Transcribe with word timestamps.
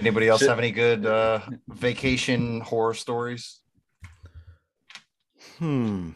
Anybody 0.00 0.28
else 0.28 0.40
have 0.46 0.58
any 0.58 0.70
good 0.70 1.04
uh, 1.04 1.40
vacation 1.68 2.60
horror 2.62 2.94
stories? 2.94 3.60
Hmm. 5.58 6.10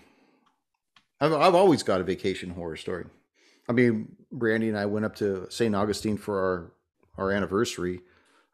I've, 1.21 1.35
I've 1.35 1.55
always 1.55 1.83
got 1.83 2.01
a 2.01 2.05
vacation 2.05 2.51
horror 2.51 2.77
story. 2.77 3.05
I 3.69 3.73
mean, 3.73 4.17
Brandy 4.33 4.69
and 4.69 4.79
I 4.79 4.87
went 4.87 5.05
up 5.05 5.17
to 5.17 5.47
St. 5.51 5.75
Augustine 5.75 6.17
for 6.17 6.73
our, 7.19 7.25
our 7.25 7.31
anniversary 7.31 8.01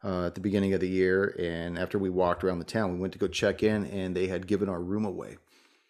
uh, 0.03 0.25
at 0.25 0.35
the 0.35 0.41
beginning 0.41 0.73
of 0.73 0.81
the 0.81 0.89
year. 0.89 1.35
And 1.39 1.79
after 1.79 1.97
we 1.97 2.09
walked 2.09 2.43
around 2.43 2.59
the 2.59 2.65
town, 2.65 2.91
we 2.91 2.99
went 2.99 3.13
to 3.13 3.19
go 3.19 3.27
check 3.27 3.63
in 3.63 3.85
and 3.85 4.15
they 4.15 4.27
had 4.27 4.47
given 4.47 4.67
our 4.67 4.81
room 4.81 5.05
away. 5.05 5.37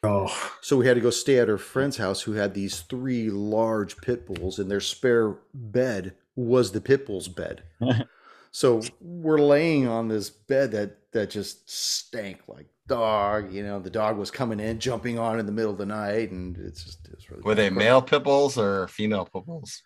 Oh, 0.04 0.36
So 0.62 0.78
we 0.78 0.88
had 0.88 0.96
to 0.96 1.02
go 1.02 1.12
stay 1.12 1.38
at 1.40 1.50
our 1.50 1.60
friend's 1.60 1.98
house 1.98 2.22
who 2.22 2.34
had 2.34 2.54
these 2.54 2.80
three 2.80 3.30
large 3.30 3.98
pit 3.98 4.26
bulls, 4.26 4.58
and 4.58 4.70
their 4.70 4.80
spare 4.80 5.38
bed 5.54 6.16
was 6.36 6.72
the 6.72 6.82
pit 6.82 7.06
bull's 7.06 7.28
bed. 7.28 7.64
so 8.52 8.82
we're 9.00 9.40
laying 9.40 9.88
on 9.88 10.08
this 10.08 10.30
bed 10.30 10.72
that 10.72 10.98
that 11.14 11.30
just 11.30 11.70
stank 11.70 12.40
like 12.48 12.68
dog. 12.88 13.54
You 13.54 13.64
know, 13.64 13.80
the 13.80 13.90
dog 13.90 14.18
was 14.18 14.32
coming 14.32 14.60
in, 14.60 14.80
jumping 14.80 15.18
on 15.20 15.40
in 15.40 15.46
the 15.46 15.52
middle 15.52 15.72
of 15.72 15.78
the 15.78 15.86
night, 15.86 16.32
and 16.32 16.58
it's 16.58 16.84
just 16.84 17.06
it 17.08 17.16
was 17.16 17.30
really 17.30 17.44
Were 17.44 17.56
they 17.56 17.70
gross. 17.70 17.78
male 17.80 18.02
pit 18.02 18.24
bulls 18.24 18.58
or 18.58 18.88
female 18.88 19.26
pit 19.26 19.46
bulls? 19.46 19.84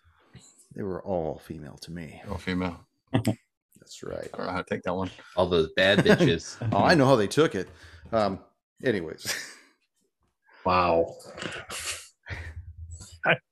They 0.74 0.82
were 0.82 1.02
all 1.02 1.38
female 1.44 1.76
to 1.82 1.90
me. 1.92 2.22
All 2.30 2.36
female. 2.38 2.78
That's 3.12 4.02
right. 4.02 4.28
I 4.34 4.36
don't 4.36 4.46
know 4.46 4.52
how 4.52 4.62
to 4.62 4.68
take 4.68 4.82
that 4.82 4.94
one. 4.94 5.10
All 5.36 5.46
those 5.48 5.70
bad 5.76 6.00
bitches. 6.00 6.56
Oh, 6.72 6.82
I 6.84 6.94
know 6.94 7.06
how 7.06 7.16
they 7.16 7.28
took 7.28 7.54
it. 7.54 7.68
Um, 8.12 8.40
anyways, 8.84 9.32
wow. 10.64 11.14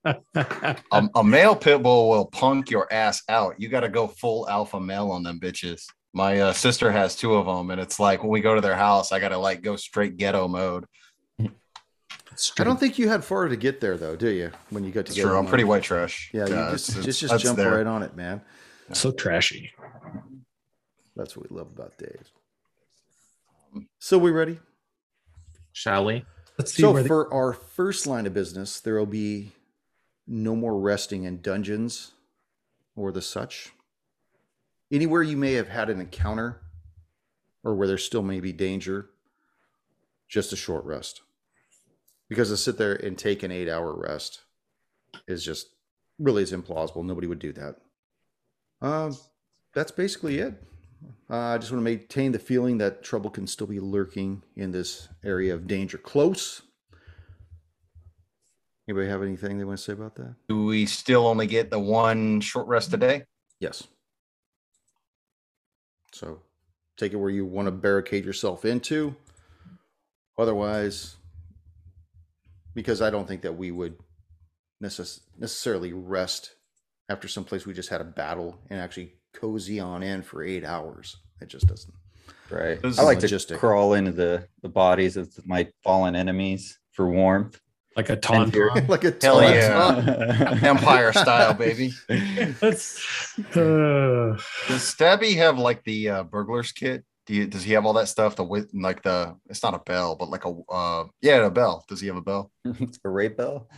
A, 0.05 1.09
a 1.14 1.24
male 1.24 1.56
pit 1.56 1.83
bull 1.83 2.09
will 2.10 2.27
punk 2.27 2.70
your 2.70 2.92
ass 2.92 3.23
out. 3.28 3.59
You 3.60 3.69
got 3.69 3.80
to 3.80 3.88
go 3.88 4.06
full 4.06 4.48
alpha 4.48 4.78
male 4.80 5.10
on 5.10 5.23
them 5.23 5.41
bitches. 5.41 5.83
My 6.12 6.41
uh, 6.41 6.52
sister 6.52 6.92
has 6.92 7.16
two 7.16 7.34
of 7.34 7.47
them, 7.47 7.70
and 7.70 7.80
it's 7.80 7.98
like 7.98 8.23
when 8.23 8.30
we 8.30 8.41
go 8.41 8.55
to 8.55 8.60
their 8.60 8.77
house, 8.77 9.11
I 9.12 9.19
got 9.19 9.31
to 9.31 9.39
like 9.39 9.62
go 9.62 9.77
straight 9.77 10.16
ghetto 10.16 10.47
mode. 10.48 10.84
I 11.41 12.64
don't 12.64 12.81
think 12.81 12.98
you 12.98 13.08
had 13.08 13.25
far 13.25 13.47
to 13.48 13.56
get 13.56 13.81
there 13.81 13.97
though, 13.97 14.16
do 14.16 14.28
you? 14.28 14.50
When 14.70 14.83
you 14.84 14.91
got 14.91 15.06
to 15.06 15.12
together, 15.12 15.31
true. 15.31 15.39
I'm 15.39 15.47
pretty 15.47 15.64
white 15.64 15.83
trash. 15.84 16.31
Yeah, 16.33 16.47
you 16.47 16.55
it's- 16.55 16.70
just 16.72 16.91
it's- 16.91 17.05
just 17.05 17.20
just 17.20 17.44
jump 17.44 17.56
there. 17.56 17.77
right 17.77 17.86
on 17.86 18.03
it, 18.03 18.16
man. 18.16 18.41
so 18.92 19.12
trashy. 19.12 19.70
That's 21.16 21.36
what 21.36 21.48
we 21.50 21.56
love 21.56 21.70
about 21.72 21.97
Dave. 21.97 22.31
So 24.00 24.19
we 24.19 24.31
ready? 24.33 24.59
Shall 25.72 26.05
we? 26.05 26.25
Let's 26.59 26.72
see 26.75 26.83
So 26.83 26.92
where 26.92 27.03
the, 27.03 27.09
for 27.09 27.33
our 27.33 27.53
first 27.53 28.06
line 28.06 28.27
of 28.27 28.34
business, 28.34 28.81
there 28.81 28.97
will 28.97 29.06
be 29.06 29.53
no 30.27 30.56
more 30.56 30.78
resting 30.78 31.25
in 31.25 31.41
dungeons 31.41 32.12
or 32.97 33.12
the 33.12 33.22
such. 33.22 33.72
Anywhere 34.92 35.22
you 35.22 35.36
may 35.36 35.55
have 35.55 35.69
had 35.69 35.91
an 35.91 36.00
encounter 36.00 36.61
or 37.62 37.75
where 37.75 37.89
there 37.89 37.98
still 37.98 38.22
may 38.22 38.41
be 38.41 38.53
danger, 38.53 39.11
just 40.28 40.53
a 40.53 40.56
short 40.56 40.84
rest. 40.84 41.22
Because 42.28 42.48
to 42.48 42.56
sit 42.56 42.78
there 42.78 42.94
and 42.94 43.19
take 43.19 43.42
an 43.42 43.50
eight 43.50 43.69
hour 43.69 43.94
rest 43.94 44.42
is 45.27 45.44
just 45.44 45.69
really 46.19 46.42
is 46.42 46.53
implausible. 46.53 47.05
Nobody 47.05 47.27
would 47.27 47.38
do 47.38 47.53
that. 47.53 47.77
Um, 48.81 49.16
that's 49.75 49.92
basically 49.92 50.38
it. 50.38 50.55
Uh, 51.28 51.36
I 51.36 51.59
just 51.59 51.72
want 51.72 51.84
to 51.84 51.91
maintain 51.91 52.33
the 52.33 52.38
feeling 52.38 52.78
that 52.78 53.03
trouble 53.03 53.31
can 53.31 53.47
still 53.47 53.66
be 53.66 53.81
lurking 53.81 54.42
in 54.56 54.72
this 54.72 55.09
area 55.25 55.55
of 55.55 55.66
danger 55.66 55.98
close. 55.98 56.62
Anybody 58.89 59.09
have 59.09 59.23
anything 59.23 59.59
they 59.59 59.65
want 59.65 59.79
to 59.79 59.85
say 59.85 59.93
about 59.95 60.15
that? 60.17 60.35
Do 60.49 60.67
we 60.67 60.85
still 60.85 61.27
only 61.27 61.47
get 61.47 61.71
the 61.71 61.79
one 61.79 62.41
short 62.41 62.67
rest 62.67 62.93
a 62.93 62.99
day? 62.99 63.25
Yes. 63.59 63.85
So 66.13 66.41
take 66.97 67.12
it 67.12 67.17
where 67.17 67.31
you 67.31 67.47
want 67.47 67.67
to 67.67 67.73
barricade 67.73 68.25
yourself 68.25 68.65
into. 68.65 69.17
Otherwise, 70.37 71.17
because 72.75 73.00
I 73.00 73.09
don't 73.11 73.27
think 73.27 73.43
that 73.43 73.56
we 73.56 73.71
would 73.71 73.97
necess- 74.83 75.21
necessarily 75.39 75.93
rest 75.93 76.55
after 77.09 77.27
someplace 77.27 77.65
we 77.67 77.73
just 77.73 77.89
had 77.89 78.00
a 78.00 78.05
battle 78.05 78.59
and 78.69 78.81
actually 78.81 79.15
cozy 79.33 79.81
on 79.81 80.03
in 80.03 80.23
for 80.23 80.43
eight 80.43 80.65
hours. 80.65 81.17
It 81.41 81.49
just 81.49 81.67
doesn't. 81.67 81.94
Right. 82.50 82.78
I 82.83 82.87
is 82.87 82.99
like 82.99 83.21
to 83.21 83.27
logistic. 83.27 83.59
crawl 83.59 83.94
into 83.94 84.12
the, 84.12 84.47
the 84.62 84.69
bodies 84.69 85.17
of 85.17 85.33
my 85.47 85.69
fallen 85.83 86.15
enemies 86.15 86.78
for 86.93 87.09
warmth. 87.09 87.61
Like 87.97 88.09
a 88.10 88.12
And 88.32 88.53
here- 88.55 88.71
tauntaun. 88.71 88.88
like 88.88 89.05
a 89.05 89.15
Hell 89.22 89.41
tauntaun. 89.41 90.06
yeah. 90.06 90.59
Empire 90.69 91.12
style, 91.12 91.55
baby. 91.55 91.93
That's 92.60 92.99
uh, 93.56 94.37
Does 94.69 94.82
Stabby 94.94 95.37
have 95.37 95.59
like 95.59 95.84
the 95.84 96.09
uh, 96.10 96.22
burglar's 96.25 96.72
kit? 96.72 97.05
Do 97.27 97.34
you, 97.34 97.47
does 97.47 97.62
he 97.62 97.72
have 97.72 97.87
all 97.87 97.94
that 97.94 98.09
stuff? 98.09 98.37
The 98.37 98.44
with 98.44 98.71
like 98.75 99.03
the 99.03 99.34
it's 99.49 99.62
not 99.62 99.75
a 99.75 99.78
bell, 99.78 100.15
but 100.16 100.28
like 100.28 100.44
a 100.44 100.55
uh 100.71 101.05
yeah, 101.22 101.37
a 101.47 101.50
bell. 101.50 101.84
Does 101.88 102.00
he 102.00 102.06
have 102.09 102.16
a 102.16 102.21
bell? 102.22 102.50
a 102.66 103.09
rape 103.09 103.37
bell. 103.38 103.69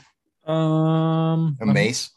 um. 0.46 1.56
A 1.60 1.64
I'm- 1.64 1.72
mace? 1.72 2.10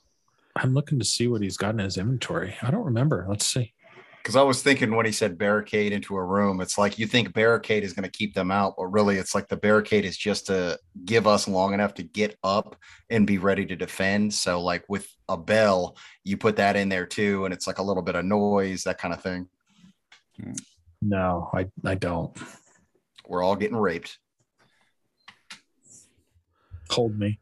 I'm 0.55 0.73
looking 0.73 0.99
to 0.99 1.05
see 1.05 1.27
what 1.27 1.41
he's 1.41 1.55
got 1.55 1.69
in 1.69 1.79
his 1.79 1.97
inventory. 1.97 2.55
I 2.61 2.71
don't 2.71 2.83
remember. 2.85 3.25
Let's 3.29 3.45
see. 3.45 3.73
Because 4.21 4.35
I 4.35 4.41
was 4.41 4.61
thinking 4.61 4.95
when 4.95 5.05
he 5.05 5.11
said 5.11 5.37
barricade 5.37 5.93
into 5.93 6.15
a 6.15 6.23
room, 6.23 6.61
it's 6.61 6.77
like 6.77 6.99
you 6.99 7.07
think 7.07 7.33
barricade 7.33 7.83
is 7.83 7.93
going 7.93 8.03
to 8.03 8.11
keep 8.11 8.33
them 8.33 8.51
out, 8.51 8.75
but 8.77 8.85
really 8.87 9.17
it's 9.17 9.33
like 9.33 9.47
the 9.47 9.57
barricade 9.57 10.05
is 10.05 10.17
just 10.17 10.47
to 10.47 10.77
give 11.05 11.25
us 11.25 11.47
long 11.47 11.73
enough 11.73 11.93
to 11.95 12.03
get 12.03 12.37
up 12.43 12.75
and 13.09 13.25
be 13.25 13.37
ready 13.37 13.65
to 13.65 13.75
defend. 13.75 14.33
So, 14.33 14.61
like 14.61 14.83
with 14.89 15.07
a 15.29 15.37
bell, 15.37 15.95
you 16.23 16.37
put 16.37 16.57
that 16.57 16.75
in 16.75 16.89
there 16.89 17.05
too, 17.05 17.45
and 17.45 17.53
it's 17.53 17.65
like 17.65 17.79
a 17.79 17.83
little 17.83 18.03
bit 18.03 18.15
of 18.15 18.25
noise, 18.25 18.83
that 18.83 18.97
kind 18.97 19.13
of 19.13 19.21
thing. 19.21 19.47
No, 21.01 21.49
I 21.53 21.67
I 21.85 21.95
don't. 21.95 22.37
We're 23.27 23.43
all 23.43 23.55
getting 23.55 23.77
raped. 23.77 24.17
Hold 26.89 27.17
me. 27.17 27.39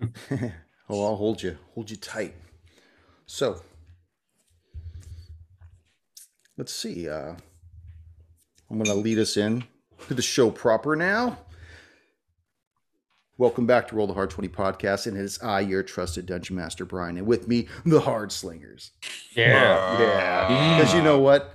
oh, 0.30 0.50
I'll 0.90 1.16
hold 1.16 1.42
you, 1.42 1.56
hold 1.74 1.90
you 1.90 1.96
tight. 1.96 2.34
So, 3.26 3.62
let's 6.58 6.74
see. 6.74 7.08
Uh, 7.08 7.34
I'm 8.70 8.76
going 8.76 8.84
to 8.86 8.94
lead 8.94 9.18
us 9.18 9.36
in 9.36 9.64
to 10.08 10.14
the 10.14 10.22
show 10.22 10.50
proper 10.50 10.94
now. 10.96 11.38
Welcome 13.38 13.66
back 13.66 13.86
to 13.88 13.94
Roll 13.94 14.08
the 14.08 14.14
Hard 14.14 14.30
20 14.30 14.48
podcast, 14.48 15.06
and 15.06 15.16
it 15.16 15.20
is 15.20 15.38
I, 15.40 15.60
your 15.60 15.84
trusted 15.84 16.26
Dungeon 16.26 16.56
Master 16.56 16.84
Brian, 16.84 17.16
and 17.16 17.26
with 17.26 17.46
me, 17.46 17.68
the 17.86 18.00
Hard 18.00 18.32
Slingers. 18.32 18.90
Yeah, 19.36 19.98
Yeah. 20.00 20.76
because 20.78 20.92
you 20.92 21.02
know 21.02 21.20
what? 21.20 21.54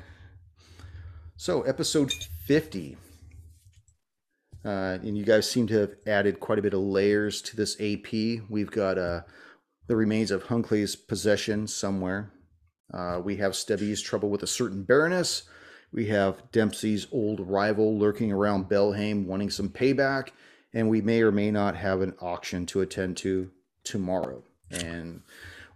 So, 1.35 1.63
episode 1.63 2.13
50. 2.47 2.95
Uh, 4.63 4.97
and 5.03 5.17
you 5.17 5.25
guys 5.25 5.49
seem 5.49 5.67
to 5.67 5.73
have 5.77 5.91
added 6.07 6.39
quite 6.39 6.57
a 6.57 6.61
bit 6.61 6.73
of 6.73 6.79
layers 6.79 7.41
to 7.41 7.57
this 7.57 7.75
AP. 7.81 8.39
We've 8.49 8.71
got 8.71 8.97
uh, 8.97 9.23
the 9.87 9.97
remains 9.97 10.31
of 10.31 10.43
Hunkley's 10.43 10.95
possession 10.95 11.67
somewhere. 11.67 12.31
Uh, 12.91 13.21
we 13.23 13.37
have 13.37 13.55
Stevie's 13.55 14.01
trouble 14.01 14.29
with 14.29 14.43
a 14.43 14.47
certain 14.47 14.83
Baroness. 14.83 15.43
We 15.91 16.07
have 16.07 16.51
Dempsey's 16.51 17.07
old 17.11 17.39
rival 17.39 17.97
lurking 17.97 18.31
around 18.31 18.69
Belhaim 18.69 19.25
wanting 19.25 19.51
some 19.51 19.69
payback. 19.69 20.29
And 20.73 20.89
we 20.89 21.01
may 21.01 21.21
or 21.21 21.31
may 21.31 21.51
not 21.51 21.75
have 21.75 22.01
an 22.01 22.15
auction 22.19 22.65
to 22.67 22.81
attend 22.81 23.17
to 23.17 23.51
tomorrow. 23.83 24.43
And 24.71 25.21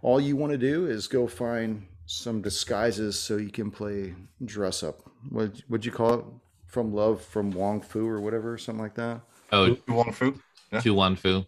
all 0.02 0.20
you 0.20 0.34
want 0.36 0.52
to 0.52 0.58
do 0.58 0.86
is 0.86 1.06
go 1.06 1.28
find 1.28 1.86
some 2.06 2.42
disguises 2.42 3.18
so 3.18 3.36
you 3.36 3.50
can 3.50 3.70
play 3.70 4.14
dress 4.44 4.82
up. 4.82 5.02
What 5.30 5.62
would 5.68 5.84
you 5.84 5.92
call 5.92 6.14
it? 6.14 6.24
From 6.66 6.92
Love 6.92 7.22
from 7.22 7.50
Wong 7.50 7.80
Foo 7.80 8.06
or 8.06 8.20
whatever, 8.20 8.58
something 8.58 8.82
like 8.82 8.94
that. 8.96 9.22
Oh, 9.52 9.76
Wong 9.88 10.12
Foo. 10.12 10.38
Tu 10.80 10.92
Wan 10.92 11.16
Fu. 11.16 11.46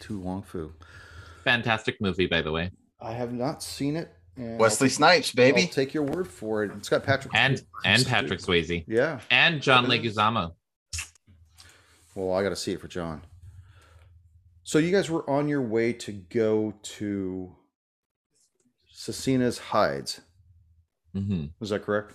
To 0.00 0.18
Wong 0.18 0.42
Foo. 0.42 0.74
Fantastic 1.44 2.00
movie, 2.00 2.26
by 2.26 2.42
the 2.42 2.52
way. 2.52 2.70
I 3.00 3.12
have 3.12 3.32
not 3.32 3.62
seen 3.62 3.96
it. 3.96 4.12
And 4.36 4.58
Wesley 4.58 4.86
I'll, 4.86 4.90
Snipes, 4.90 5.30
I'll 5.30 5.36
baby. 5.36 5.66
take 5.66 5.94
your 5.94 6.02
word 6.02 6.28
for 6.28 6.62
it. 6.62 6.70
It's 6.76 6.88
got 6.88 7.02
Patrick 7.04 7.34
And 7.34 7.62
and 7.84 8.04
Patrick 8.06 8.40
Swayze. 8.40 8.84
Yeah. 8.86 9.20
And 9.30 9.62
John 9.62 9.86
Leguizamo. 9.86 10.52
Well, 12.14 12.34
I 12.36 12.42
got 12.42 12.50
to 12.50 12.56
see 12.56 12.72
it 12.72 12.80
for 12.80 12.88
John. 12.88 13.22
So 14.62 14.78
you 14.78 14.90
guys 14.90 15.08
were 15.10 15.28
on 15.28 15.48
your 15.48 15.62
way 15.62 15.92
to 15.94 16.12
go 16.12 16.74
to 16.82 17.54
Cecina's 18.90 19.58
Hides. 19.58 20.20
hmm 21.14 21.46
Was 21.60 21.70
that 21.70 21.82
correct? 21.82 22.14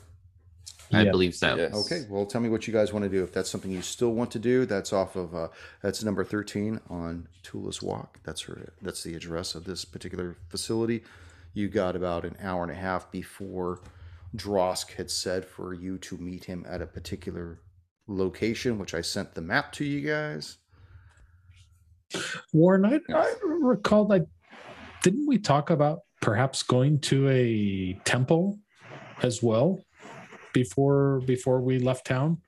I 0.93 1.03
Yeah. 1.03 1.11
believe 1.11 1.35
so. 1.35 1.55
Yes. 1.55 1.73
Okay. 1.73 2.05
Well, 2.09 2.25
tell 2.25 2.41
me 2.41 2.49
what 2.49 2.67
you 2.67 2.73
guys 2.73 2.91
want 2.91 3.03
to 3.03 3.09
do. 3.09 3.23
If 3.23 3.31
that's 3.33 3.49
something 3.49 3.71
you 3.71 3.81
still 3.81 4.13
want 4.13 4.31
to 4.31 4.39
do, 4.39 4.65
that's 4.65 4.91
off 4.93 5.15
of 5.15 5.33
uh, 5.35 5.47
that's 5.81 6.03
number 6.03 6.23
thirteen 6.23 6.79
on 6.89 7.27
Tula's 7.43 7.81
Walk. 7.81 8.19
That's 8.23 8.41
her. 8.41 8.73
That's 8.81 9.03
the 9.03 9.15
address 9.15 9.55
of 9.55 9.63
this 9.65 9.85
particular 9.85 10.35
facility. 10.49 11.03
You 11.53 11.67
got 11.69 11.95
about 11.95 12.25
an 12.25 12.37
hour 12.41 12.63
and 12.63 12.71
a 12.71 12.75
half 12.75 13.11
before 13.11 13.81
Drosk 14.35 14.93
had 14.93 15.11
said 15.11 15.45
for 15.45 15.73
you 15.73 15.97
to 15.99 16.17
meet 16.17 16.45
him 16.45 16.65
at 16.67 16.81
a 16.81 16.85
particular 16.87 17.59
location, 18.07 18.77
which 18.77 18.93
I 18.93 19.01
sent 19.01 19.33
the 19.33 19.41
map 19.41 19.71
to 19.73 19.85
you 19.85 20.01
guys. 20.07 20.57
Warren, 22.53 22.85
I, 22.85 22.99
I 23.13 23.33
recall 23.61 24.07
like, 24.07 24.25
didn't 25.03 25.27
we 25.27 25.37
talk 25.37 25.69
about 25.69 25.99
perhaps 26.21 26.61
going 26.63 26.99
to 26.99 27.29
a 27.29 27.93
temple 28.05 28.59
as 29.23 29.41
well 29.41 29.81
before 30.53 31.21
before 31.25 31.61
we 31.61 31.79
left 31.79 32.05
town? 32.05 32.41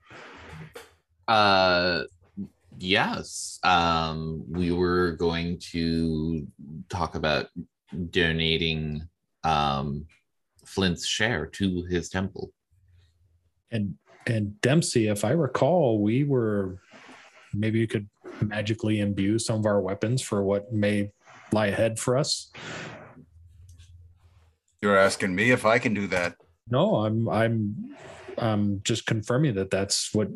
Uh, 1.28 2.02
yes. 2.78 3.58
Um, 3.62 4.44
we 4.48 4.72
were 4.72 5.12
going 5.12 5.58
to 5.72 6.46
talk 6.88 7.14
about 7.14 7.46
donating 8.10 9.08
um 9.44 10.06
Flint's 10.64 11.06
share 11.06 11.46
to 11.46 11.84
his 11.84 12.08
temple. 12.08 12.52
And 13.70 13.96
and 14.26 14.60
Dempsey, 14.60 15.08
if 15.08 15.24
I 15.24 15.30
recall, 15.30 16.00
we 16.00 16.24
were 16.24 16.80
maybe 17.52 17.78
you 17.78 17.86
could 17.86 18.08
magically 18.40 19.00
imbue 19.00 19.38
some 19.38 19.60
of 19.60 19.66
our 19.66 19.80
weapons 19.80 20.22
for 20.22 20.42
what 20.42 20.72
may 20.72 21.10
lie 21.52 21.66
ahead 21.66 21.98
for 21.98 22.16
us. 22.16 22.50
You're 24.80 24.96
asking 24.96 25.34
me 25.34 25.50
if 25.50 25.64
I 25.64 25.78
can 25.78 25.94
do 25.94 26.06
that. 26.08 26.36
No, 26.70 26.96
I'm 26.96 27.28
I'm 27.28 27.96
um 28.38 28.80
just 28.82 29.06
confirming 29.06 29.54
that 29.54 29.70
that's 29.70 30.14
what 30.14 30.28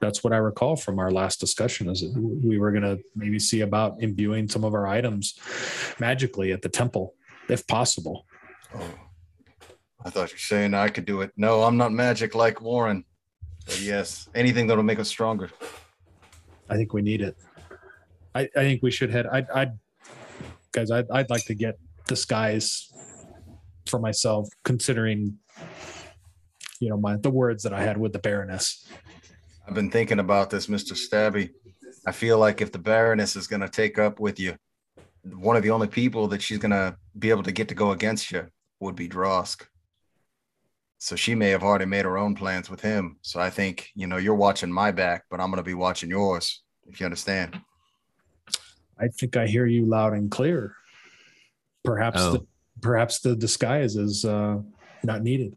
that's 0.00 0.22
what 0.22 0.32
I 0.32 0.36
recall 0.36 0.76
from 0.76 0.98
our 0.98 1.10
last 1.10 1.40
discussion 1.40 1.88
is 1.88 2.00
that 2.02 2.12
we 2.20 2.58
were 2.58 2.72
going 2.72 2.82
to 2.82 3.02
maybe 3.16 3.38
see 3.38 3.62
about 3.62 4.02
imbuing 4.02 4.48
some 4.48 4.62
of 4.62 4.74
our 4.74 4.86
items 4.86 5.38
magically 5.98 6.52
at 6.52 6.60
the 6.60 6.68
temple 6.68 7.14
if 7.48 7.66
possible. 7.66 8.26
Oh, 8.74 8.84
I 10.04 10.10
thought 10.10 10.30
you 10.30 10.34
were 10.34 10.38
saying 10.38 10.74
I 10.74 10.88
could 10.88 11.06
do 11.06 11.22
it. 11.22 11.32
No, 11.36 11.62
I'm 11.62 11.78
not 11.78 11.92
magic 11.92 12.34
like 12.34 12.60
Warren. 12.60 13.04
But 13.64 13.80
yes, 13.80 14.28
anything 14.34 14.66
that'll 14.66 14.84
make 14.84 14.98
us 14.98 15.08
stronger. 15.08 15.50
I 16.68 16.76
think 16.76 16.92
we 16.92 17.00
need 17.00 17.22
it. 17.22 17.36
I, 18.34 18.42
I 18.56 18.60
think 18.60 18.82
we 18.82 18.90
should 18.90 19.10
head. 19.10 19.26
I'd, 19.26 19.48
I'd 19.50 19.78
guys, 20.72 20.90
I'd, 20.90 21.10
I'd 21.10 21.30
like 21.30 21.46
to 21.46 21.54
get 21.54 21.78
disguise 22.06 22.92
for 23.86 23.98
myself, 23.98 24.48
considering 24.64 25.38
you 26.80 26.88
know 26.90 26.96
my 26.96 27.16
the 27.16 27.30
words 27.30 27.62
that 27.62 27.72
I 27.72 27.82
had 27.82 27.96
with 27.98 28.12
the 28.12 28.18
Baroness. 28.18 28.86
I've 29.66 29.74
been 29.74 29.90
thinking 29.90 30.18
about 30.18 30.50
this, 30.50 30.66
Mr. 30.66 30.92
Stabby. 30.92 31.50
I 32.06 32.12
feel 32.12 32.38
like 32.38 32.60
if 32.60 32.70
the 32.70 32.78
Baroness 32.78 33.34
is 33.34 33.46
going 33.46 33.62
to 33.62 33.68
take 33.68 33.98
up 33.98 34.20
with 34.20 34.38
you, 34.38 34.56
one 35.32 35.56
of 35.56 35.62
the 35.62 35.70
only 35.70 35.86
people 35.86 36.28
that 36.28 36.42
she's 36.42 36.58
going 36.58 36.70
to 36.72 36.96
be 37.18 37.30
able 37.30 37.42
to 37.44 37.52
get 37.52 37.68
to 37.68 37.74
go 37.74 37.92
against 37.92 38.30
you 38.30 38.46
would 38.80 38.94
be 38.94 39.08
Drosk. 39.08 39.62
So 40.98 41.16
she 41.16 41.34
may 41.34 41.48
have 41.48 41.62
already 41.62 41.86
made 41.86 42.04
her 42.04 42.18
own 42.18 42.34
plans 42.34 42.68
with 42.68 42.82
him. 42.82 43.16
So 43.22 43.40
I 43.40 43.48
think, 43.48 43.88
you 43.94 44.06
know, 44.06 44.18
you're 44.18 44.34
watching 44.34 44.70
my 44.70 44.90
back, 44.90 45.24
but 45.30 45.40
I'm 45.40 45.48
going 45.50 45.58
to 45.58 45.62
be 45.62 45.74
watching 45.74 46.10
yours, 46.10 46.62
if 46.86 47.00
you 47.00 47.06
understand. 47.06 47.58
I 48.98 49.08
think 49.08 49.36
I 49.36 49.46
hear 49.46 49.66
you 49.66 49.86
loud 49.86 50.12
and 50.12 50.30
clear. 50.30 50.76
Perhaps 51.84 52.20
Oh. 52.20 52.32
the, 52.32 52.46
perhaps 52.84 53.20
the 53.20 53.34
disguise 53.34 53.96
is 53.96 54.26
uh, 54.26 54.58
not 55.02 55.22
needed. 55.22 55.56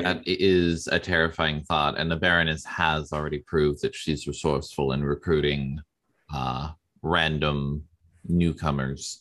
That 0.00 0.22
is 0.26 0.88
a 0.88 0.98
terrifying 0.98 1.62
thought, 1.62 1.96
and 1.96 2.10
the 2.10 2.16
Baroness 2.16 2.64
has 2.64 3.12
already 3.12 3.38
proved 3.38 3.82
that 3.82 3.94
she's 3.94 4.26
resourceful 4.26 4.90
in 4.90 5.04
recruiting 5.04 5.80
uh, 6.34 6.70
random 7.02 7.84
newcomers. 8.26 9.20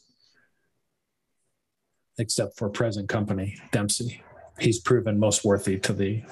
except 2.18 2.58
for 2.58 2.70
present 2.70 3.08
company, 3.08 3.56
Dempsey. 3.72 4.24
He's 4.60 4.80
proven 4.80 5.20
most 5.20 5.44
worthy 5.44 5.78
to 5.80 5.94
the. 5.94 6.24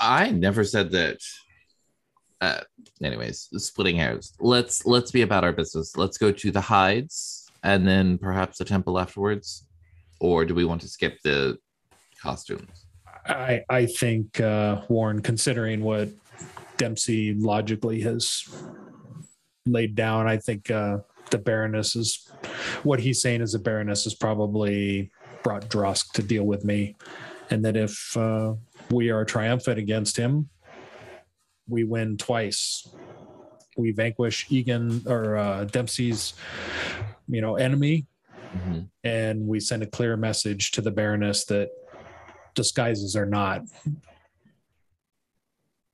I 0.00 0.30
never 0.30 0.64
said 0.64 0.90
that. 0.92 1.18
Uh, 2.40 2.60
anyways, 3.02 3.48
splitting 3.56 3.96
hairs. 3.96 4.32
Let's 4.40 4.86
let's 4.86 5.10
be 5.10 5.22
about 5.22 5.44
our 5.44 5.52
business. 5.52 5.96
Let's 5.96 6.18
go 6.18 6.30
to 6.32 6.50
the 6.50 6.60
hides 6.60 7.47
and 7.68 7.86
then 7.86 8.16
perhaps 8.16 8.56
the 8.56 8.64
temple 8.64 8.98
afterwards, 8.98 9.66
or 10.20 10.46
do 10.46 10.54
we 10.54 10.64
want 10.64 10.80
to 10.80 10.88
skip 10.88 11.18
the 11.22 11.58
costumes? 12.22 12.86
I 13.26 13.62
I 13.68 13.84
think 13.84 14.40
uh, 14.40 14.82
Warren, 14.88 15.20
considering 15.20 15.82
what 15.82 16.08
Dempsey 16.78 17.34
logically 17.34 18.00
has 18.00 18.42
laid 19.66 19.94
down, 19.94 20.26
I 20.26 20.38
think 20.38 20.70
uh, 20.70 20.98
the 21.30 21.38
Baroness 21.38 21.94
is 21.94 22.26
what 22.84 23.00
he's 23.00 23.20
saying 23.20 23.42
is 23.42 23.52
the 23.52 23.58
Baroness 23.58 24.04
has 24.04 24.14
probably 24.14 25.10
brought 25.42 25.68
Drosk 25.68 26.12
to 26.12 26.22
deal 26.22 26.44
with 26.44 26.64
me, 26.64 26.96
and 27.50 27.62
that 27.66 27.76
if 27.76 28.16
uh, 28.16 28.54
we 28.90 29.10
are 29.10 29.26
triumphant 29.26 29.78
against 29.78 30.16
him, 30.16 30.48
we 31.68 31.84
win 31.84 32.16
twice. 32.16 32.88
We 33.78 33.92
vanquish 33.92 34.46
Egan 34.50 35.02
or 35.06 35.36
uh, 35.36 35.64
Dempsey's, 35.64 36.34
you 37.28 37.40
know, 37.40 37.54
enemy, 37.56 38.06
Mhm. 38.52 38.88
and 39.04 39.46
we 39.46 39.60
send 39.60 39.82
a 39.82 39.86
clear 39.86 40.16
message 40.16 40.72
to 40.72 40.80
the 40.80 40.90
Baroness 40.90 41.44
that 41.46 41.70
disguises 42.54 43.14
are 43.14 43.26
not. 43.26 43.62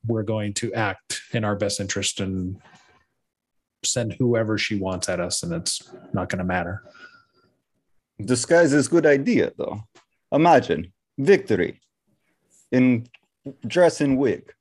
We're 0.07 0.23
going 0.23 0.55
to 0.55 0.73
act 0.73 1.21
in 1.33 1.45
our 1.45 1.57
best 1.57 1.79
interest 1.79 2.21
and 2.21 2.61
send 3.85 4.15
whoever 4.15 4.57
she 4.57 4.77
wants 4.77 5.09
at 5.11 5.21
us, 5.21 5.43
and 5.43 5.53
it's 5.53 5.83
not 6.15 6.31
going 6.31 6.39
to 6.39 6.45
matter. 6.45 6.83
Disguise 8.19 8.73
is 8.73 8.87
a 8.87 8.91
good 8.91 9.05
idea 9.07 9.53
though. 9.59 9.83
Imagine 10.33 10.93
victory 11.19 11.81
in 12.73 13.09
dress 13.67 14.01
and 14.01 14.17
wig. 14.17 14.53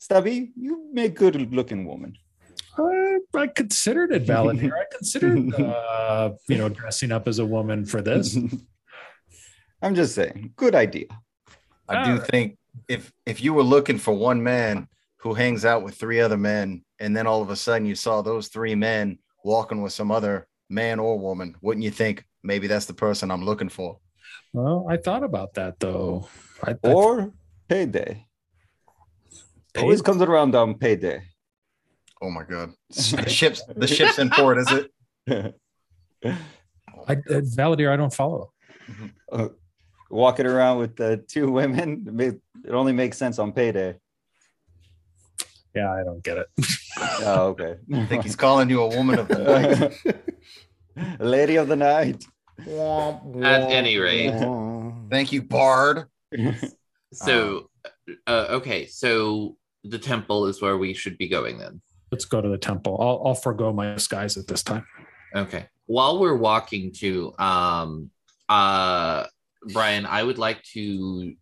Stabby, 0.00 0.52
you 0.56 0.90
make 0.92 1.14
good 1.14 1.54
looking 1.54 1.86
woman. 1.86 2.16
I, 3.34 3.38
I 3.42 3.46
considered 3.48 4.12
it 4.12 4.22
valid 4.22 4.58
here. 4.58 4.76
I 4.76 4.84
considered, 4.94 5.54
uh, 5.60 6.30
you 6.48 6.58
know, 6.58 6.68
dressing 6.68 7.12
up 7.12 7.28
as 7.28 7.38
a 7.38 7.46
woman 7.46 7.84
for 7.84 8.02
this. 8.02 8.36
I'm 9.82 9.94
just 9.94 10.14
saying, 10.14 10.52
good 10.56 10.74
idea. 10.74 11.06
I 11.88 12.04
do 12.04 12.12
Alright. 12.12 12.28
think 12.28 12.58
if 12.88 13.12
if 13.26 13.42
you 13.42 13.52
were 13.52 13.62
looking 13.64 13.98
for 13.98 14.14
one 14.14 14.42
man 14.42 14.88
who 15.18 15.34
hangs 15.34 15.64
out 15.64 15.82
with 15.82 15.94
three 15.94 16.20
other 16.20 16.36
men, 16.36 16.84
and 17.00 17.16
then 17.16 17.26
all 17.26 17.42
of 17.42 17.50
a 17.50 17.56
sudden 17.56 17.86
you 17.86 17.94
saw 17.94 18.22
those 18.22 18.48
three 18.48 18.74
men 18.74 19.18
walking 19.44 19.82
with 19.82 19.92
some 19.92 20.10
other 20.10 20.46
man 20.70 20.98
or 20.98 21.18
woman, 21.18 21.56
wouldn't 21.60 21.84
you 21.84 21.90
think 21.90 22.24
maybe 22.42 22.66
that's 22.66 22.86
the 22.86 22.94
person 22.94 23.30
I'm 23.30 23.44
looking 23.44 23.68
for? 23.68 23.98
Well, 24.52 24.86
I 24.88 24.96
thought 24.96 25.22
about 25.22 25.54
that 25.54 25.80
though. 25.80 26.28
I, 26.62 26.72
I 26.72 26.92
Or 26.92 27.32
payday. 27.68 28.26
Always 29.78 30.02
comes 30.02 30.20
around 30.22 30.54
on 30.54 30.74
payday. 30.74 31.22
Oh 32.22 32.30
my 32.30 32.44
god, 32.44 32.70
the 32.88 33.28
ships 33.28 33.62
the 33.76 33.86
ships 33.88 34.18
in 34.20 34.30
port, 34.30 34.58
is 34.58 34.70
it? 34.70 35.54
I, 36.24 36.34
I, 37.08 37.14
Valadier, 37.16 37.92
I 37.92 37.96
don't 37.96 38.14
follow. 38.14 38.52
Uh, 39.30 39.48
Walking 40.08 40.46
around 40.46 40.78
with 40.78 40.94
the 40.94 41.24
two 41.26 41.50
women, 41.50 42.06
it 42.20 42.70
only 42.70 42.92
makes 42.92 43.16
sense 43.16 43.38
on 43.38 43.50
payday. 43.52 43.96
Yeah, 45.74 45.90
I 45.90 46.04
don't 46.04 46.22
get 46.22 46.38
it. 46.38 46.46
Oh, 47.24 47.46
okay. 47.48 47.76
I 47.94 48.04
think 48.04 48.22
he's 48.22 48.36
calling 48.36 48.68
you 48.68 48.82
a 48.82 48.88
woman 48.88 49.18
of 49.18 49.26
the 49.26 49.92
night. 50.96 51.18
Lady 51.20 51.56
of 51.56 51.66
the 51.66 51.76
night. 51.76 52.22
At 52.60 53.70
any 53.70 53.96
rate. 53.96 54.34
Thank 55.10 55.32
you, 55.32 55.42
Bard. 55.42 56.04
So, 57.12 57.70
uh, 58.26 58.46
okay, 58.50 58.86
so 58.86 59.56
the 59.84 59.98
temple 59.98 60.46
is 60.46 60.60
where 60.60 60.76
we 60.76 60.92
should 60.92 61.16
be 61.16 61.28
going 61.28 61.58
then. 61.58 61.80
Let's 62.12 62.26
go 62.26 62.42
to 62.42 62.48
the 62.48 62.58
temple. 62.58 62.98
I'll, 63.00 63.22
I'll 63.26 63.34
forego 63.34 63.72
my 63.72 63.94
disguise 63.94 64.36
at 64.36 64.46
this 64.46 64.62
time. 64.62 64.86
Okay. 65.34 65.66
While 65.86 66.20
we're 66.20 66.36
walking 66.36 66.92
to 66.98 67.34
um 67.38 68.10
uh 68.48 69.26
Brian, 69.72 70.04
I 70.04 70.22
would 70.22 70.38
like 70.38 70.62
to 70.74 71.34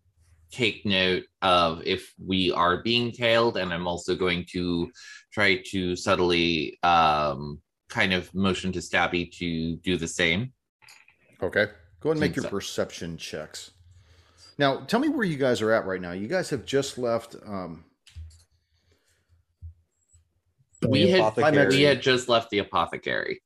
take 0.51 0.85
note 0.85 1.23
of 1.41 1.81
if 1.85 2.13
we 2.25 2.51
are 2.51 2.81
being 2.83 3.11
tailed 3.11 3.57
and 3.57 3.73
I'm 3.73 3.87
also 3.87 4.15
going 4.15 4.45
to 4.51 4.89
try 5.33 5.61
to 5.71 5.95
subtly 5.95 6.79
um 6.83 7.59
kind 7.89 8.13
of 8.13 8.33
motion 8.33 8.71
to 8.71 8.79
Stabby 8.79 9.29
to 9.39 9.75
do 9.75 9.97
the 9.97 10.07
same. 10.07 10.53
Okay. 11.43 11.65
Go 11.99 12.09
ahead 12.09 12.15
and 12.15 12.19
make 12.21 12.35
your 12.37 12.43
so. 12.43 12.49
perception 12.49 13.17
checks. 13.17 13.71
Now, 14.57 14.85
tell 14.85 14.99
me 14.99 15.09
where 15.09 15.25
you 15.25 15.37
guys 15.37 15.61
are 15.61 15.71
at 15.71 15.85
right 15.85 15.99
now. 15.99 16.11
You 16.11 16.27
guys 16.27 16.49
have 16.51 16.65
just 16.65 16.97
left. 16.97 17.35
Um, 17.45 17.83
We 20.87 21.09
had 21.09 21.35
we 21.71 21.81
had 21.83 22.01
just 22.01 22.29
left 22.29 22.49
the 22.49 22.59
apothecary. 22.59 23.41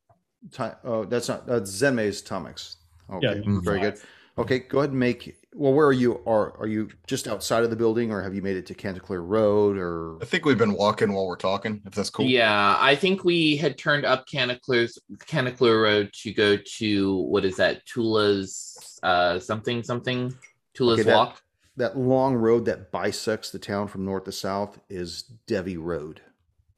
ti 0.51 0.63
oh, 0.83 1.05
that's 1.05 1.27
not 1.27 1.45
that's 1.47 1.71
Zenmei's 1.71 2.21
Tomix. 2.21 2.75
Okay, 3.11 3.41
Yeah. 3.45 3.59
very 3.61 3.79
good. 3.79 3.99
Okay, 4.37 4.59
go 4.59 4.79
ahead 4.79 4.89
and 4.91 4.99
make. 4.99 5.37
Well, 5.53 5.73
where 5.73 5.87
are 5.87 5.93
you? 5.93 6.21
Are 6.25 6.57
are 6.59 6.67
you 6.67 6.89
just 7.07 7.27
outside 7.27 7.63
of 7.63 7.69
the 7.69 7.75
building, 7.75 8.11
or 8.11 8.21
have 8.21 8.35
you 8.35 8.41
made 8.41 8.57
it 8.57 8.65
to 8.67 8.73
Canticleer 8.73 9.21
Road? 9.21 9.77
Or 9.77 10.17
I 10.21 10.25
think 10.25 10.43
we've 10.45 10.57
been 10.57 10.73
walking 10.73 11.13
while 11.13 11.25
we're 11.27 11.37
talking. 11.37 11.81
If 11.85 11.93
that's 11.95 12.09
cool. 12.09 12.25
Yeah, 12.25 12.75
I 12.79 12.95
think 12.95 13.23
we 13.23 13.55
had 13.55 13.77
turned 13.77 14.03
up 14.05 14.25
Canacleur's 14.27 14.99
Canacleur 15.19 15.81
Road 15.83 16.11
to 16.23 16.33
go 16.33 16.57
to 16.77 17.17
what 17.23 17.45
is 17.45 17.55
that? 17.57 17.85
Tula's 17.85 18.99
uh 19.03 19.39
something 19.39 19.83
something. 19.83 20.33
Tula's 20.73 20.99
Okay, 20.99 21.09
that- 21.09 21.15
Walk. 21.15 21.41
that 21.77 21.97
long 21.97 22.35
road 22.35 22.65
that 22.65 22.91
bisects 22.91 23.51
the 23.51 23.59
town 23.59 23.87
from 23.87 24.03
north 24.03 24.25
to 24.25 24.31
south 24.33 24.79
is 24.89 25.23
Devi 25.47 25.77
Road. 25.77 26.19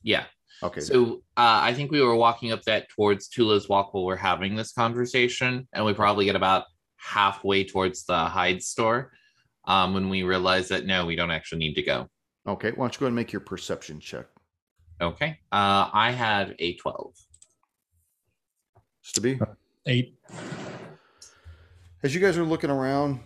Yeah. 0.04 0.26
Okay, 0.64 0.82
So 0.82 1.22
uh, 1.38 1.60
I 1.62 1.74
think 1.74 1.92
we 1.92 2.02
were 2.02 2.16
walking 2.16 2.52
up 2.52 2.64
that 2.64 2.90
towards 2.90 3.28
Tula's 3.28 3.70
Walk 3.70 3.94
while 3.94 4.06
we're 4.06 4.16
having 4.16 4.56
this 4.56 4.72
conversation, 4.72 5.68
and 5.74 5.86
we 5.86 5.94
probably 5.94 6.26
get 6.26 6.36
about 6.36 6.66
halfway 6.96 7.64
towards 7.64 8.06
the 8.06 8.18
hide 8.18 8.64
store 8.64 9.12
um, 9.66 9.94
when 9.94 10.10
we 10.10 10.24
realize 10.24 10.68
that 10.70 10.86
no, 10.86 11.06
we 11.06 11.16
don't 11.16 11.32
actually 11.32 11.60
need 11.60 11.76
to 11.76 11.84
go. 11.84 12.08
Okay, 12.48 12.72
why 12.72 12.86
don't 12.86 12.96
you 12.96 13.00
go 13.00 13.06
ahead 13.06 13.10
and 13.10 13.16
make 13.16 13.32
your 13.32 13.42
perception 13.42 14.00
check? 14.00 14.26
Okay. 15.00 15.38
Uh, 15.52 15.90
I 15.94 16.12
had 16.12 16.56
a 16.60 16.76
12. 16.76 17.14
To 19.14 19.22
be. 19.22 19.40
Eight. 19.86 20.16
As 22.04 22.16
you 22.16 22.22
guys 22.22 22.38
are 22.38 22.44
looking 22.44 22.70
around, 22.70 23.20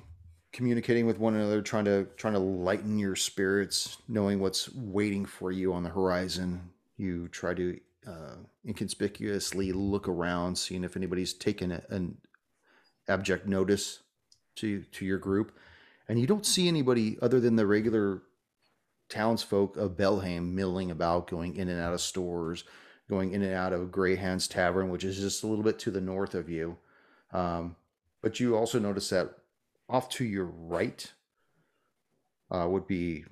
communicating 0.53 1.05
with 1.05 1.17
one 1.17 1.35
another, 1.35 1.61
trying 1.61 1.85
to 1.85 2.07
trying 2.17 2.33
to 2.33 2.39
lighten 2.39 3.00
your 3.00 3.15
spirits, 3.15 3.97
knowing 4.07 4.39
what's 4.39 4.73
waiting 4.75 5.25
for 5.25 5.51
you 5.51 5.73
on 5.73 5.83
the 5.83 5.89
horizon, 5.89 6.69
you 7.01 7.27
try 7.27 7.53
to 7.53 7.79
uh, 8.08 8.36
inconspicuously 8.65 9.72
look 9.72 10.08
around, 10.08 10.58
seeing 10.58 10.84
if 10.84 10.96
anybody's 10.96 11.34
taken 11.34 11.72
a, 11.72 11.81
an 11.89 12.17
abject 13.08 13.48
notice 13.48 14.03
to 14.55 14.84
to 14.84 15.05
your 15.05 15.17
group, 15.17 15.58
and 16.08 16.20
you 16.20 16.27
don't 16.27 16.46
see 16.46 16.67
anybody 16.67 17.17
other 17.22 17.39
than 17.39 17.55
the 17.55 17.65
regular 17.65 18.22
townsfolk 19.10 19.75
of 19.77 19.98
Belhaim 19.98 20.53
milling 20.53 20.89
about, 20.91 21.27
going 21.27 21.55
in 21.55 21.67
and 21.67 21.81
out 21.81 21.93
of 21.93 22.01
stores, 22.01 22.63
going 23.10 23.34
in 23.34 23.41
and 23.41 23.53
out 23.53 23.74
of 23.74 23.91
Greyhand's 23.91 24.48
Tavern, 24.48 24.89
which 24.89 25.03
is 25.03 25.20
just 25.20 25.43
a 25.43 25.48
little 25.48 25.63
bit 25.63 25.77
to 25.79 25.91
the 25.91 26.01
north 26.01 26.34
of 26.34 26.50
you. 26.50 26.77
Um, 27.34 27.75
but 28.22 28.39
you 28.39 28.55
also 28.55 28.79
notice 28.79 29.10
that 29.10 29.36
off 29.89 30.08
to 30.10 30.24
your 30.24 30.46
right 30.46 31.12
uh, 32.50 32.67
would 32.70 32.88
be 32.88 33.25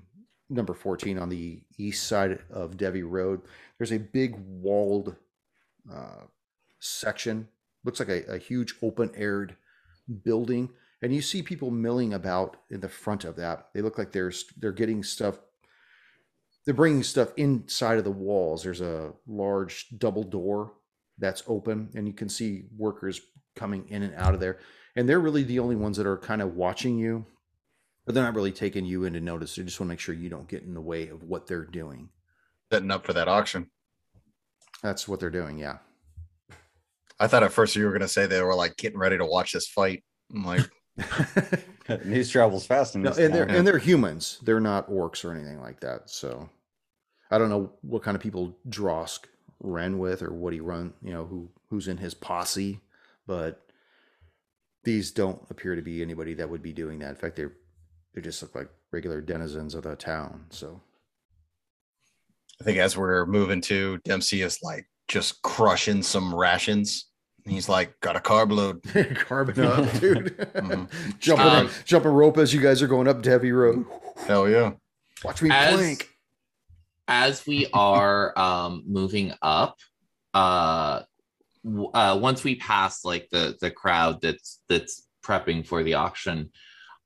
number 0.49 0.73
14 0.73 1.17
on 1.17 1.29
the 1.29 1.61
east 1.77 2.07
side 2.07 2.39
of 2.49 2.77
Devi 2.77 3.03
Road. 3.03 3.41
There's 3.77 3.91
a 3.91 3.99
big 3.99 4.35
walled 4.37 5.15
uh, 5.91 6.23
section, 6.79 7.47
looks 7.83 7.99
like 7.99 8.09
a, 8.09 8.23
a 8.25 8.37
huge 8.37 8.75
open 8.81 9.11
aired 9.15 9.55
building. 10.23 10.69
And 11.01 11.13
you 11.13 11.21
see 11.21 11.41
people 11.41 11.71
milling 11.71 12.13
about 12.13 12.57
in 12.69 12.81
the 12.81 12.89
front 12.89 13.23
of 13.23 13.35
that. 13.37 13.69
They 13.73 13.81
look 13.81 13.97
like 13.97 14.11
they're 14.11 14.33
they're 14.57 14.73
getting 14.73 15.03
stuff 15.03 15.39
they're 16.65 16.73
bringing 16.73 17.03
stuff 17.03 17.29
inside 17.37 17.97
of 17.97 18.03
the 18.03 18.11
walls. 18.11 18.63
There's 18.63 18.81
a 18.81 19.13
large 19.25 19.87
double 19.97 20.23
door 20.23 20.73
that's 21.17 21.41
open, 21.47 21.89
and 21.95 22.07
you 22.07 22.13
can 22.13 22.29
see 22.29 22.65
workers 22.77 23.21
coming 23.55 23.87
in 23.89 24.03
and 24.03 24.13
out 24.15 24.33
of 24.33 24.39
there. 24.39 24.59
And 24.95 25.07
they're 25.07 25.19
really 25.19 25.43
the 25.43 25.59
only 25.59 25.75
ones 25.75 25.97
that 25.97 26.05
are 26.05 26.17
kind 26.17 26.41
of 26.41 26.55
watching 26.55 26.97
you, 26.97 27.25
but 28.09 28.15
they're 28.15 28.23
not 28.23 28.33
really 28.33 28.51
taking 28.51 28.85
you 28.85 29.03
into 29.03 29.19
notice. 29.19 29.55
They 29.55 29.61
just 29.61 29.79
want 29.79 29.89
to 29.89 29.91
make 29.91 29.99
sure 29.99 30.15
you 30.15 30.29
don't 30.29 30.47
get 30.47 30.63
in 30.63 30.73
the 30.73 30.81
way 30.81 31.09
of 31.09 31.21
what 31.21 31.45
they're 31.45 31.63
doing. 31.63 32.09
Setting 32.71 32.89
up 32.89 33.05
for 33.05 33.13
that 33.13 33.27
auction. 33.27 33.69
That's 34.81 35.07
what 35.07 35.19
they're 35.19 35.29
doing. 35.29 35.59
Yeah. 35.59 35.77
I 37.19 37.27
thought 37.27 37.43
at 37.43 37.51
first 37.51 37.75
you 37.75 37.85
were 37.85 37.91
going 37.91 38.01
to 38.01 38.07
say 38.07 38.25
they 38.25 38.41
were 38.41 38.55
like 38.55 38.77
getting 38.77 38.97
ready 38.97 39.15
to 39.19 39.25
watch 39.27 39.51
this 39.53 39.67
fight. 39.67 40.03
I'm 40.33 40.43
like, 40.43 40.67
News 42.03 42.31
travels 42.31 42.65
fast 42.65 42.95
in 42.95 43.03
No, 43.03 43.11
and 43.11 43.31
they're 43.31 43.43
and 43.43 43.67
they're 43.67 43.77
humans. 43.77 44.39
They're 44.41 44.59
not 44.59 44.89
orcs 44.89 45.23
or 45.23 45.31
anything 45.31 45.61
like 45.61 45.79
that. 45.81 46.09
So 46.09 46.49
I 47.29 47.37
don't 47.37 47.49
know 47.49 47.73
what 47.81 48.01
kind 48.01 48.15
of 48.15 48.23
people 48.23 48.57
Drosk 48.69 49.25
ran 49.59 49.99
with 49.99 50.23
or 50.23 50.33
what 50.33 50.53
he 50.53 50.61
run, 50.61 50.93
you 51.03 51.13
know, 51.13 51.25
who 51.25 51.47
who's 51.69 51.87
in 51.87 51.97
his 51.97 52.15
posse, 52.15 52.79
but 53.27 53.71
these 54.83 55.11
don't 55.11 55.39
appear 55.51 55.75
to 55.75 55.83
be 55.83 56.01
anybody 56.01 56.33
that 56.33 56.49
would 56.49 56.63
be 56.63 56.73
doing 56.73 56.97
that. 56.97 57.09
In 57.09 57.15
fact, 57.15 57.35
they're 57.35 57.53
they 58.13 58.21
just 58.21 58.41
look 58.41 58.55
like 58.55 58.69
regular 58.91 59.21
denizens 59.21 59.75
of 59.75 59.83
the 59.83 59.95
town. 59.95 60.45
So 60.49 60.81
I 62.61 62.63
think 62.63 62.77
as 62.77 62.97
we're 62.97 63.25
moving 63.25 63.61
to, 63.61 63.97
Dempsey 63.99 64.41
is 64.41 64.59
like 64.63 64.87
just 65.07 65.41
crushing 65.41 66.03
some 66.03 66.33
rations. 66.33 67.05
And 67.45 67.53
he's 67.53 67.69
like, 67.69 67.97
got 68.01 68.15
a 68.15 68.19
carb 68.19 68.51
load. 68.51 68.83
carbon 69.27 69.63
up, 69.65 69.91
dude. 69.99 70.37
Mhm. 70.37 71.19
jumping 71.19 71.45
Um, 71.47 71.69
jumping 71.85 72.11
rope 72.11 72.37
as 72.37 72.53
you 72.53 72.61
guys 72.61 72.81
are 72.81 72.87
going 72.87 73.07
up 73.07 73.21
Devi 73.21 73.51
Road. 73.51 73.85
Hell 74.17 74.49
yeah. 74.49 74.71
Watch 75.23 75.41
me 75.41 75.49
As- 75.51 75.75
plank. 75.75 76.09
as 77.07 77.45
we 77.47 77.67
are 77.73 78.37
um 78.37 78.83
moving 78.85 79.33
up 79.41 79.75
uh 80.33 81.01
uh 81.93 82.17
once 82.21 82.43
we 82.43 82.55
pass 82.55 83.03
like 83.03 83.27
the 83.31 83.57
the 83.61 83.71
crowd 83.71 84.21
that's 84.21 84.61
that's 84.69 85.07
prepping 85.25 85.65
for 85.65 85.83
the 85.83 85.95
auction 85.95 86.51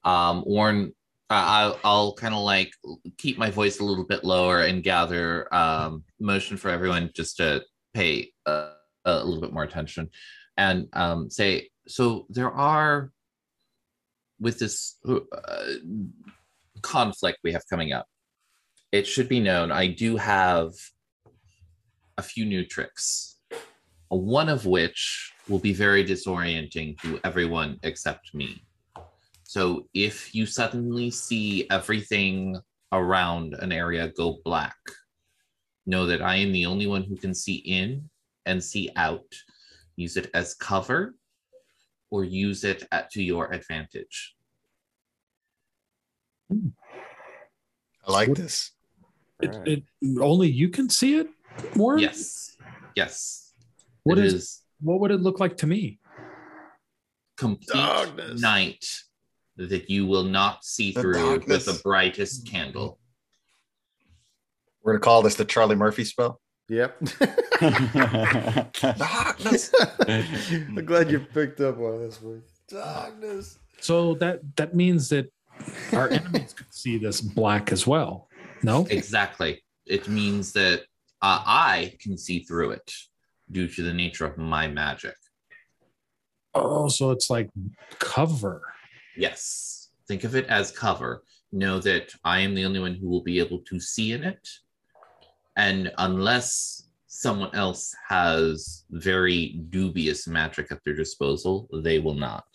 um 0.06 0.44
warren 0.46 0.94
uh, 1.30 1.34
I'll, 1.34 1.80
I'll 1.84 2.14
kind 2.14 2.36
of 2.36 2.42
like 2.42 2.72
keep 3.18 3.38
my 3.38 3.50
voice 3.50 3.80
a 3.80 3.86
little 3.86 4.06
bit 4.06 4.24
lower 4.24 4.62
and 4.62 4.84
gather 4.84 5.54
um 5.54 6.04
motion 6.20 6.58
for 6.58 6.70
everyone 6.70 7.12
just 7.16 7.38
to 7.38 7.64
pay 7.94 8.32
uh, 8.46 8.72
a 9.06 9.24
little 9.24 9.42
bit 9.42 9.54
more 9.54 9.64
attention 9.64 10.10
and 10.58 10.88
um 10.94 11.30
say 11.30 11.70
so 11.88 12.26
there 12.30 12.52
are 12.52 13.12
with 14.40 14.60
this 14.60 14.98
uh, 15.08 15.20
conflict 16.82 17.40
we 17.44 17.54
have 17.54 17.64
coming 17.70 17.94
up 17.94 18.08
it 18.92 19.08
should 19.08 19.28
be 19.28 19.40
known 19.40 19.72
I 19.72 19.88
do 19.88 20.18
have 20.18 20.74
a 22.18 22.22
few 22.22 22.46
new 22.46 22.66
tricks, 22.66 23.38
one 24.10 24.50
of 24.50 24.66
which 24.66 25.34
will 25.50 25.60
be 25.60 25.74
very 25.74 26.06
disorienting 26.06 27.00
to 27.02 27.20
everyone 27.24 27.80
except 27.84 28.34
me. 28.34 28.64
So 29.54 29.88
if 29.94 30.34
you 30.34 30.48
suddenly 30.48 31.12
see 31.12 31.68
everything 31.70 32.60
around 32.92 33.54
an 33.54 33.72
area 33.72 34.12
go 34.18 34.40
black, 34.44 34.76
know 35.86 36.08
that 36.08 36.24
I 36.24 36.38
am 36.38 36.52
the 36.52 36.66
only 36.66 36.88
one 36.88 37.04
who 37.04 37.16
can 37.16 37.36
see 37.36 37.58
in 37.58 38.10
and 38.48 38.64
see 38.64 38.90
out. 38.96 39.32
Use 39.96 40.18
it 40.18 40.32
as 40.34 40.56
cover 40.56 41.14
or 42.10 42.24
use 42.24 42.64
it 42.64 42.88
at, 42.92 43.12
to 43.12 43.22
your 43.22 43.54
advantage. 43.54 44.34
I 46.52 48.12
like 48.12 48.34
this. 48.34 48.72
It, 49.40 49.56
it 49.68 49.84
only 50.20 50.50
you 50.50 50.70
can 50.70 50.90
see 50.90 51.18
it, 51.20 51.28
Warren. 51.76 52.00
Yes. 52.00 52.58
Yes. 52.96 53.54
What 54.02 54.18
It 54.18 54.26
is- 54.26 54.64
What 54.82 55.00
would 55.00 55.12
it 55.12 55.22
look 55.22 55.40
like 55.40 55.58
to 55.58 55.68
me? 55.68 56.00
complete 57.38 57.74
Darkness. 57.74 58.42
night 58.42 58.86
that 59.58 59.90
you 59.90 60.06
will 60.08 60.24
not 60.24 60.64
see 60.66 60.92
The 60.92 61.02
through 61.02 61.14
darkness. 61.14 61.66
with 61.68 61.78
the 61.78 61.82
brightest 61.84 62.48
candle. 62.48 63.00
We're 64.84 64.94
going 64.94 65.02
to 65.02 65.06
call 65.06 65.22
this 65.22 65.36
the 65.36 65.46
Charlie 65.46 65.76
Murphy 65.76 66.04
spell. 66.04 66.40
Yep. 66.70 66.98
Darkness. 68.82 69.74
I'm 70.08 70.86
glad 70.86 71.12
you 71.12 71.20
picked 71.20 71.60
up 71.62 71.78
on 71.80 72.00
this 72.00 72.22
one. 72.22 72.42
Darkness. 72.68 73.60
So 73.80 74.14
that 74.16 74.40
that 74.56 74.74
means 74.74 75.10
that 75.10 75.28
our 75.92 76.10
enemies 76.10 76.54
could 76.54 76.74
see 76.74 76.98
this 76.98 77.22
black 77.22 77.72
as 77.72 77.86
well. 77.86 78.28
No. 78.64 78.86
Exactly. 78.90 79.62
It 79.86 80.08
means 80.08 80.54
that 80.54 80.82
uh, 81.22 81.44
I 81.46 81.96
can 82.00 82.18
see 82.18 82.40
through 82.40 82.72
it 82.72 82.92
due 83.52 83.68
to 83.68 83.84
the 83.84 83.94
nature 83.94 84.26
of 84.26 84.38
my 84.38 84.68
magic. 84.68 85.16
Oh, 86.56 86.88
so 86.88 87.12
it's 87.12 87.30
like 87.30 87.50
cover. 88.00 88.62
Yes. 89.16 89.90
Think 90.08 90.24
of 90.24 90.36
it 90.36 90.48
as 90.48 90.72
cover. 90.72 91.24
Know 91.52 91.80
that 91.80 92.14
I 92.24 92.40
am 92.40 92.56
the 92.56 92.66
only 92.66 92.80
one 92.80 92.96
who 92.96 93.08
will 93.08 93.24
be 93.24 93.40
able 93.40 93.60
to 93.60 93.80
see 93.80 94.12
in 94.12 94.24
it. 94.24 94.48
And 95.56 95.92
unless 95.98 96.88
someone 97.08 97.54
else 97.54 97.96
has 98.10 98.86
very 98.90 99.62
dubious 99.70 100.28
magic 100.28 100.72
at 100.72 100.84
their 100.84 100.96
disposal, 100.96 101.70
they 101.72 102.00
will 102.00 102.16
not. 102.16 102.46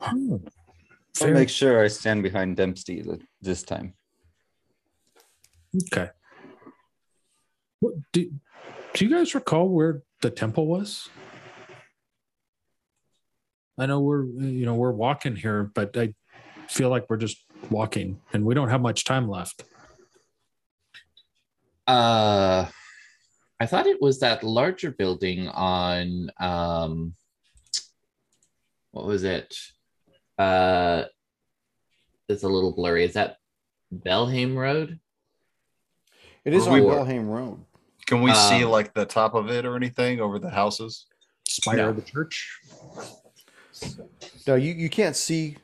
Huh. 0.00 0.14
I'll 0.30 0.40
Fair. 1.14 1.34
make 1.34 1.48
sure 1.48 1.82
I 1.82 1.88
stand 1.88 2.22
behind 2.22 2.56
Dempsey 2.56 3.04
this 3.40 3.62
time. 3.62 3.94
Okay. 5.92 6.10
What 7.80 7.94
do, 8.12 8.30
do 8.94 9.04
you 9.04 9.10
guys 9.10 9.34
recall 9.34 9.68
where 9.68 10.02
the 10.20 10.30
temple 10.30 10.66
was? 10.66 11.08
I 13.78 13.86
know 13.86 14.00
we're 14.00 14.24
you 14.24 14.66
know 14.66 14.74
we're 14.74 14.90
walking 14.90 15.36
here, 15.36 15.70
but 15.74 15.96
I 15.96 16.14
feel 16.68 16.90
like 16.90 17.06
we're 17.08 17.16
just 17.16 17.38
walking 17.70 18.20
and 18.32 18.44
we 18.44 18.54
don't 18.54 18.68
have 18.68 18.80
much 18.80 19.04
time 19.04 19.28
left. 19.28 19.62
Uh, 21.86 22.66
I 23.60 23.66
thought 23.66 23.86
it 23.86 24.00
was 24.02 24.20
that 24.20 24.42
larger 24.42 24.90
building 24.90 25.48
on 25.48 26.30
um, 26.38 27.14
what 28.90 29.06
was 29.06 29.24
it? 29.24 29.56
Uh, 30.38 31.04
it's 32.28 32.42
a 32.42 32.48
little 32.48 32.72
blurry. 32.72 33.04
Is 33.04 33.14
that 33.14 33.36
Belhaim 33.94 34.54
Road? 34.56 34.98
It 36.44 36.52
is 36.52 36.66
Or 36.66 36.70
on 36.70 36.74
we- 36.74 36.80
Belhaim 36.86 37.28
Road. 37.28 37.64
Can 38.06 38.22
we 38.22 38.32
see 38.32 38.64
Um, 38.64 38.70
like 38.70 38.94
the 38.94 39.04
top 39.04 39.34
of 39.34 39.50
it 39.50 39.66
or 39.66 39.76
anything 39.76 40.18
over 40.20 40.38
the 40.38 40.48
houses? 40.48 41.04
Spire 41.46 41.76
No. 41.76 41.88
of 41.90 41.96
the 41.96 42.02
church. 42.02 42.58
No, 44.46 44.54
you, 44.54 44.72
you 44.74 44.88
can't 44.88 45.16
see. 45.16 45.56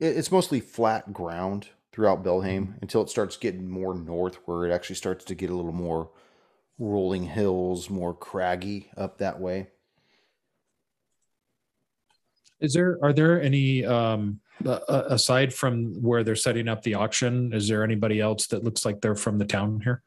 it- 0.00 0.16
It's 0.16 0.32
mostly 0.32 0.60
flat 0.60 1.12
ground 1.12 1.68
throughout 1.92 2.22
Belhaim 2.24 2.74
until 2.82 3.02
it 3.02 3.08
starts 3.10 3.36
getting 3.36 3.68
more 3.68 3.94
north, 3.94 4.36
where 4.46 4.66
it 4.66 4.72
actually 4.72 4.96
starts 4.96 5.24
to 5.26 5.34
get 5.34 5.50
a 5.50 5.54
little 5.54 5.72
more 5.72 6.10
rolling 6.78 7.24
hills, 7.24 7.88
more 7.88 8.12
craggy 8.14 8.90
up 8.96 9.18
that 9.18 9.40
way. 9.40 9.68
Is 12.60 12.72
there 12.72 12.98
are 13.02 13.12
there 13.12 13.40
any 13.40 13.84
um 13.84 14.40
uh, 14.64 14.80
uh, 14.88 15.04
aside 15.08 15.52
from 15.52 16.02
where 16.02 16.24
they're 16.24 16.34
setting 16.36 16.68
up 16.68 16.82
the 16.82 16.94
auction? 16.94 17.52
Is 17.52 17.68
there 17.68 17.84
anybody 17.84 18.20
else 18.20 18.46
that 18.48 18.64
looks 18.64 18.84
like 18.86 19.00
they're 19.00 19.14
from 19.14 19.36
the 19.38 19.44
town 19.44 19.80
here? 19.84 20.02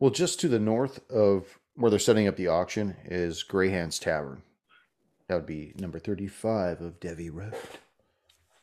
Well, 0.00 0.10
just 0.10 0.40
to 0.40 0.48
the 0.48 0.58
north 0.58 1.08
of 1.10 1.46
where 1.74 1.90
they're 1.90 1.98
setting 2.00 2.26
up 2.26 2.36
the 2.36 2.48
auction 2.48 2.96
is 3.04 3.44
Greyhands 3.48 4.00
Tavern. 4.00 4.42
That 5.28 5.34
would 5.34 5.46
be 5.46 5.74
number 5.78 5.98
35 5.98 6.80
of 6.80 7.00
Devi 7.00 7.30
Road. 7.30 7.54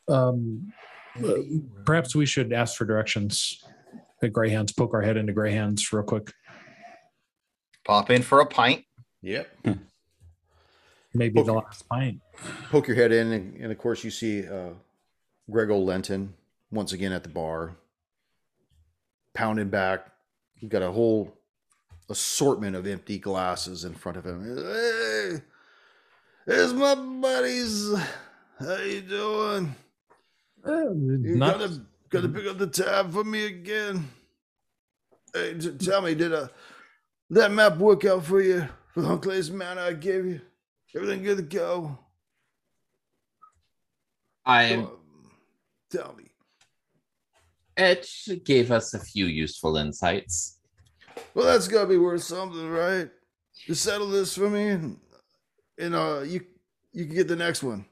Um, 0.08 0.72
perhaps 1.84 2.14
we 2.14 2.26
should 2.26 2.52
ask 2.52 2.76
for 2.76 2.84
directions 2.84 3.62
at 4.22 4.32
Greyhounds. 4.32 4.72
Poke 4.72 4.94
our 4.94 5.02
head 5.02 5.16
into 5.16 5.32
Greyhounds 5.32 5.92
real 5.92 6.04
quick. 6.04 6.32
Pop 7.84 8.10
in 8.10 8.22
for 8.22 8.40
a 8.40 8.46
pint. 8.46 8.84
Yep. 9.22 9.48
Maybe 11.12 11.42
the 11.42 11.52
last 11.52 11.88
pint. 11.88 12.20
Poke 12.70 12.88
your 12.88 12.96
head 12.96 13.12
in, 13.12 13.32
and, 13.32 13.56
and 13.56 13.72
of 13.72 13.78
course, 13.78 14.02
you 14.02 14.10
see 14.10 14.46
uh, 14.48 14.70
Grego 15.50 15.78
Lenton 15.78 16.34
once 16.70 16.92
again 16.92 17.12
at 17.12 17.22
the 17.22 17.28
bar, 17.28 17.76
pounding 19.32 19.68
back. 19.68 20.10
You've 20.58 20.72
got 20.72 20.82
a 20.82 20.90
whole 20.90 21.32
assortment 22.10 22.74
of 22.74 22.86
empty 22.86 23.18
glasses 23.18 23.84
in 23.84 23.94
front 23.94 24.18
of 24.18 24.26
him. 24.26 25.42
Hey, 26.46 26.56
there's 26.56 26.72
my 26.74 26.94
buddies. 26.94 27.94
How 28.58 28.76
you 28.76 29.00
doing? 29.00 29.74
Uh, 30.66 30.90
You 30.92 31.36
not 31.36 31.58
gotta 31.58 31.80
gotta 32.10 32.28
pick 32.28 32.46
up 32.46 32.58
the 32.58 32.66
tab 32.66 33.12
for 33.12 33.24
me 33.24 33.46
again. 33.46 34.08
Hey, 35.32 35.54
t- 35.58 35.72
tell 35.72 36.02
me, 36.02 36.14
did 36.14 36.32
uh, 36.32 36.48
that 37.30 37.50
map 37.50 37.76
work 37.78 38.04
out 38.04 38.24
for 38.24 38.40
you 38.40 38.66
for 38.92 39.02
the 39.02 39.08
Hunclay's 39.08 39.50
Manor 39.50 39.80
I 39.82 39.92
gave 39.94 40.24
you? 40.26 40.40
Everything 40.94 41.22
good 41.22 41.36
to 41.38 41.42
go? 41.42 41.98
I 44.46 44.74
Go 44.74 44.80
on, 44.82 44.90
Tell 45.90 46.14
me. 46.16 46.24
it 47.76 48.44
gave 48.44 48.70
us 48.70 48.94
a 48.94 49.00
few 49.00 49.26
useful 49.26 49.76
insights. 49.76 50.58
Well, 51.34 51.46
that's 51.46 51.68
gotta 51.68 51.88
be 51.88 51.98
worth 51.98 52.22
something, 52.22 52.68
right? 52.68 53.10
You 53.66 53.74
settle 53.74 54.08
this 54.08 54.36
for 54.36 54.48
me, 54.50 54.68
and, 54.68 55.00
and 55.78 55.94
uh, 55.94 56.20
you 56.20 56.40
you 56.92 57.06
can 57.06 57.14
get 57.14 57.28
the 57.28 57.36
next 57.36 57.62
one. 57.62 57.84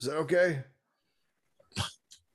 Is 0.00 0.08
that 0.08 0.16
okay? 0.16 0.62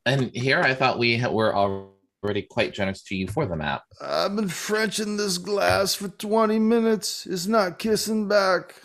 And 0.05 0.35
here 0.35 0.59
I 0.59 0.73
thought 0.73 0.99
we 0.99 1.23
were 1.25 1.55
already 1.55 2.41
quite 2.41 2.73
generous 2.73 3.03
to 3.03 3.15
you 3.15 3.27
for 3.27 3.45
the 3.45 3.55
map. 3.55 3.83
I've 4.01 4.35
been 4.35 4.49
Frenching 4.49 5.15
this 5.15 5.37
glass 5.37 5.95
for 5.95 6.09
20 6.09 6.59
minutes. 6.59 7.25
It's 7.25 7.47
not 7.47 7.79
kissing 7.79 8.27
back. 8.27 8.75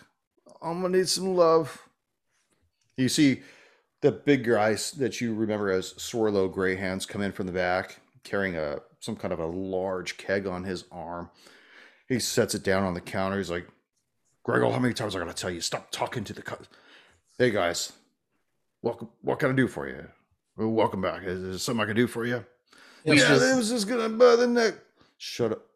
I'm 0.62 0.82
gonna 0.82 0.96
need 0.96 1.08
some 1.08 1.34
love. 1.34 1.88
You 2.96 3.08
see 3.08 3.42
the 4.00 4.12
big 4.12 4.44
guys 4.44 4.92
that 4.92 5.20
you 5.20 5.34
remember 5.34 5.70
as 5.70 5.94
Swirlo 5.94 6.52
Greyhounds 6.52 7.06
come 7.06 7.22
in 7.22 7.32
from 7.32 7.46
the 7.46 7.52
back, 7.52 8.00
carrying 8.22 8.56
a 8.56 8.78
some 9.00 9.16
kind 9.16 9.32
of 9.32 9.40
a 9.40 9.46
large 9.46 10.16
keg 10.16 10.46
on 10.46 10.64
his 10.64 10.84
arm. 10.90 11.30
He 12.08 12.18
sets 12.18 12.54
it 12.54 12.64
down 12.64 12.84
on 12.84 12.94
the 12.94 13.00
counter. 13.00 13.38
He's 13.38 13.50
like, 13.50 13.68
Gregor, 14.48 14.70
how 14.70 14.78
many 14.78 14.94
times 14.94 15.14
I 15.14 15.18
gotta 15.18 15.34
tell 15.34 15.50
you? 15.50 15.60
Stop 15.60 15.90
talking 15.90 16.24
to 16.24 16.32
the 16.32 16.40
cu- 16.40 16.64
Hey 17.36 17.50
guys, 17.50 17.92
welcome. 18.80 19.10
What 19.20 19.40
can 19.40 19.50
I 19.50 19.52
do 19.52 19.68
for 19.68 19.86
you? 19.86 20.08
Well, 20.56 20.70
welcome 20.70 21.02
back. 21.02 21.22
Is 21.24 21.42
there 21.42 21.58
something 21.58 21.82
I 21.82 21.84
can 21.84 21.94
do 21.94 22.06
for 22.06 22.24
you? 22.24 22.46
Yeah, 23.04 23.12
yes. 23.12 23.42
it 23.42 23.56
was 23.58 23.68
just 23.68 23.86
gonna 23.86 24.08
bother 24.08 24.46
neck. 24.46 24.76
Shut 25.18 25.52
up. 25.52 25.66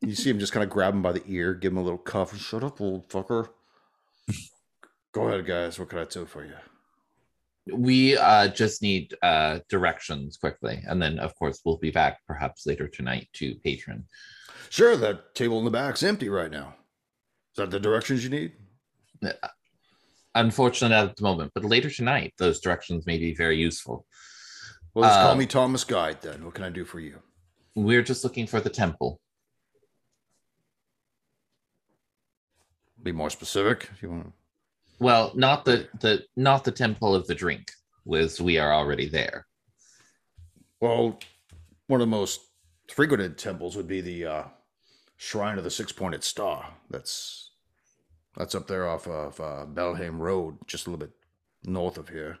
You 0.00 0.16
see 0.16 0.30
him 0.30 0.40
just 0.40 0.52
kind 0.52 0.64
of 0.64 0.70
grab 0.70 0.94
him 0.94 1.00
by 1.00 1.12
the 1.12 1.22
ear, 1.28 1.54
give 1.54 1.70
him 1.70 1.78
a 1.78 1.82
little 1.82 1.96
cuff. 1.96 2.36
Shut 2.36 2.64
up, 2.64 2.80
old 2.80 3.08
fucker. 3.08 3.50
Go 5.12 5.28
ahead, 5.28 5.46
guys. 5.46 5.78
What 5.78 5.90
can 5.90 6.00
I 6.00 6.06
do 6.06 6.26
for 6.26 6.44
you? 6.44 6.56
We 7.72 8.16
uh, 8.16 8.48
just 8.48 8.82
need 8.82 9.14
uh, 9.22 9.60
directions 9.68 10.38
quickly, 10.38 10.82
and 10.88 11.00
then 11.00 11.20
of 11.20 11.36
course 11.36 11.60
we'll 11.64 11.76
be 11.76 11.92
back 11.92 12.18
perhaps 12.26 12.66
later 12.66 12.88
tonight 12.88 13.28
to 13.34 13.54
patron. 13.62 14.06
Sure, 14.70 14.96
that 14.96 15.36
table 15.36 15.60
in 15.60 15.64
the 15.64 15.70
back's 15.70 16.02
empty 16.02 16.28
right 16.28 16.50
now. 16.50 16.74
That 17.58 17.72
the 17.72 17.80
directions 17.80 18.22
you 18.22 18.30
need? 18.30 18.52
Unfortunate 20.36 20.92
at 20.92 21.16
the 21.16 21.22
moment, 21.24 21.50
but 21.54 21.64
later 21.64 21.90
tonight 21.90 22.32
those 22.38 22.60
directions 22.60 23.04
may 23.04 23.18
be 23.18 23.34
very 23.34 23.58
useful. 23.58 24.06
Well, 24.94 25.02
let's 25.02 25.16
call 25.16 25.32
Um, 25.32 25.38
me 25.38 25.46
Thomas 25.46 25.82
Guide 25.82 26.22
then. 26.22 26.44
What 26.44 26.54
can 26.54 26.62
I 26.62 26.70
do 26.70 26.84
for 26.84 27.00
you? 27.00 27.20
We're 27.74 28.02
just 28.04 28.22
looking 28.22 28.46
for 28.46 28.60
the 28.60 28.70
temple. 28.70 29.20
Be 33.02 33.10
more 33.10 33.30
specific. 33.30 33.88
If 33.92 34.02
you 34.02 34.10
want. 34.10 34.32
Well, 35.00 35.32
not 35.34 35.64
the 35.64 35.88
the 35.98 36.24
not 36.36 36.62
the 36.62 36.72
temple 36.72 37.12
of 37.16 37.26
the 37.26 37.34
drink, 37.34 37.72
was 38.04 38.40
we 38.40 38.58
are 38.58 38.72
already 38.72 39.08
there. 39.08 39.46
Well, 40.80 41.18
one 41.88 42.00
of 42.00 42.06
the 42.06 42.16
most 42.16 42.40
frequented 42.88 43.36
temples 43.36 43.76
would 43.76 43.88
be 43.88 44.00
the 44.00 44.26
uh, 44.26 44.44
Shrine 45.16 45.58
of 45.58 45.64
the 45.64 45.70
Six 45.70 45.90
Pointed 45.90 46.22
Star. 46.22 46.72
That's 46.90 47.47
that's 48.38 48.54
up 48.54 48.68
there 48.68 48.88
off 48.88 49.06
of 49.08 49.40
uh, 49.40 49.66
Belhaim 49.66 50.20
Road, 50.20 50.56
just 50.66 50.86
a 50.86 50.90
little 50.90 51.04
bit 51.06 51.14
north 51.64 51.98
of 51.98 52.08
here. 52.08 52.38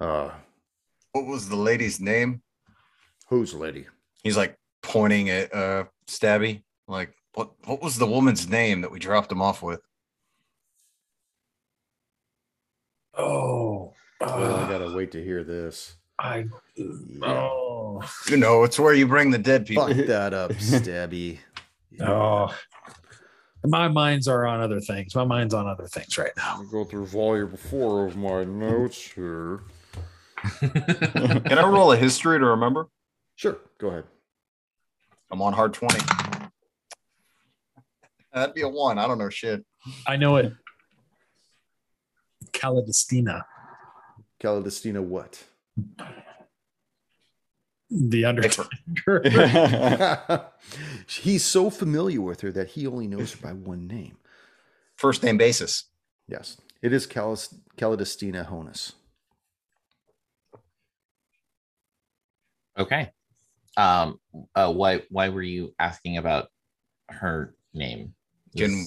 Uh, 0.00 0.30
What 1.10 1.26
was 1.26 1.48
the 1.48 1.56
lady's 1.56 2.00
name? 2.00 2.40
who's 3.28 3.52
the 3.52 3.58
lady? 3.58 3.86
He's 4.22 4.36
like 4.36 4.56
pointing 4.82 5.30
at 5.30 5.52
uh 5.54 5.84
Stabby. 6.06 6.62
Like, 6.86 7.14
what 7.34 7.50
what 7.66 7.82
was 7.82 7.98
the 7.98 8.06
woman's 8.06 8.48
name 8.48 8.82
that 8.82 8.90
we 8.90 8.98
dropped 8.98 9.32
him 9.32 9.42
off 9.42 9.62
with? 9.62 9.80
Oh, 13.14 13.92
Well, 14.20 14.30
I 14.30 14.62
uh, 14.62 14.68
gotta 14.68 14.94
wait 14.94 15.10
to 15.12 15.22
hear 15.22 15.42
this. 15.44 15.96
I 16.18 16.46
Yeah. 16.76 17.26
oh 17.26 18.02
You 18.28 18.36
know, 18.36 18.62
it's 18.64 18.78
where 18.78 18.94
you 18.94 19.06
bring 19.06 19.30
the 19.30 19.38
dead 19.38 19.66
people. 19.66 19.88
Fuck 19.88 20.06
that 20.06 20.34
up, 20.34 20.52
Stabby. 20.52 21.38
oh. 22.00 22.54
My 23.64 23.88
minds 23.88 24.26
are 24.26 24.46
on 24.46 24.60
other 24.60 24.80
things. 24.80 25.14
My 25.14 25.24
mind's 25.24 25.54
on 25.54 25.68
other 25.68 25.86
things 25.86 26.18
right 26.18 26.32
now. 26.36 26.56
I'll 26.56 26.64
go 26.64 26.84
through 26.84 27.06
volume 27.06 27.56
four 27.56 28.06
of 28.06 28.16
my 28.16 28.44
notes 28.44 29.00
here. 29.00 29.60
Can 30.60 31.58
I 31.58 31.66
roll 31.66 31.92
a 31.92 31.96
history 31.96 32.38
to 32.38 32.44
remember? 32.46 32.88
Sure, 33.36 33.58
go 33.78 33.88
ahead. 33.88 34.04
I'm 35.30 35.40
on 35.40 35.52
hard 35.52 35.72
20. 35.74 35.98
That'd 38.32 38.54
be 38.54 38.62
a 38.62 38.68
one. 38.68 38.98
I 38.98 39.06
don't 39.06 39.18
know 39.18 39.28
shit. 39.28 39.64
I 40.06 40.16
know 40.16 40.36
it. 40.36 40.52
Caladestina, 42.52 43.42
Caladestina, 44.40 45.02
what? 45.02 45.42
The 47.94 48.24
Undertaker. 48.26 48.70
He's 51.06 51.44
so 51.44 51.68
familiar 51.70 52.20
with 52.20 52.40
her 52.40 52.50
that 52.52 52.68
he 52.68 52.86
only 52.86 53.06
knows 53.06 53.32
her 53.34 53.40
by 53.42 53.52
one 53.52 53.86
name. 53.86 54.16
First 54.96 55.22
name 55.22 55.36
basis. 55.36 55.84
Yes, 56.28 56.56
it 56.80 56.92
is 56.92 57.06
Calis- 57.06 57.54
Caladestina 57.76 58.48
Honus. 58.48 58.92
okay. 62.78 63.10
Um. 63.76 64.18
Uh. 64.54 64.72
Why? 64.72 65.02
Why 65.08 65.28
were 65.30 65.42
you 65.42 65.74
asking 65.78 66.18
about 66.18 66.48
her 67.08 67.54
name? 67.74 68.14
Can- 68.56 68.86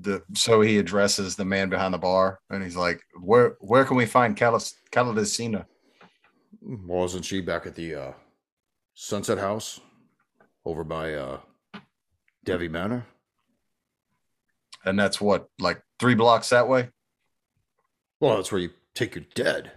The 0.00 0.22
so 0.34 0.60
he 0.60 0.78
addresses 0.78 1.36
the 1.36 1.44
man 1.44 1.68
behind 1.70 1.94
the 1.94 1.98
bar 1.98 2.40
and 2.50 2.62
he's 2.62 2.76
like, 2.76 3.00
Where 3.20 3.56
where 3.60 3.84
can 3.84 3.96
we 3.96 4.06
find 4.06 4.36
Calis 4.36 4.74
Caladesina? 4.90 5.66
Wasn't 6.62 7.24
she 7.24 7.40
back 7.40 7.66
at 7.66 7.74
the 7.74 7.94
uh, 7.94 8.12
Sunset 8.94 9.38
House 9.38 9.80
over 10.64 10.84
by 10.84 11.14
uh, 11.14 11.40
Devi 12.44 12.68
Manor? 12.68 13.06
And 14.84 14.98
that's 14.98 15.20
what, 15.20 15.48
like 15.58 15.82
three 15.98 16.14
blocks 16.14 16.50
that 16.50 16.68
way? 16.68 16.90
Well, 18.20 18.36
that's 18.36 18.52
where 18.52 18.60
you 18.60 18.70
take 18.94 19.14
your 19.14 19.24
dead. 19.34 19.72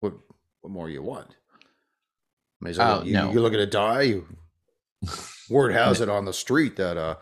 What 0.00 0.14
what 0.60 0.70
more 0.72 0.88
you 0.88 1.02
want? 1.02 1.28
I 1.30 2.64
mean, 2.64 2.70
is 2.72 2.76
that 2.78 3.00
Oh, 3.00 3.02
you, 3.04 3.12
no. 3.12 3.32
You're 3.32 3.42
looking 3.42 3.58
to 3.58 3.66
die. 3.66 4.02
You, 4.02 4.26
word 5.50 5.72
has 5.72 6.00
it 6.00 6.08
on 6.08 6.24
the 6.24 6.32
street 6.32 6.76
that 6.76 6.96
uh, 6.96 7.16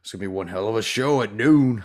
it's 0.00 0.12
gonna 0.12 0.20
be 0.20 0.26
one 0.26 0.48
hell 0.48 0.68
of 0.68 0.76
a 0.76 0.82
show 0.82 1.22
at 1.22 1.34
noon. 1.34 1.84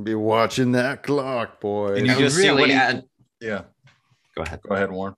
Be 0.00 0.14
watching 0.14 0.72
that 0.72 1.02
clock, 1.02 1.60
boy. 1.60 1.94
And 1.94 2.06
you 2.06 2.12
I 2.12 2.18
just 2.18 2.36
see 2.36 2.50
what 2.50 2.68
he- 2.68 2.74
and- 2.74 3.04
Yeah. 3.40 3.62
Go 4.38 4.44
ahead. 4.44 4.60
Go 4.62 4.74
ahead, 4.74 4.90
Warren. 4.92 5.14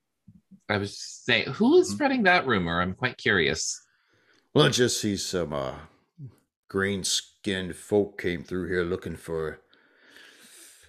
I 0.69 0.79
was 0.79 0.99
saying, 0.99 1.45
who 1.53 1.77
is 1.79 1.91
Mhm. 1.91 1.95
spreading 1.95 2.23
that 2.23 2.47
rumor? 2.47 2.81
I'm 2.81 2.95
quite 2.95 3.19
curious. 3.19 3.81
Well, 4.55 4.65
I 4.67 4.71
just 4.71 4.99
see 5.01 5.17
some 5.17 5.53
uh, 5.53 5.79
green 6.69 7.05
skinned 7.05 7.77
folk 7.77 8.19
came 8.21 8.43
through 8.43 8.69
here 8.69 8.83
looking 8.83 9.17
for 9.17 9.61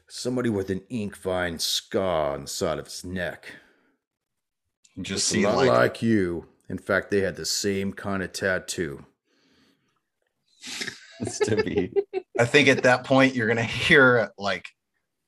somebody 0.08 0.50
with 0.50 0.70
an 0.70 0.82
ink 0.90 1.18
vine 1.18 1.60
scar 1.60 2.34
on 2.34 2.44
the 2.44 2.48
side 2.48 2.80
of 2.80 2.86
his 2.86 3.04
neck. 3.04 3.54
You 4.96 5.04
just 5.04 5.30
Looks 5.32 5.42
see 5.42 5.46
like, 5.46 5.70
like 5.70 6.02
you. 6.02 6.48
In 6.70 6.78
fact, 6.78 7.12
they 7.12 7.20
had 7.22 7.36
the 7.36 7.46
same 7.46 7.92
kind 7.92 8.24
of 8.24 8.32
tattoo. 8.32 9.06
to 11.44 11.62
be. 11.64 11.92
I 12.40 12.46
think 12.46 12.68
at 12.70 12.84
that 12.84 13.04
point 13.04 13.36
you're 13.36 13.48
gonna 13.48 13.64
hear 13.64 14.32
like 14.38 14.70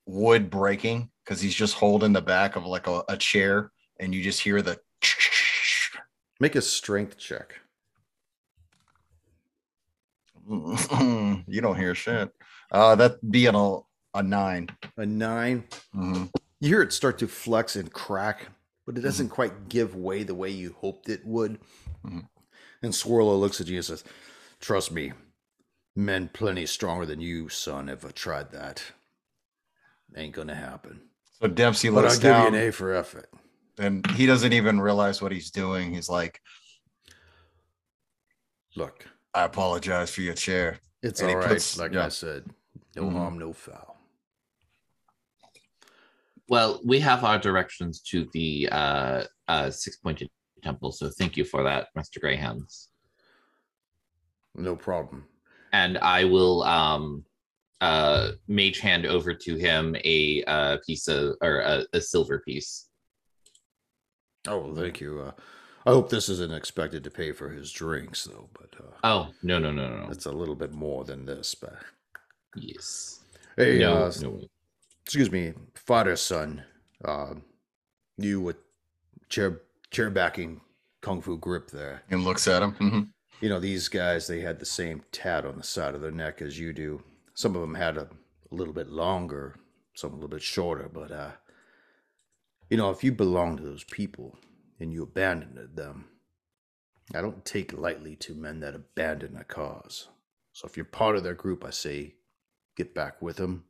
wood 0.05 0.49
breaking 0.49 1.11
because 1.23 1.41
he's 1.41 1.55
just 1.55 1.75
holding 1.75 2.13
the 2.13 2.21
back 2.21 2.55
of 2.55 2.65
like 2.65 2.88
a, 2.88 3.03
a 3.09 3.17
chair, 3.17 3.71
and 3.99 4.13
you 4.13 4.21
just 4.21 4.41
hear 4.41 4.62
the. 4.62 4.79
Make 6.39 6.55
a 6.55 6.62
strength 6.62 7.17
check. 7.17 7.55
you 10.49 11.62
don't 11.62 11.77
hear 11.77 11.95
shit. 11.95 12.29
Uh, 12.71 12.95
that 12.95 13.31
being 13.31 13.55
a 13.55 13.79
a 14.15 14.21
nine. 14.23 14.69
A 14.97 15.05
9 15.05 15.63
Mhm. 15.95 16.31
You 16.59 16.67
hear 16.69 16.81
it 16.81 16.93
start 16.93 17.17
to 17.19 17.27
flex 17.27 17.75
and 17.75 17.91
crack, 17.91 18.47
but 18.86 18.97
it 18.97 19.01
doesn't 19.01 19.29
quite 19.29 19.69
give 19.69 19.95
way 19.95 20.23
the 20.23 20.36
way 20.36 20.49
you 20.49 20.73
hoped 20.79 21.09
it 21.09 21.25
would. 21.25 21.59
Mhm. 22.05 22.27
And 22.81 22.93
Swirlo 22.93 23.39
looks 23.39 23.59
at 23.59 23.67
you 23.67 23.77
and 23.77 23.86
says, 23.86 24.03
Trust 24.59 24.91
me, 24.91 25.13
men 25.95 26.29
plenty 26.29 26.65
stronger 26.65 27.05
than 27.05 27.19
you, 27.21 27.49
son, 27.49 27.88
have 27.88 28.13
tried 28.13 28.51
that. 28.51 28.83
Ain't 30.15 30.36
gonna 30.36 30.55
happen. 30.55 31.01
So 31.43 31.49
Dempsey 31.49 31.89
But 31.89 31.97
I'll 31.97 32.03
looks 32.03 32.19
give 32.19 32.38
you 32.38 32.47
an 32.47 32.56
A 32.56 32.71
for 32.71 32.93
effort. 32.93 33.29
and 33.77 34.10
he 34.12 34.25
doesn't 34.25 34.53
even 34.53 34.79
realize 34.79 35.21
what 35.21 35.34
he's 35.34 35.51
doing. 35.51 35.93
He's 35.93 36.08
like, 36.08 36.39
Look, 38.77 39.06
"I 39.34 39.43
apologize 39.43 40.10
for 40.10 40.21
your 40.21 40.36
chair." 40.36 40.79
it's 41.01 41.19
And 41.21 41.29
all 41.32 41.36
right. 41.36 41.49
puts- 41.49 41.77
like 41.77 41.91
yeah. 41.91 42.06
I 42.06 42.10
said, 42.10 42.49
no 42.95 43.03
Mhm. 43.03 43.12
harm, 43.12 43.38
no 43.39 43.51
foul. 43.51 43.97
Well, 46.47 46.79
we 46.86 47.01
have 47.01 47.25
our 47.25 47.38
directions 47.38 47.99
to 48.12 48.29
the 48.32 48.69
uh, 48.71 49.23
uh, 49.49 49.69
six 49.69 49.97
pointed 49.97 50.29
temple, 50.63 50.93
so 50.93 51.10
thank 51.10 51.36
you 51.36 51.43
for 51.43 51.62
that, 51.63 51.89
Master 51.93 52.21
Greyhounds. 52.21 52.89
No 54.56 54.77
problem. 54.77 55.27
And 55.73 55.97
I 55.97 56.23
will 56.23 56.63
um, 56.63 57.25
uh, 57.81 58.31
mage 58.47 58.79
hand 58.79 59.05
over 59.05 59.33
to 59.33 59.55
him 59.55 59.95
a 60.03 60.43
uh, 60.45 60.77
piece 60.86 61.07
of 61.07 61.36
or 61.41 61.59
a, 61.59 61.86
a 61.93 62.01
silver 62.01 62.39
piece. 62.39 62.88
Oh, 64.47 64.59
well, 64.59 64.75
thank 64.75 64.99
you. 64.99 65.21
Uh, 65.21 65.31
I 65.86 65.91
hope 65.91 66.09
this 66.09 66.29
isn't 66.29 66.53
expected 66.53 67.03
to 67.03 67.12
pay 67.12 67.31
for 67.31 67.49
his 67.49 67.71
drinks, 67.71 68.23
though, 68.25 68.49
but 68.59 68.73
uh, 68.79 68.91
Oh 69.03 69.29
no 69.43 69.59
no 69.59 69.71
no 69.71 69.89
no! 69.89 70.05
no. 70.05 70.12
it's 70.12 70.25
a 70.25 70.31
little 70.31 70.55
bit 70.55 70.71
more 70.73 71.03
than 71.03 71.25
this. 71.25 71.55
But 71.55 71.75
Yes. 72.55 73.19
hey, 73.57 73.79
no, 73.79 73.93
uh, 74.05 74.12
no. 74.21 74.41
excuse 75.03 75.31
me, 75.31 75.53
father 75.75 76.15
son, 76.15 76.63
uh, 77.03 77.33
you 78.17 78.39
with 78.41 78.57
chair 79.29 79.62
chair 79.91 80.09
backing 80.09 80.62
kung 81.01 81.21
fu 81.21 81.38
grip 81.38 81.69
there. 81.71 82.03
And 82.09 82.23
looks 82.23 82.47
at 82.47 82.62
him. 82.63 82.73
Mhm. 82.75 83.07
You 83.41 83.49
know 83.49 83.59
these 83.59 83.89
guys; 83.89 84.27
they 84.27 84.39
had 84.41 84.59
the 84.59 84.65
same 84.65 85.03
tat 85.12 85.45
on 85.45 85.57
the 85.57 85.63
side 85.63 85.95
of 85.95 86.01
their 86.01 86.12
neck 86.12 86.41
as 86.41 86.57
you 86.59 86.71
do. 86.71 87.03
Some 87.33 87.55
of 87.55 87.61
them 87.61 87.75
had 87.75 87.97
a, 87.97 88.07
a 88.51 88.55
little 88.55 88.73
bit 88.73 88.89
longer, 88.89 89.55
some 89.95 90.11
a 90.11 90.15
little 90.15 90.29
bit 90.29 90.41
shorter. 90.41 90.89
But 90.91 91.11
uh, 91.11 91.31
you 92.69 92.77
know, 92.77 92.89
if 92.89 93.03
you 93.03 93.11
belong 93.11 93.57
to 93.57 93.63
those 93.63 93.83
people 93.83 94.37
and 94.79 94.91
you 94.93 95.03
abandoned 95.03 95.75
them, 95.75 96.05
I 97.13 97.21
don't 97.21 97.43
take 97.45 97.77
lightly 97.77 98.15
to 98.17 98.33
men 98.33 98.59
that 98.61 98.75
abandon 98.75 99.35
a 99.37 99.43
cause. 99.43 100.07
So 100.53 100.67
if 100.67 100.77
you're 100.77 100.85
part 100.85 101.15
of 101.15 101.23
their 101.23 101.33
group, 101.33 101.65
I 101.65 101.71
say, 101.71 102.15
get 102.77 102.95
back 102.95 103.21
with 103.21 103.37
them, 103.37 103.65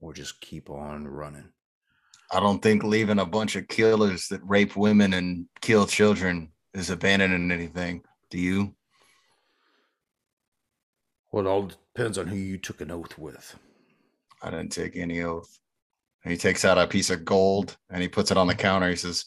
or 0.00 0.12
just 0.12 0.40
keep 0.40 0.68
on 0.70 1.06
running. 1.06 1.48
I 2.32 2.40
don't 2.40 2.60
think 2.60 2.82
leaving 2.82 3.18
a 3.18 3.26
bunch 3.26 3.56
of 3.56 3.68
killers 3.68 4.28
that 4.28 4.40
rape 4.44 4.76
women 4.76 5.14
and 5.14 5.46
kill 5.60 5.86
children 5.86 6.50
is 6.72 6.90
abandoning 6.90 7.50
anything. 7.50 8.02
Do 8.30 8.38
you? 8.38 8.74
Well, 11.34 11.44
it 11.44 11.48
all 11.48 11.66
depends 11.66 12.16
on 12.16 12.28
who 12.28 12.36
you 12.36 12.58
took 12.58 12.80
an 12.80 12.92
oath 12.92 13.18
with. 13.18 13.58
I 14.40 14.50
didn't 14.50 14.70
take 14.70 14.96
any 14.96 15.20
oath. 15.20 15.58
And 16.22 16.30
he 16.30 16.38
takes 16.38 16.64
out 16.64 16.78
a 16.78 16.86
piece 16.86 17.10
of 17.10 17.24
gold 17.24 17.76
and 17.90 18.00
he 18.00 18.06
puts 18.06 18.30
it 18.30 18.36
on 18.36 18.46
the 18.46 18.54
counter. 18.54 18.88
He 18.88 18.94
says, 18.94 19.24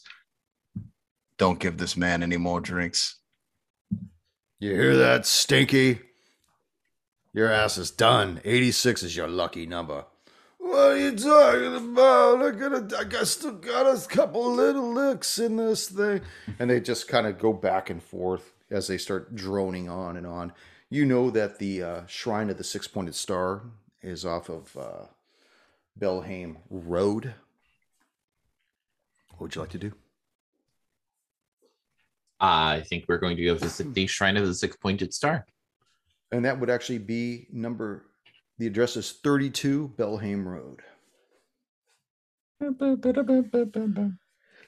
Don't 1.36 1.60
give 1.60 1.76
this 1.76 1.98
man 1.98 2.22
any 2.22 2.38
more 2.38 2.62
drinks. 2.62 3.18
You 4.58 4.70
hear 4.70 4.96
that, 4.96 5.26
Stinky? 5.26 6.00
Your 7.34 7.52
ass 7.52 7.76
is 7.76 7.90
done. 7.90 8.40
86 8.42 9.02
is 9.02 9.14
your 9.14 9.28
lucky 9.28 9.66
number. 9.66 10.06
What 10.56 10.92
are 10.92 10.96
you 10.96 11.14
talking 11.14 11.90
about? 11.90 12.42
I 12.42 12.50
got 12.52 12.94
I 12.94 13.04
got 13.04 13.26
still 13.26 13.52
got 13.52 13.84
a 13.84 14.08
couple 14.08 14.50
little 14.50 14.94
licks 14.94 15.38
in 15.38 15.56
this 15.56 15.90
thing. 15.90 16.22
And 16.58 16.70
they 16.70 16.80
just 16.80 17.06
kind 17.06 17.26
of 17.26 17.38
go 17.38 17.52
back 17.52 17.90
and 17.90 18.02
forth 18.02 18.54
as 18.70 18.86
they 18.86 18.96
start 18.96 19.34
droning 19.34 19.90
on 19.90 20.16
and 20.16 20.26
on. 20.26 20.54
You 20.90 21.04
know 21.04 21.30
that 21.30 21.58
the 21.58 21.82
uh, 21.82 22.06
Shrine 22.06 22.50
of 22.50 22.56
the 22.56 22.64
Six 22.64 22.88
Pointed 22.88 23.14
Star 23.14 23.62
is 24.00 24.24
off 24.24 24.48
of 24.48 24.76
uh, 24.76 25.06
Belhaim 25.98 26.56
Road. 26.70 27.34
What 29.30 29.40
would 29.40 29.54
you 29.54 29.60
like 29.60 29.70
to 29.70 29.78
do? 29.78 29.92
I 32.40 32.84
think 32.88 33.04
we're 33.08 33.18
going 33.18 33.36
to 33.36 33.44
go 33.44 33.54
visit 33.54 33.92
the 33.92 34.06
Shrine 34.06 34.36
of 34.36 34.46
the 34.46 34.54
Six 34.54 34.76
Pointed 34.76 35.12
Star. 35.12 35.44
And 36.32 36.44
that 36.44 36.58
would 36.58 36.70
actually 36.70 36.98
be 36.98 37.48
number, 37.52 38.06
the 38.58 38.66
address 38.66 38.96
is 38.96 39.12
32 39.22 39.94
Belhaim 39.96 40.44
Road. 40.44 40.82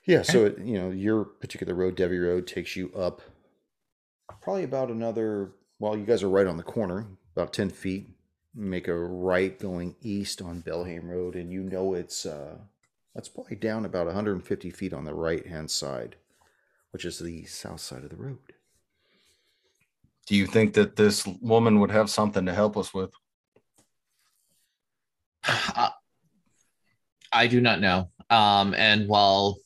Yeah, 0.06 0.22
so 0.22 0.46
it, 0.46 0.58
you 0.58 0.78
know 0.78 0.90
your 0.90 1.24
particular 1.24 1.74
road, 1.74 1.96
Devi 1.96 2.18
Road, 2.18 2.46
takes 2.46 2.76
you 2.76 2.92
up 2.94 3.20
probably 4.40 4.64
about 4.64 4.90
another. 4.90 5.52
Well, 5.80 5.96
you 5.96 6.04
guys 6.04 6.22
are 6.22 6.28
right 6.28 6.46
on 6.46 6.58
the 6.58 6.62
corner, 6.62 7.06
about 7.34 7.54
ten 7.54 7.70
feet. 7.70 8.10
Make 8.54 8.86
a 8.86 8.94
right 8.94 9.58
going 9.58 9.96
east 10.02 10.42
on 10.42 10.60
Belhaim 10.62 11.08
Road, 11.08 11.36
and 11.36 11.50
you 11.50 11.62
know 11.62 11.94
it's 11.94 12.26
uh, 12.26 12.58
that's 13.14 13.30
probably 13.30 13.56
down 13.56 13.86
about 13.86 14.04
150 14.04 14.70
feet 14.70 14.92
on 14.92 15.04
the 15.04 15.14
right 15.14 15.46
hand 15.46 15.70
side, 15.70 16.16
which 16.90 17.06
is 17.06 17.18
the 17.18 17.46
south 17.46 17.80
side 17.80 18.04
of 18.04 18.10
the 18.10 18.16
road. 18.16 18.38
Do 20.26 20.36
you 20.36 20.46
think 20.46 20.74
that 20.74 20.96
this 20.96 21.26
woman 21.26 21.80
would 21.80 21.90
have 21.90 22.10
something 22.10 22.44
to 22.44 22.52
help 22.52 22.76
us 22.76 22.92
with? 22.92 23.12
Uh, 25.48 25.88
I 27.32 27.46
do 27.46 27.60
not 27.60 27.80
know. 27.80 28.10
Um, 28.28 28.74
and 28.74 29.08
while 29.08 29.56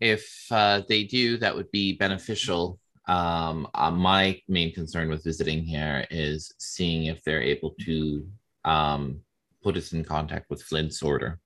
if 0.00 0.46
uh, 0.50 0.80
they 0.88 1.04
do, 1.04 1.36
that 1.36 1.54
would 1.54 1.70
be 1.70 1.92
beneficial. 1.92 2.78
Um, 3.06 3.68
uh, 3.74 3.90
my 3.90 4.40
main 4.48 4.72
concern 4.72 5.08
with 5.08 5.24
visiting 5.24 5.62
here 5.62 6.06
is 6.10 6.52
seeing 6.58 7.06
if 7.06 7.22
they're 7.22 7.42
able 7.42 7.74
to 7.84 8.26
um, 8.64 9.20
put 9.62 9.76
us 9.76 9.92
in 9.92 10.04
contact 10.04 10.48
with 10.48 10.62
Flint's 10.62 11.02
order. 11.02 11.38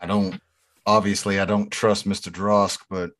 I 0.00 0.06
don't, 0.06 0.40
obviously, 0.86 1.40
I 1.40 1.44
don't 1.44 1.70
trust 1.70 2.08
Mr. 2.08 2.30
Drosk, 2.30 2.80
but 2.88 3.10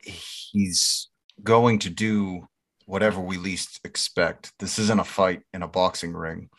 he's 0.00 1.08
going 1.42 1.80
to 1.80 1.90
do 1.90 2.46
whatever 2.86 3.20
we 3.20 3.36
least 3.36 3.80
expect. 3.84 4.52
This 4.58 4.78
isn't 4.78 5.00
a 5.00 5.04
fight 5.04 5.42
in 5.52 5.62
a 5.62 5.68
boxing 5.68 6.12
ring. 6.12 6.50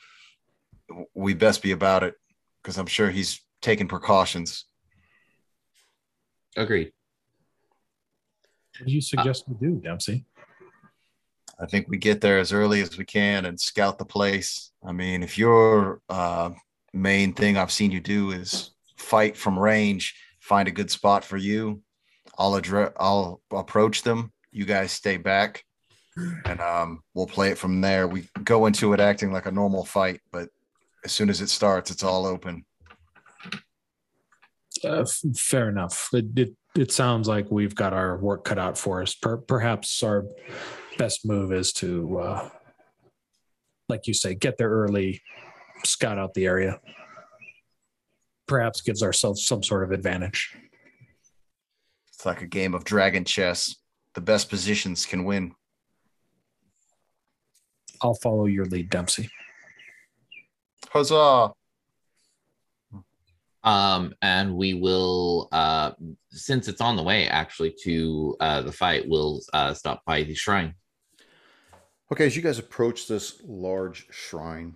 We 1.13 1.33
best 1.33 1.63
be 1.63 1.71
about 1.71 2.03
it 2.03 2.15
because 2.61 2.77
I'm 2.77 2.85
sure 2.85 3.09
he's 3.09 3.41
taking 3.61 3.87
precautions. 3.87 4.65
Agreed. 6.57 6.91
What 8.79 8.87
do 8.87 8.93
you 8.93 9.01
suggest 9.01 9.45
we 9.47 9.55
do, 9.55 9.75
Dempsey? 9.75 10.25
I 11.59 11.65
think 11.65 11.87
we 11.87 11.97
get 11.97 12.19
there 12.19 12.39
as 12.39 12.51
early 12.51 12.81
as 12.81 12.97
we 12.97 13.05
can 13.05 13.45
and 13.45 13.59
scout 13.59 13.97
the 13.97 14.05
place. 14.05 14.71
I 14.85 14.91
mean, 14.91 15.23
if 15.23 15.37
your 15.37 16.01
uh, 16.09 16.49
main 16.93 17.33
thing 17.33 17.57
I've 17.57 17.71
seen 17.71 17.91
you 17.91 18.01
do 18.01 18.31
is 18.31 18.71
fight 18.97 19.37
from 19.37 19.57
range, 19.57 20.15
find 20.41 20.67
a 20.67 20.71
good 20.71 20.91
spot 20.91 21.23
for 21.23 21.37
you, 21.37 21.81
I'll 22.37 22.55
address, 22.55 22.91
I'll 22.99 23.41
approach 23.51 24.01
them. 24.01 24.33
You 24.51 24.65
guys 24.65 24.91
stay 24.91 25.17
back, 25.17 25.63
and 26.45 26.59
um, 26.59 27.01
we'll 27.13 27.27
play 27.27 27.51
it 27.51 27.57
from 27.57 27.79
there. 27.81 28.07
We 28.07 28.27
go 28.43 28.65
into 28.65 28.93
it 28.93 28.99
acting 28.99 29.31
like 29.31 29.45
a 29.45 29.51
normal 29.51 29.85
fight, 29.85 30.19
but 30.31 30.49
as 31.05 31.11
soon 31.11 31.29
as 31.29 31.39
it 31.39 31.49
starts, 31.49 31.91
it's 31.91 32.03
all 32.03 32.25
open. 32.25 32.65
Uh, 34.83 35.01
f- 35.01 35.21
fair 35.37 35.69
enough. 35.69 36.09
It, 36.13 36.25
it 36.35 36.55
it 36.75 36.91
sounds 36.91 37.27
like 37.27 37.49
we've 37.49 37.75
got 37.75 37.93
our 37.93 38.17
work 38.17 38.43
cut 38.43 38.59
out 38.59 38.77
for 38.77 39.01
us. 39.01 39.15
Per, 39.15 39.37
perhaps 39.37 40.03
our 40.03 40.25
best 40.97 41.25
move 41.25 41.51
is 41.51 41.71
to, 41.73 42.19
uh, 42.19 42.49
like 43.87 44.07
you 44.07 44.13
say, 44.13 44.35
get 44.35 44.57
there 44.57 44.69
early, 44.69 45.21
scout 45.83 46.17
out 46.17 46.33
the 46.33 46.45
area. 46.45 46.79
Perhaps 48.47 48.81
gives 48.81 49.01
ourselves 49.01 49.45
some 49.45 49.63
sort 49.63 49.83
of 49.83 49.91
advantage. 49.91 50.55
It's 52.13 52.25
like 52.25 52.41
a 52.41 52.47
game 52.47 52.73
of 52.73 52.83
dragon 52.83 53.23
chess. 53.23 53.75
The 54.13 54.21
best 54.21 54.49
positions 54.49 55.05
can 55.05 55.25
win. 55.25 55.53
I'll 58.01 58.13
follow 58.15 58.45
your 58.45 58.65
lead, 58.65 58.89
Dempsey. 58.89 59.29
Huzzah! 60.89 61.51
Um, 63.65 64.13
and 64.21 64.55
we 64.55 64.75
will, 64.75 65.49
uh, 65.51 65.91
since 66.29 66.67
it's 66.67 66.81
on 66.81 66.95
the 66.95 67.03
way 67.03 67.27
actually 67.27 67.73
to 67.83 68.37
uh, 68.39 68.61
the 68.61 68.71
fight, 68.71 69.05
we'll 69.07 69.41
uh, 69.53 69.73
stop 69.73 70.05
by 70.05 70.21
the 70.21 70.35
shrine. 70.35 70.75
Okay, 72.11 72.27
as 72.27 72.35
you 72.35 72.43
guys 72.43 72.59
approach 72.59 73.07
this 73.07 73.41
large 73.43 74.05
shrine, 74.11 74.75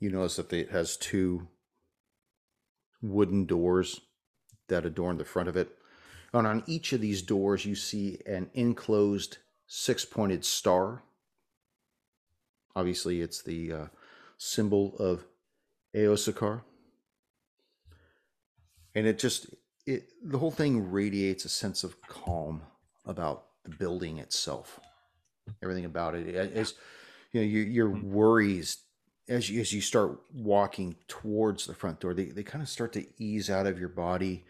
you 0.00 0.10
notice 0.10 0.36
that 0.36 0.52
it 0.52 0.70
has 0.70 0.98
two 0.98 1.48
wooden 3.00 3.46
doors 3.46 4.02
that 4.68 4.84
adorn 4.84 5.16
the 5.16 5.24
front 5.24 5.48
of 5.48 5.56
it. 5.56 5.70
And 6.34 6.46
on 6.46 6.62
each 6.66 6.92
of 6.92 7.00
these 7.00 7.22
doors, 7.22 7.64
you 7.64 7.74
see 7.74 8.20
an 8.26 8.50
enclosed 8.52 9.38
six 9.66 10.04
pointed 10.04 10.44
star. 10.44 11.02
Obviously, 12.74 13.22
it's 13.22 13.42
the 13.42 13.72
uh, 13.72 13.86
symbol 14.36 14.94
of 14.98 15.24
Eosakar. 15.94 16.60
And 18.96 19.06
it 19.06 19.18
just, 19.20 19.54
it, 19.86 20.08
the 20.24 20.38
whole 20.38 20.50
thing 20.50 20.90
radiates 20.90 21.44
a 21.44 21.48
sense 21.48 21.84
of 21.84 22.00
calm 22.08 22.62
about 23.04 23.44
the 23.62 23.70
building 23.70 24.18
itself. 24.18 24.80
Everything 25.62 25.84
about 25.84 26.16
it. 26.16 26.34
As 26.34 26.74
you 27.30 27.40
know, 27.40 27.46
your, 27.46 27.64
your 27.64 27.90
worries 27.90 28.78
as 29.28 29.50
you, 29.50 29.60
as 29.60 29.72
you 29.72 29.80
start 29.80 30.20
walking 30.32 30.96
towards 31.08 31.66
the 31.66 31.74
front 31.74 32.00
door, 32.00 32.14
they, 32.14 32.26
they 32.26 32.42
kind 32.42 32.62
of 32.62 32.68
start 32.68 32.92
to 32.94 33.06
ease 33.18 33.50
out 33.50 33.66
of 33.66 33.78
your 33.78 33.88
body. 33.88 34.44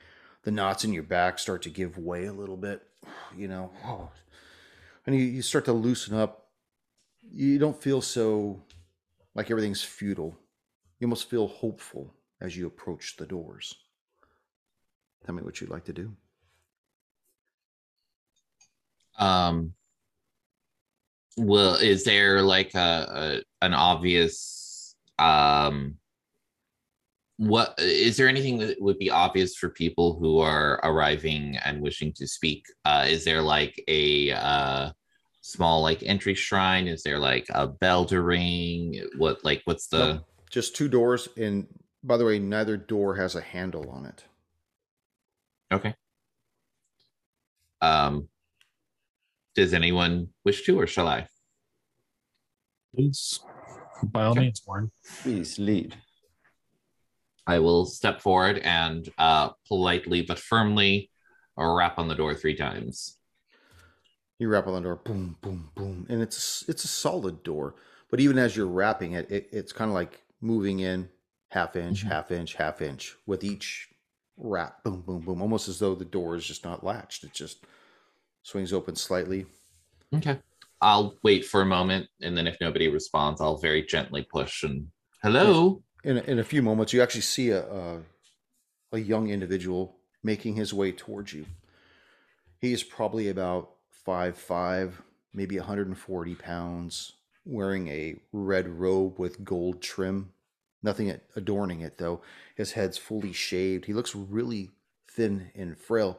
The 0.44 0.50
knots 0.50 0.84
in 0.84 0.92
your 0.92 1.02
back 1.02 1.38
start 1.38 1.62
to 1.62 1.70
give 1.70 1.98
way 1.98 2.26
a 2.26 2.32
little 2.32 2.56
bit, 2.56 2.82
you 3.36 3.48
know, 3.48 3.72
and 5.06 5.16
you, 5.16 5.22
you 5.22 5.42
start 5.42 5.64
to 5.64 5.72
loosen 5.72 6.16
up. 6.16 6.50
You 7.20 7.58
don't 7.58 7.80
feel 7.82 8.00
so 8.00 8.62
like 9.34 9.50
everything's 9.50 9.82
futile. 9.82 10.38
You 11.00 11.06
almost 11.06 11.28
feel 11.28 11.48
hopeful 11.48 12.14
as 12.40 12.56
you 12.56 12.66
approach 12.66 13.16
the 13.16 13.26
doors. 13.26 13.74
Tell 15.26 15.34
me 15.34 15.42
what 15.42 15.60
you'd 15.60 15.70
like 15.70 15.84
to 15.84 15.92
do. 15.92 16.12
Um, 19.18 19.74
well, 21.36 21.74
is 21.74 22.04
there 22.04 22.40
like 22.42 22.74
a, 22.74 23.42
a 23.60 23.64
an 23.64 23.74
obvious 23.74 24.94
um 25.18 25.96
what 27.38 27.74
is 27.78 28.16
there 28.16 28.28
anything 28.28 28.58
that 28.58 28.80
would 28.80 28.98
be 28.98 29.10
obvious 29.10 29.56
for 29.56 29.68
people 29.68 30.18
who 30.18 30.38
are 30.38 30.78
arriving 30.82 31.56
and 31.64 31.80
wishing 31.80 32.12
to 32.14 32.26
speak 32.26 32.64
uh 32.84 33.06
is 33.08 33.24
there 33.24 33.40
like 33.40 33.82
a 33.88 34.30
uh 34.32 34.90
small 35.40 35.82
like 35.82 36.02
entry 36.02 36.34
shrine 36.34 36.86
is 36.86 37.02
there 37.02 37.18
like 37.18 37.46
a 37.50 37.66
bell 37.66 38.04
to 38.04 38.20
ring 38.20 39.02
what 39.16 39.42
like 39.42 39.62
what's 39.64 39.88
the 39.88 40.14
Nope. 40.14 40.26
Just 40.50 40.76
two 40.76 40.88
doors, 40.88 41.28
and 41.36 41.66
by 42.02 42.16
the 42.16 42.24
way, 42.24 42.38
neither 42.38 42.76
door 42.76 43.16
has 43.16 43.34
a 43.34 43.40
handle 43.40 43.90
on 43.90 44.06
it. 44.06 44.24
Okay 45.72 45.94
um 47.80 48.28
does 49.54 49.74
anyone 49.74 50.28
wish 50.44 50.64
to 50.64 50.78
or 50.78 50.86
shall 50.86 51.08
i 51.08 51.26
Please, 52.94 53.40
by 54.04 54.24
all 54.24 54.30
Okay. 54.32 54.40
means, 54.40 54.62
Warren. 54.66 54.90
Please 55.22 55.58
lead. 55.58 55.94
I 57.46 57.58
will 57.58 57.84
step 57.84 58.22
forward 58.22 58.58
and 58.58 59.06
uh, 59.18 59.50
politely 59.68 60.22
but 60.22 60.38
firmly 60.38 61.10
rap 61.58 61.98
on 61.98 62.08
the 62.08 62.14
door 62.14 62.34
three 62.34 62.56
times. 62.56 63.18
You 64.38 64.48
rap 64.48 64.66
on 64.66 64.74
the 64.74 64.80
door, 64.80 64.96
boom, 64.96 65.36
boom, 65.42 65.70
boom, 65.74 66.06
and 66.08 66.22
it's 66.22 66.64
it's 66.68 66.84
a 66.84 66.88
solid 66.88 67.42
door. 67.42 67.74
But 68.10 68.20
even 68.20 68.38
as 68.38 68.56
you're 68.56 68.66
rapping 68.66 69.12
it, 69.12 69.30
it 69.30 69.48
it's 69.52 69.72
kind 69.72 69.90
of 69.90 69.94
like 69.94 70.22
moving 70.40 70.80
in 70.80 71.10
half 71.50 71.76
inch, 71.76 72.04
Mhm. 72.04 72.08
half 72.08 72.30
inch, 72.30 72.54
half 72.54 72.80
inch 72.80 73.14
with 73.26 73.44
each 73.44 73.90
rap, 74.36 74.82
boom, 74.84 75.02
boom, 75.02 75.20
boom, 75.20 75.42
almost 75.42 75.68
as 75.68 75.78
though 75.78 75.94
the 75.94 76.04
door 76.04 76.36
is 76.36 76.44
just 76.44 76.64
not 76.64 76.84
latched. 76.84 77.24
It 77.24 77.32
just 77.32 77.64
swings 78.42 78.72
open 78.72 78.96
slightly. 78.96 79.46
Okay. 80.14 80.38
I'll 80.80 81.16
wait 81.22 81.44
for 81.44 81.62
a 81.62 81.66
moment, 81.66 82.08
and 82.20 82.36
then 82.36 82.46
if 82.46 82.56
nobody 82.60 82.88
responds, 82.88 83.40
I'll 83.40 83.56
very 83.56 83.82
gently 83.82 84.26
push 84.30 84.62
and 84.62 84.88
hello. 85.22 85.82
In 86.04 86.18
a, 86.18 86.20
in 86.22 86.38
a 86.38 86.44
few 86.44 86.62
moments, 86.62 86.92
you 86.92 87.02
actually 87.02 87.22
see 87.22 87.50
a, 87.50 87.64
a 87.64 88.02
a 88.92 88.98
young 88.98 89.28
individual 89.28 89.96
making 90.22 90.56
his 90.56 90.72
way 90.72 90.92
towards 90.92 91.32
you. 91.32 91.46
He 92.60 92.72
is 92.72 92.82
probably 92.82 93.28
about 93.28 93.70
five 93.90 94.36
five, 94.36 95.02
maybe 95.32 95.58
140 95.58 96.34
pounds, 96.36 97.12
wearing 97.44 97.88
a 97.88 98.16
red 98.32 98.68
robe 98.68 99.18
with 99.18 99.44
gold 99.44 99.82
trim. 99.82 100.32
Nothing 100.82 101.18
adorning 101.34 101.80
it 101.80 101.98
though. 101.98 102.22
His 102.54 102.72
head's 102.72 102.98
fully 102.98 103.32
shaved. 103.32 103.86
He 103.86 103.92
looks 103.94 104.14
really 104.14 104.70
thin 105.10 105.50
and 105.54 105.76
frail. 105.78 106.18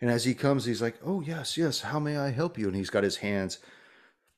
And 0.00 0.10
as 0.10 0.24
he 0.24 0.34
comes, 0.34 0.64
he's 0.66 0.82
like, 0.82 0.96
"Oh 1.04 1.20
yes, 1.20 1.56
yes. 1.56 1.80
How 1.80 1.98
may 1.98 2.16
I 2.16 2.30
help 2.30 2.58
you?" 2.58 2.66
And 2.66 2.76
he's 2.76 2.90
got 2.90 3.04
his 3.04 3.16
hands 3.18 3.58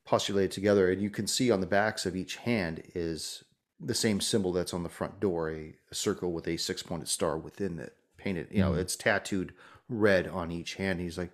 postulated 0.05 0.53
together, 0.53 0.89
and 0.91 1.03
you 1.03 1.11
can 1.11 1.27
see 1.27 1.51
on 1.51 1.61
the 1.61 1.67
backs 1.67 2.07
of 2.07 2.15
each 2.15 2.37
hand 2.37 2.83
is 2.95 3.43
the 3.81 3.95
same 3.95 4.21
symbol 4.21 4.53
that's 4.53 4.73
on 4.73 4.85
the 4.85 4.89
front 4.89 5.19
door, 5.19 5.51
a, 5.51 5.75
a 5.91 5.95
circle 5.95 6.33
with 6.33 6.47
a 6.47 6.57
six-pointed 6.57 7.09
star 7.09 7.37
within 7.37 7.79
it, 7.81 7.95
painted. 8.17 8.47
You 8.51 8.61
know, 8.61 8.73
Mhm. 8.73 8.79
it's 8.79 8.97
tattooed 8.97 9.53
red 9.89 10.29
on 10.29 10.53
each 10.53 10.75
hand. 10.77 11.01
He's 11.01 11.19
like, 11.19 11.33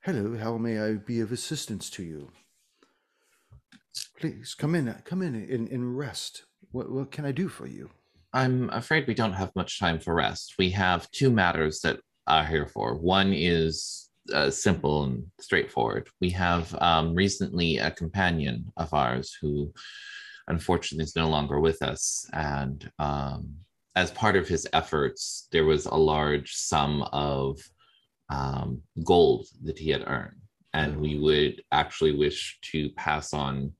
"Hello, 0.00 0.36
how 0.36 0.56
may 0.56 0.78
I 0.78 0.94
be 0.94 1.20
of 1.20 1.32
assistance 1.32 1.90
to 1.90 2.04
you?" 2.04 2.30
Please 4.18 4.54
come 4.54 4.74
in, 4.74 4.92
come 5.04 5.20
in 5.20 5.34
and, 5.34 5.68
and 5.68 5.98
rest. 5.98 6.44
What 6.72 6.90
what 6.90 7.10
can 7.10 7.24
I 7.24 7.32
do 7.32 7.48
for 7.48 7.66
you? 7.66 7.90
I'm 8.32 8.68
afraid 8.70 9.06
we 9.06 9.14
don't 9.14 9.32
have 9.32 9.54
much 9.54 9.78
time 9.78 10.00
for 10.00 10.14
rest. 10.14 10.54
We 10.58 10.70
have 10.70 11.10
two 11.12 11.30
matters 11.30 11.80
that 11.80 12.00
are 12.26 12.44
here 12.44 12.66
for. 12.66 12.96
One 12.96 13.32
is 13.32 14.10
uh, 14.32 14.50
simple 14.50 15.04
and 15.04 15.24
straightforward. 15.40 16.08
We 16.20 16.30
have 16.30 16.74
um, 16.80 17.14
recently 17.14 17.78
a 17.78 17.90
companion 17.90 18.72
of 18.76 18.92
ours 18.92 19.36
who 19.40 19.72
unfortunately 20.48 21.04
is 21.04 21.16
no 21.16 21.28
longer 21.28 21.60
with 21.60 21.82
us. 21.82 22.28
And 22.32 22.90
um, 22.98 23.54
as 23.94 24.10
part 24.10 24.36
of 24.36 24.48
his 24.48 24.66
efforts, 24.72 25.46
there 25.52 25.64
was 25.64 25.86
a 25.86 25.94
large 25.94 26.54
sum 26.54 27.02
of 27.12 27.60
um, 28.30 28.82
gold 29.04 29.46
that 29.62 29.78
he 29.78 29.90
had 29.90 30.04
earned. 30.06 30.40
And 30.72 30.96
we 30.96 31.18
would 31.18 31.62
actually 31.70 32.16
wish 32.16 32.58
to 32.72 32.90
pass 32.96 33.32
on 33.32 33.72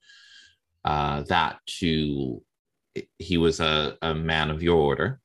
uh, 0.85 1.23
that 1.23 1.57
to 1.79 2.41
he 3.19 3.37
was 3.37 3.59
a, 3.59 3.97
a 4.01 4.13
man 4.13 4.49
of 4.49 4.63
your 4.63 4.77
order 4.77 5.21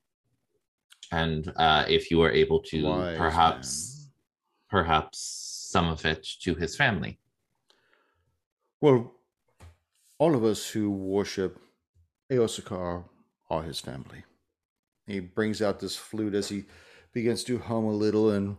and 1.13 1.53
uh, 1.57 1.85
if 1.89 2.11
you 2.11 2.19
were 2.19 2.31
able 2.31 2.61
to 2.61 2.85
Wise 2.85 3.17
perhaps 3.19 4.09
perhaps 4.69 5.19
some 5.71 5.89
of 5.89 6.05
it 6.05 6.27
to 6.43 6.55
his 6.55 6.77
family 6.77 7.19
Well, 8.81 9.13
all 10.19 10.35
of 10.35 10.45
us 10.45 10.69
who 10.71 10.91
worship 10.91 11.61
Eosakar 12.31 13.05
are 13.49 13.63
his 13.63 13.81
family. 13.81 14.25
He 15.07 15.21
brings 15.21 15.61
out 15.61 15.81
this 15.81 15.97
flute 15.97 16.35
as 16.35 16.49
he 16.49 16.65
begins 17.13 17.43
to 17.45 17.59
hum 17.59 17.85
a 17.85 17.93
little 17.93 18.31
and 18.31 18.57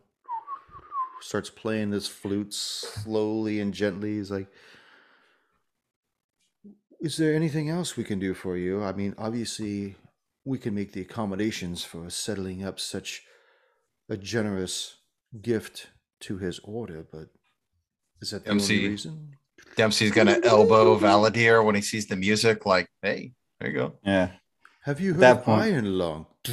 starts 1.22 1.50
playing 1.50 1.92
this 1.92 2.08
flute 2.08 2.54
slowly 2.54 3.60
and 3.60 3.74
gently. 3.74 4.16
He's 4.16 4.32
like, 4.32 4.48
Is 7.02 7.18
there 7.18 7.34
anything 7.34 7.68
else 7.68 7.98
we 7.98 8.04
can 8.04 8.20
do 8.20 8.36
for 8.36 8.56
you? 8.56 8.84
I 8.84 8.94
mean, 8.94 9.16
obviously, 9.18 9.96
we 10.46 10.60
can 10.60 10.76
make 10.76 10.92
the 10.92 11.02
accommodations 11.02 11.84
for 11.84 12.08
settling 12.12 12.64
up 12.64 12.80
such 12.80 13.24
a 14.08 14.16
generous 14.18 14.98
gift 15.42 15.88
to 16.22 16.38
his 16.38 16.60
order, 16.64 17.04
but 17.12 17.30
is 18.22 18.30
that 18.32 18.46
the 18.46 18.52
MC. 18.52 18.78
only 18.78 18.90
reason? 18.90 19.36
Dempsey's 19.76 20.12
gonna 20.12 20.40
elbow 20.44 20.96
Valadir 21.00 21.66
when 21.66 21.74
he 21.74 21.82
sees 21.82 22.06
the 22.06 22.16
music, 22.16 22.68
like, 22.68 22.88
hey, 23.02 23.34
there 23.60 23.70
you 23.72 23.76
go. 23.76 23.94
Yeah. 24.04 24.34
Have 24.84 25.00
you 25.00 25.14
heard 25.14 25.22
that 25.22 25.44
point- 25.44 25.62
Iron 25.64 25.98
Lung? 25.98 26.28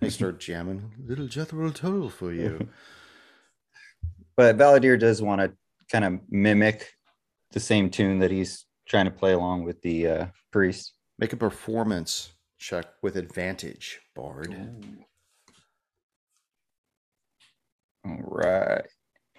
they 0.00 0.10
start 0.10 0.40
jamming 0.40 0.92
Little 1.06 1.26
Jethro 1.26 1.70
Tull 1.70 2.10
for 2.10 2.32
you. 2.32 2.68
But 4.36 4.56
Valadir 4.56 4.98
does 4.98 5.20
want 5.20 5.40
to 5.42 5.52
kind 5.90 6.04
of 6.04 6.20
mimic 6.28 6.92
the 7.52 7.60
same 7.60 7.90
tune 7.90 8.18
that 8.20 8.30
he's 8.30 8.66
trying 8.88 9.06
to 9.06 9.10
play 9.10 9.32
along 9.32 9.64
with 9.64 9.80
the 9.82 10.06
uh, 10.06 10.26
priest. 10.52 10.94
Make 11.18 11.32
a 11.32 11.36
performance 11.36 12.32
check 12.58 12.86
with 13.02 13.16
advantage, 13.16 14.00
Bard. 14.14 14.54
All 18.04 18.18
right. 18.22 18.86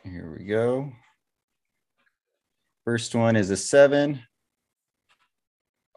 Here 0.03 0.35
we 0.37 0.45
go. 0.45 0.91
First 2.85 3.15
one 3.15 3.35
is 3.35 3.49
a 3.49 3.57
seven. 3.57 4.21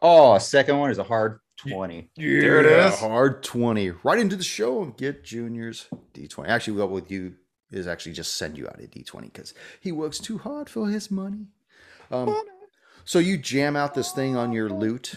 Oh, 0.01 0.37
second 0.37 0.77
one 0.77 0.91
is 0.91 0.97
a 0.97 1.03
hard 1.03 1.39
20. 1.57 2.11
There 2.15 2.59
it 2.61 2.69
Yeah, 2.69 2.89
is. 2.89 2.99
Hard 2.99 3.43
20. 3.43 3.91
Right 4.03 4.19
into 4.19 4.35
the 4.35 4.43
show 4.43 4.83
and 4.83 4.95
get 4.95 5.23
Junior's 5.23 5.87
D20. 6.13 6.47
Actually, 6.47 6.77
what 6.77 6.91
with 6.91 7.11
you 7.11 7.35
is 7.71 7.87
actually 7.87 8.13
just 8.13 8.37
send 8.37 8.57
you 8.57 8.67
out 8.67 8.79
a 8.79 8.87
D20 8.87 9.23
because 9.23 9.53
he 9.79 9.91
works 9.91 10.19
too 10.19 10.37
hard 10.37 10.69
for 10.69 10.87
his 10.87 11.09
money. 11.09 11.47
Um, 12.11 12.35
so 13.03 13.19
you 13.19 13.37
jam 13.37 13.75
out 13.75 13.93
this 13.93 14.11
thing 14.11 14.35
on 14.35 14.51
your 14.51 14.69
lute 14.69 15.15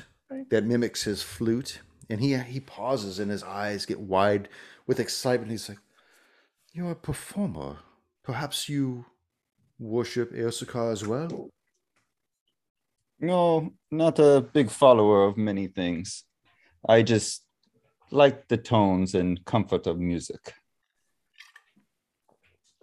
that 0.50 0.64
mimics 0.64 1.02
his 1.02 1.22
flute, 1.22 1.80
and 2.10 2.20
he 2.20 2.36
he 2.36 2.60
pauses 2.60 3.18
and 3.18 3.30
his 3.30 3.42
eyes 3.42 3.86
get 3.86 4.00
wide 4.00 4.48
with 4.86 5.00
excitement. 5.00 5.50
He's 5.50 5.68
like, 5.68 5.78
"You're 6.72 6.92
a 6.92 6.96
performer. 6.96 7.78
Perhaps 8.22 8.68
you 8.68 9.06
worship 9.78 10.32
Eosaka 10.32 10.92
as 10.92 11.06
well." 11.06 11.50
No, 13.20 13.72
not 13.90 14.18
a 14.18 14.46
big 14.52 14.70
follower 14.70 15.24
of 15.24 15.36
many 15.36 15.66
things. 15.66 16.24
I 16.88 17.02
just 17.02 17.42
like 18.10 18.48
the 18.48 18.56
tones 18.56 19.14
and 19.14 19.44
comfort 19.44 19.86
of 19.86 19.98
music. 19.98 20.54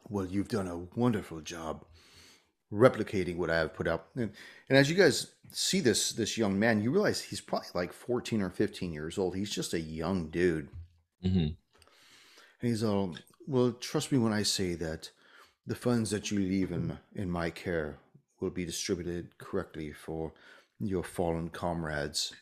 Well, 0.09 0.25
you've 0.25 0.47
done 0.47 0.67
a 0.67 0.77
wonderful 0.99 1.41
job 1.41 1.85
replicating 2.71 3.37
what 3.37 3.49
I 3.49 3.57
have 3.57 3.73
put 3.73 3.87
out. 3.87 4.07
And, 4.15 4.31
and 4.69 4.77
as 4.77 4.89
you 4.89 4.95
guys 4.95 5.33
see 5.51 5.79
this 5.79 6.11
this 6.11 6.37
young 6.37 6.59
man, 6.59 6.81
you 6.81 6.91
realize 6.91 7.21
he's 7.21 7.41
probably 7.41 7.69
like 7.73 7.93
14 7.93 8.41
or 8.41 8.49
15 8.49 8.93
years 8.93 9.17
old. 9.17 9.35
He's 9.35 9.51
just 9.51 9.73
a 9.73 9.79
young 9.79 10.29
dude. 10.29 10.69
Mhm. 11.23 11.55
And 12.61 12.69
he's 12.69 12.83
all, 12.83 13.15
well, 13.47 13.71
trust 13.73 14.11
me 14.11 14.17
when 14.17 14.33
I 14.33 14.43
say 14.43 14.73
that 14.75 15.11
the 15.67 15.75
funds 15.75 16.09
that 16.11 16.31
you 16.31 16.39
leave 16.39 16.71
in, 16.71 16.97
in 17.13 17.29
my 17.29 17.49
care 17.49 17.97
will 18.39 18.49
be 18.49 18.65
distributed 18.65 19.37
correctly 19.37 19.91
for 19.91 20.33
your 20.79 21.03
fallen 21.03 21.49
comrades' 21.49 22.33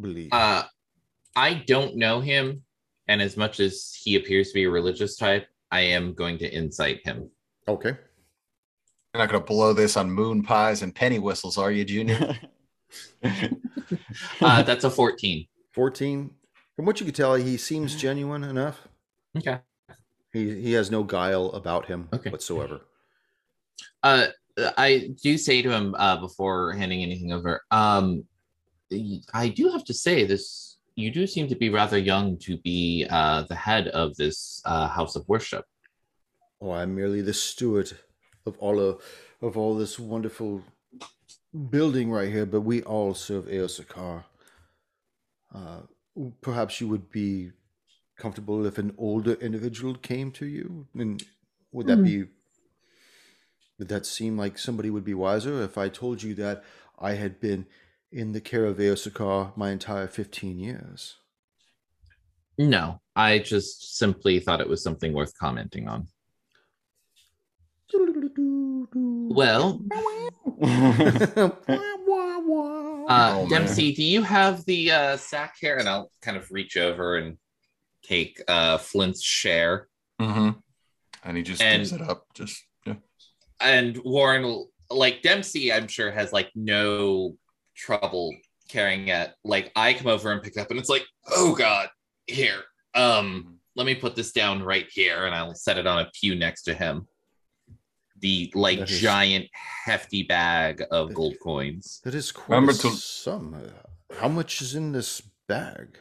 Believe. 0.00 0.32
Uh, 0.32 0.64
I 1.36 1.54
don't 1.66 1.96
know 1.96 2.20
him, 2.20 2.64
and 3.06 3.22
as 3.22 3.36
much 3.36 3.60
as 3.60 3.96
he 4.02 4.16
appears 4.16 4.48
to 4.48 4.54
be 4.54 4.64
a 4.64 4.70
religious 4.70 5.16
type, 5.16 5.46
I 5.74 5.80
am 5.80 6.14
going 6.14 6.38
to 6.38 6.56
incite 6.56 7.04
him. 7.04 7.28
okay. 7.66 7.96
You're 9.12 9.22
not 9.22 9.28
going 9.30 9.42
to 9.42 9.46
blow 9.46 9.72
this 9.72 9.96
on 9.96 10.08
moon 10.10 10.42
pies 10.42 10.82
and 10.82 10.94
penny 10.94 11.18
whistles, 11.18 11.58
are 11.58 11.72
you, 11.72 11.84
Junior? 11.84 12.36
Uh, 14.40 14.62
that's 14.62 14.84
a 14.84 14.90
14. 14.90 15.46
14. 15.72 16.30
From 16.76 16.86
what 16.86 17.00
you 17.00 17.06
can 17.06 17.14
tell, 17.14 17.34
he 17.34 17.56
seems 17.56 17.94
genuine 17.96 18.44
enough. 18.44 18.88
Okay. 19.36 19.58
He, 20.32 20.60
he 20.62 20.72
has 20.72 20.90
no 20.90 21.02
guile 21.02 21.50
about 21.52 21.86
him 21.86 22.08
Okay. 22.12 22.30
whatsoever. 22.30 22.80
Uh, 24.02 24.28
I 24.78 25.10
do 25.22 25.36
say 25.36 25.60
to 25.62 25.70
him 25.70 25.94
uh, 25.98 26.16
before 26.18 26.72
handing 26.72 27.02
anything 27.02 27.32
over. 27.32 27.62
Um, 27.70 28.24
I 29.34 29.48
do 29.48 29.70
have 29.70 29.84
to 29.84 29.94
say 29.94 30.24
this. 30.24 30.73
You 30.96 31.10
do 31.10 31.26
seem 31.26 31.48
to 31.48 31.56
be 31.56 31.70
rather 31.70 31.98
young 31.98 32.38
to 32.38 32.56
be 32.58 33.06
uh, 33.10 33.42
the 33.42 33.54
head 33.56 33.88
of 33.88 34.14
this 34.16 34.62
uh, 34.64 34.88
house 34.88 35.16
of 35.16 35.28
worship. 35.28 35.64
Oh, 36.60 36.70
I'm 36.70 36.94
merely 36.94 37.20
the 37.20 37.34
steward 37.34 37.92
of 38.46 38.56
all 38.58 38.78
of, 38.80 39.02
of 39.42 39.56
all 39.56 39.74
this 39.76 39.98
wonderful 39.98 40.62
building 41.70 42.10
right 42.10 42.30
here, 42.30 42.46
but 42.46 42.60
we 42.60 42.82
all 42.82 43.14
serve 43.14 43.46
Eosakar. 43.46 44.24
Uh, 45.52 45.80
perhaps 46.40 46.80
you 46.80 46.88
would 46.88 47.10
be 47.10 47.50
comfortable 48.16 48.64
if 48.66 48.78
an 48.78 48.94
older 48.96 49.34
individual 49.34 49.94
came 49.94 50.30
to 50.32 50.46
you, 50.46 50.86
and 50.94 51.24
would 51.72 51.86
that 51.88 51.98
Hmm. 51.98 52.04
be? 52.04 52.24
Would 53.78 53.88
that 53.88 54.06
seem 54.06 54.38
like 54.38 54.58
somebody 54.58 54.90
would 54.90 55.04
be 55.04 55.14
wiser 55.14 55.60
if 55.62 55.76
I 55.76 55.88
told 55.88 56.22
you 56.22 56.34
that 56.36 56.62
I 56.98 57.14
had 57.14 57.40
been 57.40 57.66
in 58.14 58.32
the 58.32 58.40
care 58.40 58.64
of 58.64 58.76
Eosakar 58.78 59.56
my 59.56 59.70
entire 59.70 60.06
fifteen 60.08 60.58
years? 60.58 61.16
No, 62.56 63.00
I 63.16 63.40
just 63.40 63.96
simply 63.98 64.38
thought 64.40 64.60
it 64.60 64.68
was 64.68 64.82
something 64.82 65.12
worth 65.12 65.36
commenting 65.38 65.88
on. 65.88 66.06
Well, 68.94 69.80
uh, 70.62 71.50
Oh. 73.06 73.46
Dempsey, 73.50 73.92
do 73.92 74.02
you 74.02 74.22
have 74.22 74.64
the 74.64 74.90
uh, 74.90 75.16
sack 75.16 75.56
here? 75.60 75.76
And 75.76 75.88
I'll 75.88 76.10
kind 76.22 76.36
of 76.36 76.50
reach 76.50 76.76
over 76.76 77.16
and 77.16 77.36
take 78.02 78.40
uh, 78.48 78.78
Flint's 78.78 79.22
share. 79.22 79.88
mm-hmm. 80.20 80.50
And 81.22 81.36
he 81.36 81.42
just 81.42 81.60
And- 81.62 81.80
gives 81.80 81.92
it 81.92 82.00
up. 82.02 82.24
Just 82.34 82.64
yeah. 82.86 82.94
And 83.60 83.98
Warren, 84.04 84.66
like 84.90 85.22
Dempsey, 85.22 85.72
I'm 85.72 85.86
sure 85.88 86.10
has 86.10 86.32
like 86.32 86.50
no 86.54 87.36
trouble 87.74 88.34
carrying 88.68 89.08
it. 89.08 89.30
Like 89.44 89.72
I 89.76 89.94
come 89.94 90.06
over 90.08 90.32
and 90.32 90.42
pick 90.42 90.56
it 90.56 90.60
up, 90.60 90.70
and 90.70 90.78
it's 90.78 90.88
like, 90.88 91.04
oh 91.30 91.54
god, 91.54 91.88
here. 92.26 92.62
Um, 92.94 93.58
let 93.76 93.86
me 93.86 93.94
put 93.94 94.14
this 94.14 94.32
down 94.32 94.62
right 94.62 94.86
here, 94.90 95.26
and 95.26 95.34
I'll 95.34 95.54
set 95.54 95.78
it 95.78 95.86
on 95.86 95.98
a 96.00 96.10
pew 96.18 96.34
next 96.36 96.62
to 96.64 96.74
him. 96.74 97.06
The 98.20 98.52
like 98.54 98.78
That 98.78 98.90
is- 98.90 99.00
giant 99.00 99.46
hefty 99.84 100.22
bag 100.22 100.82
of 100.90 101.12
gold 101.14 101.34
coins. 101.42 102.00
That 102.04 102.14
is 102.14 102.30
quite 102.32 102.56
Remember 102.56 102.72
a 102.72 102.76
to- 102.76 102.90
sum. 102.92 103.54
Uh, 103.54 104.14
How 104.20 104.28
much 104.28 104.62
is 104.62 104.74
in 104.74 104.92
this 104.92 105.20
bag? 105.48 105.98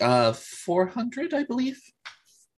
Uh, 0.00 0.32
four 0.32 0.86
hundred, 0.86 1.34
I 1.34 1.44
believe. 1.44 1.80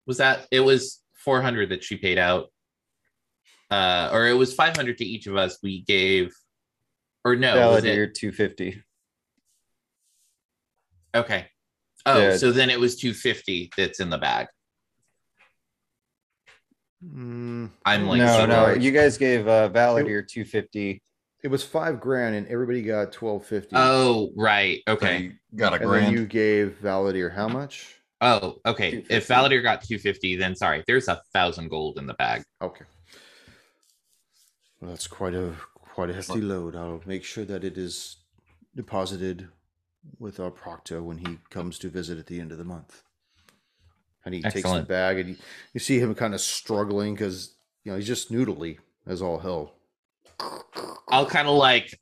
Was 0.07 0.19
that? 0.19 0.47
It 0.51 0.61
was 0.61 1.03
four 1.25 1.43
hundred 1.43 1.71
that 1.71 1.83
she 1.85 1.97
paid 1.97 2.17
out. 2.19 2.53
Uh, 3.71 4.09
or 4.13 4.29
it 4.29 4.33
was 4.35 4.55
five 4.55 4.77
hundred 4.77 4.97
to 4.99 5.05
each 5.05 5.27
of 5.27 5.37
us. 5.37 5.59
We 5.63 5.83
gave, 5.83 6.33
or 7.27 7.35
no, 7.35 7.71
was 7.71 7.83
it? 7.85 7.89
Valadier 7.89 8.15
250. 8.15 8.83
Okay. 11.17 11.47
Oh, 12.07 12.21
Yeah. 12.21 12.37
so 12.37 12.53
then 12.53 12.71
it 12.71 12.79
was 12.79 12.95
250 12.95 13.73
that's 13.77 13.99
in 13.99 14.11
the 14.11 14.19
bag. 14.19 14.47
Mm, 17.05 17.71
I'm 17.85 18.07
like, 18.07 18.19
no, 18.19 18.47
no, 18.47 18.67
right. 18.69 18.81
you 18.81 18.93
guys 18.93 19.19
gave 19.19 19.49
uh, 19.49 19.69
Valadier 19.71 20.27
250. 20.27 21.03
it 21.43 21.49
was 21.49 21.65
five 21.65 22.01
grand, 22.01 22.37
and 22.37 22.47
everybody 22.49 22.83
got 22.83 23.13
twelve 23.13 23.45
fifty. 23.45 23.75
Oh, 23.77 24.31
right. 24.37 24.81
Okay. 24.89 25.19
you 25.19 25.33
got 25.57 25.73
a 25.73 25.77
and 25.77 25.83
then 25.85 25.89
grand. 25.89 26.13
you 26.13 26.27
gave 26.27 26.79
Valadier 26.83 27.33
how 27.33 27.49
much? 27.49 27.97
Oh, 28.21 28.57
okay. 28.65 29.05
If 29.11 29.27
250. 29.27 29.35
Valadier 29.35 29.63
got 29.63 29.83
250, 29.83 30.37
then 30.37 30.57
sorry, 30.57 30.83
there's 30.87 31.09
a 31.09 31.21
thousand 31.35 31.69
gold 31.69 31.99
in 31.99 32.07
the 32.07 32.15
bag. 32.15 32.43
Okay. 32.63 32.85
Well, 34.81 34.91
that's 34.91 35.07
quite 35.07 35.35
a 35.35 35.53
quite 35.97 36.11
a 36.11 36.13
hefty 36.13 36.43
load. 36.43 36.77
I'll 36.77 37.01
make 37.07 37.25
sure 37.25 37.47
that 37.47 37.65
it 37.65 37.79
is 37.79 38.19
deposited 38.75 39.49
with 40.19 40.39
our 40.39 40.51
proctor 40.51 41.03
when 41.03 41.17
he 41.17 41.39
comes 41.49 41.79
to 41.79 41.89
visit 41.89 42.19
at 42.19 42.27
the 42.27 42.39
end 42.39 42.53
of 42.53 42.59
the 42.59 42.65
month. 42.65 43.03
And 44.23 44.35
he 44.35 44.43
takes 44.43 44.71
the 44.71 44.83
bag, 44.83 45.19
and 45.19 45.31
you, 45.31 45.37
you 45.73 45.81
see 45.81 45.99
him 45.99 46.15
kind 46.15 46.35
of 46.35 46.43
struggling 46.43 47.15
because 47.15 47.55
you 47.83 47.93
know 47.93 47.97
he's 47.97 48.07
just 48.07 48.31
noodly 48.31 48.77
as 49.07 49.23
all 49.23 49.39
hell. 49.39 49.73
I'll 51.09 51.25
kind 51.25 51.49
of 51.49 51.55
like, 51.55 51.99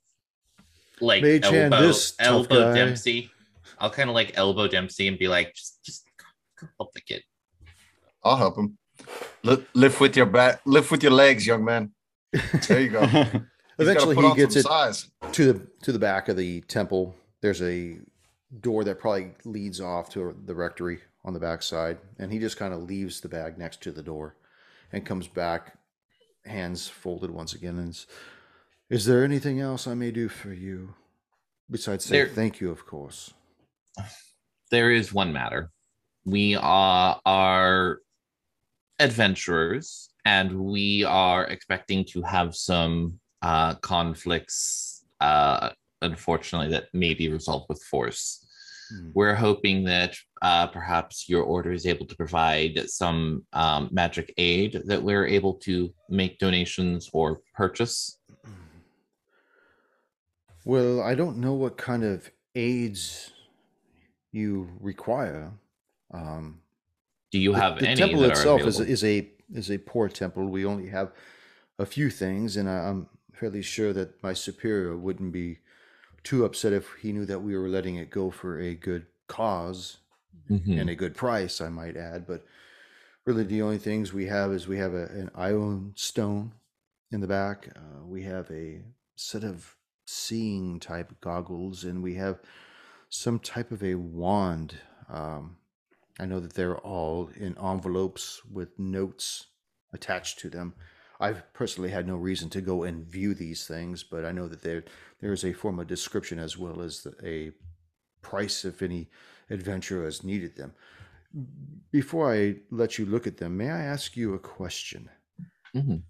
like 0.99 1.23
Mage 1.23 1.45
elbow, 1.45 1.79
this, 1.79 2.15
elbow. 2.19 2.73
Dempsey. 2.73 3.31
I'll 3.79 3.91
kind 3.91 4.09
of 4.09 4.13
like 4.13 4.33
elbow 4.35 4.67
Dempsey 4.67 5.07
and 5.07 5.17
be 5.17 5.29
like, 5.29 5.53
just, 5.53 5.81
just 5.85 6.05
go 6.59 6.67
help 6.79 6.91
the 6.93 6.99
kid. 6.99 7.23
I'll 8.25 8.35
help 8.35 8.57
him. 8.57 8.77
Li- 9.43 9.65
lift 9.73 10.01
with 10.01 10.17
your 10.17 10.25
back. 10.25 10.59
Lift 10.65 10.91
with 10.91 11.01
your 11.01 11.13
legs, 11.13 11.47
young 11.47 11.63
man. 11.63 11.91
There 12.67 12.81
you 12.81 12.89
go. 12.89 13.25
He's 13.77 13.87
gotta 13.87 13.99
Eventually, 14.11 14.29
he 14.29 14.35
gets 14.35 14.55
it 14.55 14.63
size. 14.63 15.09
to 15.33 15.53
the 15.53 15.67
to 15.83 15.91
the 15.91 15.99
back 15.99 16.29
of 16.29 16.37
the 16.37 16.61
temple. 16.61 17.15
There's 17.41 17.61
a 17.61 17.99
door 18.61 18.83
that 18.85 18.99
probably 18.99 19.33
leads 19.43 19.81
off 19.81 20.09
to 20.11 20.35
the 20.45 20.55
rectory 20.55 20.99
on 21.25 21.33
the 21.33 21.39
back 21.39 21.61
side, 21.61 21.97
and 22.19 22.31
he 22.31 22.39
just 22.39 22.57
kind 22.57 22.73
of 22.73 22.83
leaves 22.83 23.19
the 23.21 23.27
bag 23.29 23.57
next 23.57 23.81
to 23.83 23.91
the 23.91 24.03
door, 24.03 24.35
and 24.93 25.05
comes 25.05 25.27
back, 25.27 25.77
hands 26.45 26.87
folded 26.87 27.31
once 27.31 27.53
again, 27.53 27.77
and 27.79 27.89
is, 27.89 28.07
is 28.89 29.05
there 29.05 29.23
anything 29.23 29.59
else 29.59 29.87
I 29.87 29.93
may 29.95 30.11
do 30.11 30.29
for 30.29 30.53
you 30.53 30.93
besides 31.69 32.05
say 32.05 32.17
There- 32.17 32.27
thank 32.29 32.61
you, 32.61 32.69
of 32.71 32.85
course? 32.85 33.33
there 34.71 34.91
is 34.91 35.11
one 35.13 35.33
matter. 35.33 35.71
We 36.25 36.55
are, 36.55 37.19
are 37.25 37.99
adventurers, 38.99 40.09
and 40.25 40.59
we 40.59 41.03
are 41.03 41.45
expecting 41.45 42.05
to 42.05 42.21
have 42.21 42.55
some 42.55 43.19
uh, 43.45 43.75
conflicts, 43.75 45.05
uh, 45.21 45.69
unfortunately, 46.01 46.69
that 46.71 46.85
may 46.93 47.13
be 47.13 47.29
resolved 47.29 47.67
with 47.69 47.79
force. 47.83 48.43
Hmm. 48.89 49.09
We're 49.13 49.35
hoping 49.35 49.83
that 49.83 50.15
uh, 50.41 50.65
perhaps 50.65 51.29
your 51.29 51.43
order 51.43 51.71
is 51.71 51.85
able 51.85 52.07
to 52.07 52.15
provide 52.15 52.89
some 52.89 53.45
um, 53.53 53.89
magic 53.91 54.33
aid 54.37 54.81
that 54.85 55.01
we're 55.01 55.27
able 55.27 55.53
to 55.67 55.93
make 56.09 56.39
donations 56.39 57.07
or 57.13 57.41
purchase. 57.53 58.17
Well, 60.63 61.01
I 61.01 61.13
don't 61.13 61.37
know 61.37 61.53
what 61.53 61.77
kind 61.77 62.03
of 62.03 62.31
aids 62.55 63.31
you 64.31 64.69
require. 64.79 65.51
Um, 66.11 66.61
Do 67.31 67.37
you 67.37 67.53
the, 67.53 67.59
have 67.59 67.79
the 67.79 67.89
any 67.89 68.01
temple 68.01 68.23
itself 68.23 68.61
is, 68.61 68.79
is 68.79 69.03
a 69.03 69.29
is 69.53 69.69
a 69.69 69.77
poor 69.77 70.09
temple 70.09 70.47
we 70.47 70.65
only 70.65 70.89
have 70.89 71.11
a 71.77 71.85
few 71.85 72.09
things 72.09 72.57
and 72.57 72.67
i'm 72.67 73.07
fairly 73.35 73.61
sure 73.61 73.93
that 73.93 74.21
my 74.23 74.33
superior 74.33 74.95
wouldn't 74.97 75.31
be 75.31 75.59
too 76.23 76.45
upset 76.45 76.73
if 76.73 76.93
he 77.01 77.11
knew 77.13 77.25
that 77.25 77.41
we 77.41 77.55
were 77.57 77.69
letting 77.69 77.95
it 77.95 78.09
go 78.09 78.31
for 78.31 78.59
a 78.59 78.73
good 78.75 79.05
cause 79.27 79.97
Mhm. 80.49 80.79
and 80.79 80.89
a 80.89 80.95
good 80.95 81.15
price 81.15 81.59
i 81.61 81.69
might 81.69 81.97
add 81.97 82.27
but 82.27 82.45
really 83.25 83.43
the 83.43 83.61
only 83.61 83.79
things 83.79 84.13
we 84.13 84.27
have 84.27 84.51
is 84.51 84.67
we 84.67 84.77
have 84.77 84.93
a, 84.93 85.05
an 85.07 85.29
ioun 85.35 85.97
stone 85.97 86.51
in 87.11 87.19
the 87.21 87.27
back 87.27 87.69
uh, 87.75 88.03
we 88.05 88.23
have 88.23 88.49
a 88.51 88.83
set 89.15 89.43
of 89.43 89.75
seeing 90.05 90.79
type 90.79 91.19
goggles 91.21 91.83
and 91.83 92.03
we 92.03 92.13
have 92.15 92.39
some 93.09 93.39
type 93.39 93.71
of 93.71 93.83
a 93.83 93.95
wand 93.95 94.75
um, 95.09 95.57
I 96.19 96.25
know 96.25 96.39
that 96.39 96.53
they're 96.53 96.77
all 96.77 97.29
in 97.35 97.57
envelopes 97.57 98.41
with 98.45 98.77
notes 98.79 99.47
attached 99.93 100.39
to 100.39 100.49
them. 100.49 100.73
I've 101.19 101.51
personally 101.53 101.89
had 101.91 102.07
no 102.07 102.15
reason 102.17 102.49
to 102.51 102.61
go 102.61 102.83
and 102.83 103.05
view 103.05 103.33
these 103.33 103.67
things, 103.67 104.03
but 104.03 104.25
I 104.25 104.31
know 104.31 104.47
that 104.47 104.61
there 104.61 104.83
there 105.19 105.33
is 105.33 105.45
a 105.45 105.53
form 105.53 105.79
of 105.79 105.87
description 105.87 106.39
as 106.39 106.57
well 106.57 106.81
as 106.81 107.07
a 107.23 107.51
price 108.21 108.65
if 108.65 108.81
any 108.81 109.09
adventurer 109.49 110.05
has 110.05 110.23
needed 110.23 110.55
them. 110.57 110.75
Before 111.91 112.31
I 112.31 112.61
let 112.69 112.99
you 112.99 113.05
look 113.07 113.25
at 113.25 113.37
them, 113.37 113.57
may 113.57 113.71
I 113.71 113.81
ask 113.81 114.15
you 114.15 114.33
a 114.35 114.39
question? 114.39 115.09
Mhm. 115.73 116.05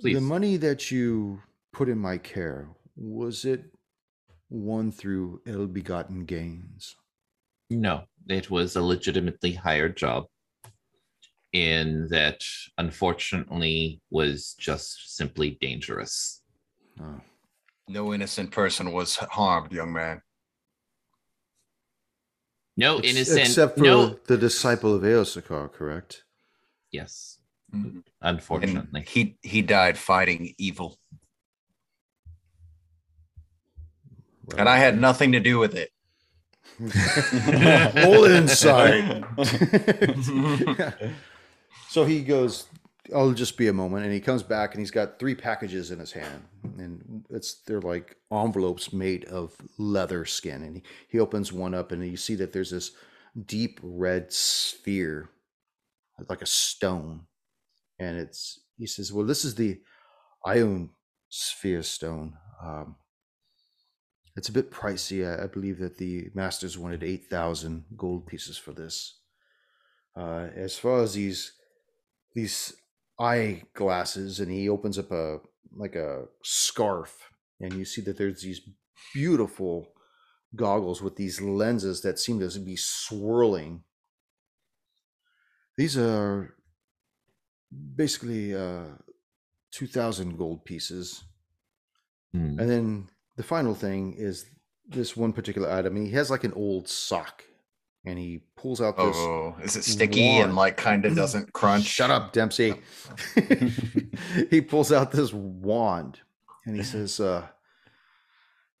Please. 0.00 0.14
The 0.14 0.20
money 0.20 0.56
that 0.58 0.90
you 0.90 1.42
put 1.72 1.88
in 1.88 1.98
my 1.98 2.16
care, 2.18 2.74
was 2.96 3.44
it 3.44 3.74
won 4.50 4.92
through 4.92 5.42
ill 5.46 5.68
begotten 5.68 6.26
gains? 6.26 6.96
No, 7.70 8.06
it 8.28 8.50
was 8.50 8.74
a 8.74 8.82
legitimately 8.82 9.52
hired 9.52 9.96
job. 9.98 10.28
In 11.54 12.08
that, 12.10 12.44
unfortunately, 12.78 14.00
was 14.10 14.56
just 14.58 15.16
simply 15.16 15.56
dangerous. 15.60 16.42
Oh. 17.00 17.20
No 17.86 18.12
innocent 18.12 18.50
person 18.50 18.90
was 18.92 19.14
harmed, 19.14 19.70
young 19.72 19.92
man. 19.92 20.20
No 22.76 22.98
Ex- 22.98 23.06
innocent. 23.08 23.38
Except 23.38 23.78
for 23.78 23.84
no. 23.84 24.18
the 24.26 24.36
disciple 24.36 24.94
of 24.96 25.02
Eosakar, 25.02 25.72
correct? 25.72 26.24
Yes, 26.90 27.38
Mhm. 27.72 28.02
unfortunately. 28.20 29.00
And 29.00 29.08
he 29.08 29.38
he 29.42 29.62
died 29.62 29.96
fighting 29.96 30.54
evil, 30.58 30.98
and 34.58 34.68
I 34.68 34.78
had 34.78 35.00
nothing 35.00 35.30
to 35.32 35.40
do 35.40 35.60
with 35.60 35.76
it. 35.76 35.90
All 38.04 38.24
inside. 38.24 39.24
so 41.94 42.04
he 42.04 42.22
goes, 42.22 42.66
I'll 43.14 43.30
just 43.30 43.56
be 43.56 43.68
a 43.68 43.72
moment. 43.72 44.02
And 44.04 44.12
he 44.12 44.18
comes 44.18 44.42
back 44.42 44.74
and 44.74 44.80
he's 44.80 44.90
got 44.90 45.20
three 45.20 45.36
packages 45.36 45.92
in 45.92 46.00
his 46.00 46.10
hand. 46.10 46.42
And 46.76 47.24
it's 47.30 47.62
they're 47.68 47.80
like 47.80 48.16
envelopes 48.32 48.92
made 48.92 49.26
of 49.26 49.54
leather 49.78 50.24
skin. 50.24 50.64
And 50.64 50.74
he, 50.74 50.82
he 51.08 51.20
opens 51.20 51.52
one 51.52 51.72
up 51.72 51.92
and 51.92 52.04
you 52.04 52.16
see 52.16 52.34
that 52.34 52.52
there's 52.52 52.72
this 52.72 52.90
deep 53.46 53.78
red 53.80 54.32
sphere, 54.32 55.30
like 56.28 56.42
a 56.42 56.46
stone. 56.46 57.26
And 58.00 58.18
it's 58.18 58.58
he 58.76 58.88
says, 58.88 59.12
Well, 59.12 59.24
this 59.24 59.44
is 59.44 59.54
the 59.54 59.80
Ion 60.44 60.90
sphere 61.28 61.84
stone. 61.84 62.34
Um, 62.60 62.96
it's 64.34 64.48
a 64.48 64.52
bit 64.52 64.72
pricey. 64.72 65.24
I, 65.24 65.44
I 65.44 65.46
believe 65.46 65.78
that 65.78 65.98
the 65.98 66.30
masters 66.34 66.76
wanted 66.76 67.04
8,000 67.04 67.84
gold 67.96 68.26
pieces 68.26 68.58
for 68.58 68.72
this. 68.72 69.20
Uh, 70.16 70.48
as 70.56 70.76
far 70.76 71.00
as 71.00 71.14
these 71.14 71.52
these 72.34 72.74
eyeglasses, 73.18 74.40
and 74.40 74.50
he 74.50 74.68
opens 74.68 74.98
up 74.98 75.10
a 75.10 75.38
like 75.76 75.94
a 75.94 76.24
scarf, 76.42 77.30
and 77.60 77.72
you 77.72 77.84
see 77.84 78.00
that 78.02 78.16
there's 78.18 78.42
these 78.42 78.60
beautiful 79.12 79.88
goggles 80.54 81.02
with 81.02 81.16
these 81.16 81.40
lenses 81.40 82.00
that 82.02 82.18
seem 82.18 82.38
to 82.40 82.58
be 82.60 82.76
swirling. 82.76 83.82
These 85.76 85.98
are 85.98 86.54
basically 87.96 88.54
uh, 88.54 88.84
2,000 89.72 90.36
gold 90.36 90.64
pieces. 90.64 91.24
Hmm. 92.32 92.58
And 92.60 92.70
then 92.70 93.08
the 93.36 93.42
final 93.42 93.74
thing 93.74 94.14
is 94.16 94.46
this 94.86 95.16
one 95.16 95.32
particular 95.32 95.70
item. 95.70 95.96
He 95.96 96.12
has 96.12 96.30
like 96.30 96.44
an 96.44 96.52
old 96.52 96.88
sock, 96.88 97.42
and 98.04 98.18
he 98.18 98.40
pulls 98.56 98.80
out 98.80 98.96
this. 98.96 99.16
Oh, 99.16 99.56
is 99.62 99.76
it 99.76 99.84
sticky 99.84 100.38
and 100.38 100.54
like 100.54 100.76
kind 100.76 101.04
of 101.04 101.14
doesn't 101.22 101.52
crunch? 101.52 101.84
Shut 101.84 102.10
up, 102.10 102.32
Dempsey. 102.32 102.74
he 104.50 104.60
pulls 104.60 104.92
out 104.92 105.10
this 105.12 105.32
wand, 105.32 106.20
and 106.66 106.76
he 106.76 106.82
says, 106.94 107.20
uh, 107.20 107.46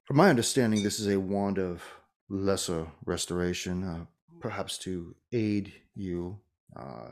"From 0.04 0.16
my 0.16 0.30
understanding, 0.30 0.82
this 0.82 0.98
is 1.00 1.08
a 1.08 1.18
wand 1.20 1.58
of 1.58 1.82
lesser 2.28 2.86
restoration, 3.04 3.84
uh, 3.84 4.04
perhaps 4.40 4.78
to 4.78 5.14
aid 5.32 5.72
you." 5.94 6.38
Uh, 6.76 7.10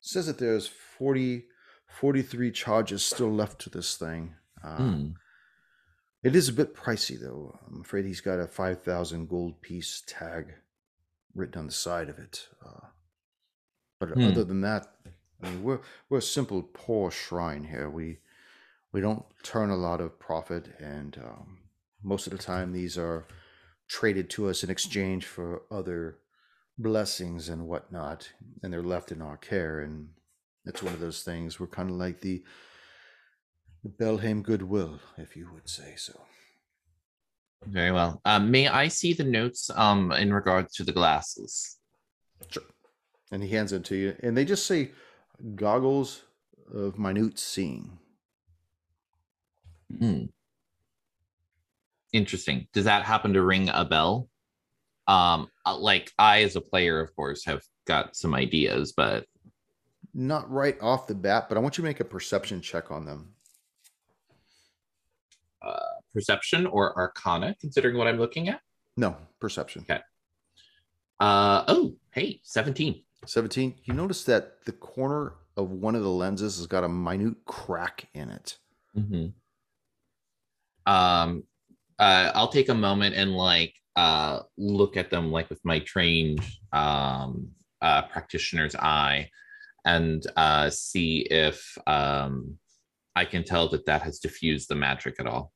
says 0.00 0.26
that 0.26 0.38
there's 0.38 0.66
40, 0.66 1.44
43 1.88 2.52
charges 2.52 3.02
still 3.04 3.32
left 3.32 3.60
to 3.62 3.70
this 3.70 3.96
thing. 3.96 4.34
Uh, 4.64 4.76
Hmm. 4.76 5.06
it 6.22 6.34
is 6.36 6.48
a 6.48 6.52
bit 6.52 6.74
pricey, 6.74 7.18
though. 7.20 7.58
I'm 7.66 7.80
afraid 7.80 8.04
he's 8.04 8.20
got 8.20 8.38
a 8.38 8.46
5,000 8.46 9.28
gold 9.28 9.60
piece 9.60 10.02
tag 10.06 10.54
written 11.38 11.60
on 11.60 11.66
the 11.66 11.72
side 11.72 12.08
of 12.08 12.18
it. 12.18 12.48
Uh, 12.64 12.88
but 14.00 14.10
Hmm. 14.12 14.26
other 14.26 14.44
than 14.44 14.60
that, 14.62 14.94
I 15.42 15.48
mean, 15.48 15.62
we're 15.62 15.80
we're 16.08 16.18
a 16.18 16.22
simple, 16.22 16.62
poor 16.62 17.10
shrine 17.10 17.64
here. 17.64 17.88
We 17.88 18.18
we 18.92 19.00
don't 19.00 19.24
turn 19.42 19.70
a 19.70 19.76
lot 19.76 20.00
of 20.00 20.18
profit, 20.18 20.68
and 20.78 21.16
um, 21.18 21.58
most 22.02 22.26
of 22.26 22.32
the 22.32 22.38
time, 22.38 22.72
these 22.72 22.98
are 22.98 23.26
traded 23.88 24.30
to 24.30 24.48
us 24.48 24.62
in 24.62 24.70
exchange 24.70 25.26
for 25.26 25.62
other 25.70 26.18
blessings 26.76 27.48
and 27.48 27.66
whatnot, 27.66 28.32
and 28.62 28.72
they're 28.72 28.82
left 28.82 29.12
in 29.12 29.22
our 29.22 29.36
care. 29.36 29.80
And 29.80 30.10
it's 30.64 30.82
one 30.82 30.94
of 30.94 31.00
those 31.00 31.22
things. 31.22 31.58
We're 31.58 31.66
kind 31.66 31.90
of 31.90 31.96
like 31.96 32.20
the 32.20 32.44
the 33.84 33.90
Belhaim 33.90 34.42
goodwill, 34.42 35.00
if 35.16 35.36
you 35.36 35.48
would 35.52 35.68
say 35.68 35.94
so. 35.96 36.26
Very 37.66 37.92
well. 37.92 38.20
Um, 38.24 38.50
may 38.50 38.68
I 38.68 38.88
see 38.88 39.12
the 39.12 39.24
notes 39.24 39.70
um, 39.74 40.12
in 40.12 40.32
regards 40.32 40.74
to 40.74 40.84
the 40.84 40.92
glasses? 40.92 41.76
Sure. 42.50 42.62
And 43.30 43.42
he 43.42 43.50
hands 43.50 43.72
it 43.72 43.84
to 43.86 43.96
you, 43.96 44.16
and 44.20 44.36
they 44.36 44.44
just 44.44 44.66
say 44.66 44.92
goggles 45.54 46.22
of 46.72 46.98
minute 46.98 47.38
seeing. 47.38 47.98
Hmm. 49.98 50.24
Interesting. 52.12 52.66
Does 52.72 52.84
that 52.84 53.04
happen 53.04 53.32
to 53.34 53.42
ring 53.42 53.68
a 53.72 53.84
bell? 53.84 54.28
Um, 55.06 55.48
uh, 55.66 55.76
like 55.76 56.12
I, 56.18 56.42
as 56.42 56.56
a 56.56 56.60
player, 56.60 57.00
of 57.00 57.14
course, 57.16 57.44
have 57.46 57.62
got 57.86 58.16
some 58.16 58.34
ideas, 58.34 58.92
but 58.96 59.26
Not 60.12 60.50
right 60.50 60.76
off 60.82 61.06
the 61.06 61.14
bat, 61.14 61.48
but 61.48 61.56
I 61.56 61.60
want 61.62 61.78
you 61.78 61.82
to 61.82 61.88
make 61.88 62.00
a 62.00 62.04
perception 62.04 62.60
check 62.60 62.90
on 62.90 63.06
them. 63.06 63.34
Perception 66.12 66.66
or 66.66 66.96
arcana, 66.96 67.56
considering 67.60 67.96
what 67.96 68.06
I'm 68.06 68.18
looking 68.18 68.48
at. 68.48 68.60
No, 68.96 69.16
perception. 69.40 69.84
Okay. 69.88 70.00
Uh 71.20 71.64
oh, 71.68 71.94
hey, 72.12 72.40
17. 72.44 73.02
17. 73.26 73.74
You 73.84 73.94
notice 73.94 74.24
that 74.24 74.64
the 74.64 74.72
corner 74.72 75.34
of 75.56 75.70
one 75.70 75.94
of 75.94 76.02
the 76.02 76.08
lenses 76.08 76.58
has 76.58 76.66
got 76.66 76.84
a 76.84 76.88
minute 76.88 77.36
crack 77.44 78.08
in 78.14 78.30
it. 78.30 78.58
Mm-hmm. 78.96 79.26
Um, 80.92 81.42
uh, 81.98 82.30
I'll 82.34 82.48
take 82.48 82.68
a 82.68 82.74
moment 82.74 83.16
and 83.16 83.36
like 83.36 83.74
uh 83.96 84.42
look 84.56 84.96
at 84.96 85.10
them 85.10 85.32
like 85.32 85.50
with 85.50 85.60
my 85.64 85.80
trained 85.80 86.40
um 86.72 87.48
uh 87.82 88.02
practitioner's 88.02 88.76
eye 88.76 89.28
and 89.84 90.24
uh 90.36 90.70
see 90.70 91.26
if 91.30 91.76
um 91.88 92.56
I 93.16 93.24
can 93.24 93.42
tell 93.42 93.68
that 93.70 93.86
that 93.86 94.02
has 94.02 94.20
diffused 94.20 94.68
the 94.68 94.76
magic 94.76 95.16
at 95.18 95.26
all. 95.26 95.52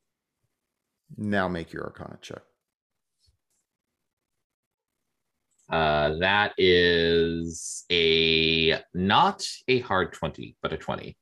Now 1.17 1.49
make 1.49 1.73
your 1.73 1.85
arcana 1.85 2.19
check. 2.21 2.43
Uh, 5.69 6.17
that 6.19 6.53
is 6.59 7.85
a 7.91 8.79
not 8.95 9.47
a 9.69 9.81
hard 9.81 10.13
20, 10.13 10.57
but 10.61 10.73
a 10.73 10.77
20. 10.77 11.17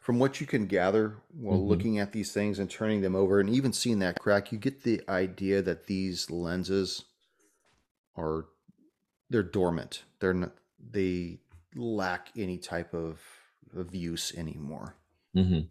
From 0.00 0.18
what 0.18 0.40
you 0.40 0.46
can 0.46 0.66
gather 0.66 1.20
while 1.30 1.58
Mhm. 1.58 1.68
looking 1.68 1.98
at 1.98 2.12
these 2.12 2.32
things 2.32 2.58
and 2.58 2.70
turning 2.70 3.00
them 3.00 3.14
over 3.14 3.40
and 3.40 3.48
even 3.50 3.72
seeing 3.72 3.98
that 4.00 4.18
crack, 4.18 4.52
you 4.52 4.58
get 4.58 4.82
the 4.82 5.02
idea 5.08 5.60
that 5.62 5.86
these 5.86 6.30
lenses 6.30 7.04
are 8.16 8.46
they're 9.30 9.42
dormant. 9.42 10.04
They're 10.20 10.34
not 10.34 10.56
they 10.78 11.40
lack 11.74 12.30
any 12.36 12.58
type 12.58 12.94
of, 12.94 13.20
of 13.74 13.94
use 13.94 14.34
anymore. 14.34 14.96
Mhm. 15.36 15.70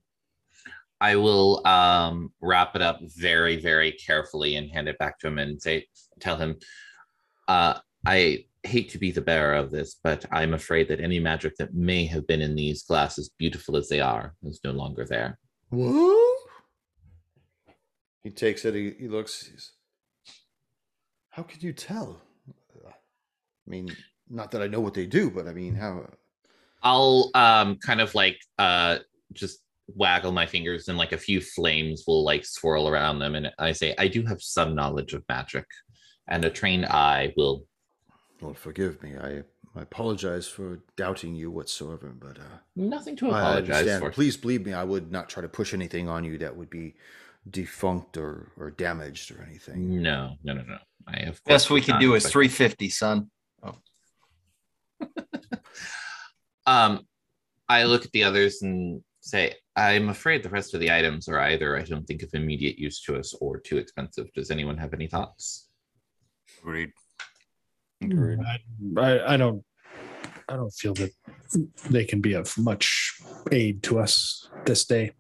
I 1.02 1.16
will 1.16 1.66
um, 1.66 2.34
wrap 2.42 2.76
it 2.76 2.82
up 2.82 3.00
very, 3.16 3.58
very 3.58 3.94
carefully 3.94 4.56
and 4.56 4.70
hand 4.70 4.90
it 4.90 4.98
back 4.98 5.18
to 5.20 5.28
him 5.28 5.40
and 5.40 5.62
say, 5.62 5.88
tell 6.20 6.36
him, 6.36 6.58
uh, 7.48 7.80
I 8.06 8.46
hate 8.64 8.90
to 8.90 8.98
be 8.98 9.12
the 9.12 9.22
bearer 9.22 9.56
of 9.56 9.72
this, 9.72 9.96
but 10.04 10.26
I'm 10.32 10.54
afraid 10.54 10.90
that 10.90 11.00
any 11.00 11.20
magic 11.20 11.56
that 11.58 11.74
may 11.74 12.06
have 12.08 12.28
been 12.28 12.42
in 12.42 12.56
these 12.56 12.84
glasses, 12.84 13.32
beautiful 13.38 13.78
as 13.78 13.88
they 13.88 14.02
are, 14.02 14.36
is 14.44 14.60
no 14.64 14.72
longer 14.72 15.06
there. 15.06 15.40
What? 15.70 16.38
He 18.24 18.30
takes 18.32 18.66
it. 18.66 18.76
He, 18.76 18.92
he 19.00 19.08
looks. 19.08 19.48
He's, 19.48 19.72
how 21.30 21.44
could 21.44 21.64
you 21.64 21.72
tell? 21.72 22.22
I 22.86 23.70
mean, 23.70 23.90
not 24.30 24.52
that 24.52 24.62
I 24.62 24.68
know 24.68 24.82
what 24.82 24.94
they 24.94 25.06
do, 25.06 25.30
but 25.30 25.48
I 25.48 25.54
mean, 25.54 25.76
how? 25.76 26.10
I'll 26.84 27.32
um, 27.34 27.78
kind 27.78 28.02
of 28.02 28.14
like 28.16 28.38
uh, 28.58 28.98
just 29.32 29.60
waggle 29.96 30.32
my 30.32 30.46
fingers 30.46 30.88
and 30.88 30.98
like 30.98 31.12
a 31.12 31.18
few 31.18 31.42
flames 31.42 32.04
will 32.08 32.24
like 32.24 32.46
swirl 32.46 32.88
around 32.88 33.20
them. 33.20 33.36
And 33.36 33.52
I 33.60 33.72
say, 33.72 33.96
I 33.98 34.08
do 34.08 34.24
have 34.26 34.42
some 34.42 34.76
knowledge 34.76 35.14
of 35.14 35.24
magic, 35.30 35.66
and 36.28 36.44
a 36.46 36.50
trained 36.50 36.86
eye 36.86 37.34
will 37.38 37.66
Well, 38.42 38.54
forgive 38.54 39.02
me. 39.04 39.18
I 39.18 39.44
I 39.76 39.82
apologize 39.84 40.48
for 40.48 40.80
doubting 40.98 41.36
you 41.36 41.52
whatsoever, 41.52 42.10
but 42.20 42.40
uh, 42.40 42.58
Nothing 42.76 43.16
to 43.18 43.30
I 43.30 43.40
apologize 43.40 43.78
understand. 43.78 44.02
for. 44.02 44.12
Please 44.12 44.36
believe 44.36 44.66
me, 44.66 44.74
I 44.74 44.84
would 44.84 45.12
not 45.12 45.30
try 45.30 45.42
to 45.42 45.48
push 45.50 45.74
anything 45.76 46.10
on 46.10 46.24
you 46.24 46.38
that 46.40 46.56
would 46.58 46.70
be 46.72 46.96
defunct 47.50 48.18
or, 48.18 48.52
or 48.58 48.72
damaged 48.72 49.32
or 49.32 49.44
anything. 49.48 50.02
No, 50.02 50.36
no, 50.44 50.54
no, 50.54 50.64
no. 50.64 50.78
I 51.08 51.20
have. 51.26 51.44
Best 51.46 51.70
we 51.70 51.82
can 51.82 52.00
do 52.00 52.16
is 52.16 52.24
350, 52.28 52.90
son. 52.90 53.30
oh 53.64 53.76
Um, 56.66 57.06
I 57.68 57.84
look 57.86 58.06
at 58.06 58.12
the 58.12 58.24
others 58.24 58.62
and 58.62 59.02
say, 59.22 59.56
I'm 59.76 60.10
afraid 60.10 60.44
the 60.44 60.50
rest 60.50 60.74
of 60.74 60.80
the 60.80 60.92
items 60.92 61.28
are 61.28 61.40
either 61.40 61.78
I 61.78 61.84
don't 61.84 62.06
think 62.06 62.24
of 62.24 62.30
immediate 62.34 62.78
use 62.78 63.02
to 63.04 63.18
us 63.18 63.34
or 63.40 63.60
too 63.60 63.78
expensive. 63.78 64.32
Does 64.34 64.52
anyone 64.52 64.78
have 64.78 64.94
any 64.94 65.08
thoughts? 65.08 65.70
Agreed. 66.60 66.92
Agreed. 68.04 68.40
I, 68.40 69.02
I, 69.02 69.34
I 69.34 69.38
don't 69.38 69.64
I 70.50 70.56
don't 70.56 70.72
feel 70.72 70.96
that 70.96 71.12
they 71.90 72.06
can 72.06 72.22
be 72.22 72.34
of 72.34 72.58
much 72.58 73.20
aid 73.52 73.84
to 73.84 74.00
us 74.00 74.50
this 74.66 74.86
day. 74.86 75.12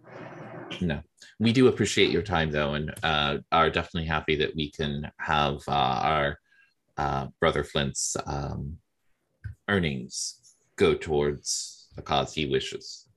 No. 0.82 1.02
We 1.40 1.54
do 1.54 1.68
appreciate 1.68 2.12
your 2.12 2.24
time 2.24 2.52
though, 2.52 2.74
and 2.74 2.94
uh, 3.04 3.38
are 3.52 3.70
definitely 3.70 4.08
happy 4.08 4.36
that 4.38 4.56
we 4.56 4.72
can 4.72 5.10
have 5.20 5.62
uh, 5.68 5.72
our 6.04 6.40
uh, 6.98 7.28
brother 7.40 7.64
Flint's 7.64 8.18
um, 8.26 8.78
earnings 9.70 10.56
go 10.76 10.96
towards 10.96 11.90
the 11.96 12.02
cause 12.02 12.34
he 12.34 12.48
wishes. 12.48 13.09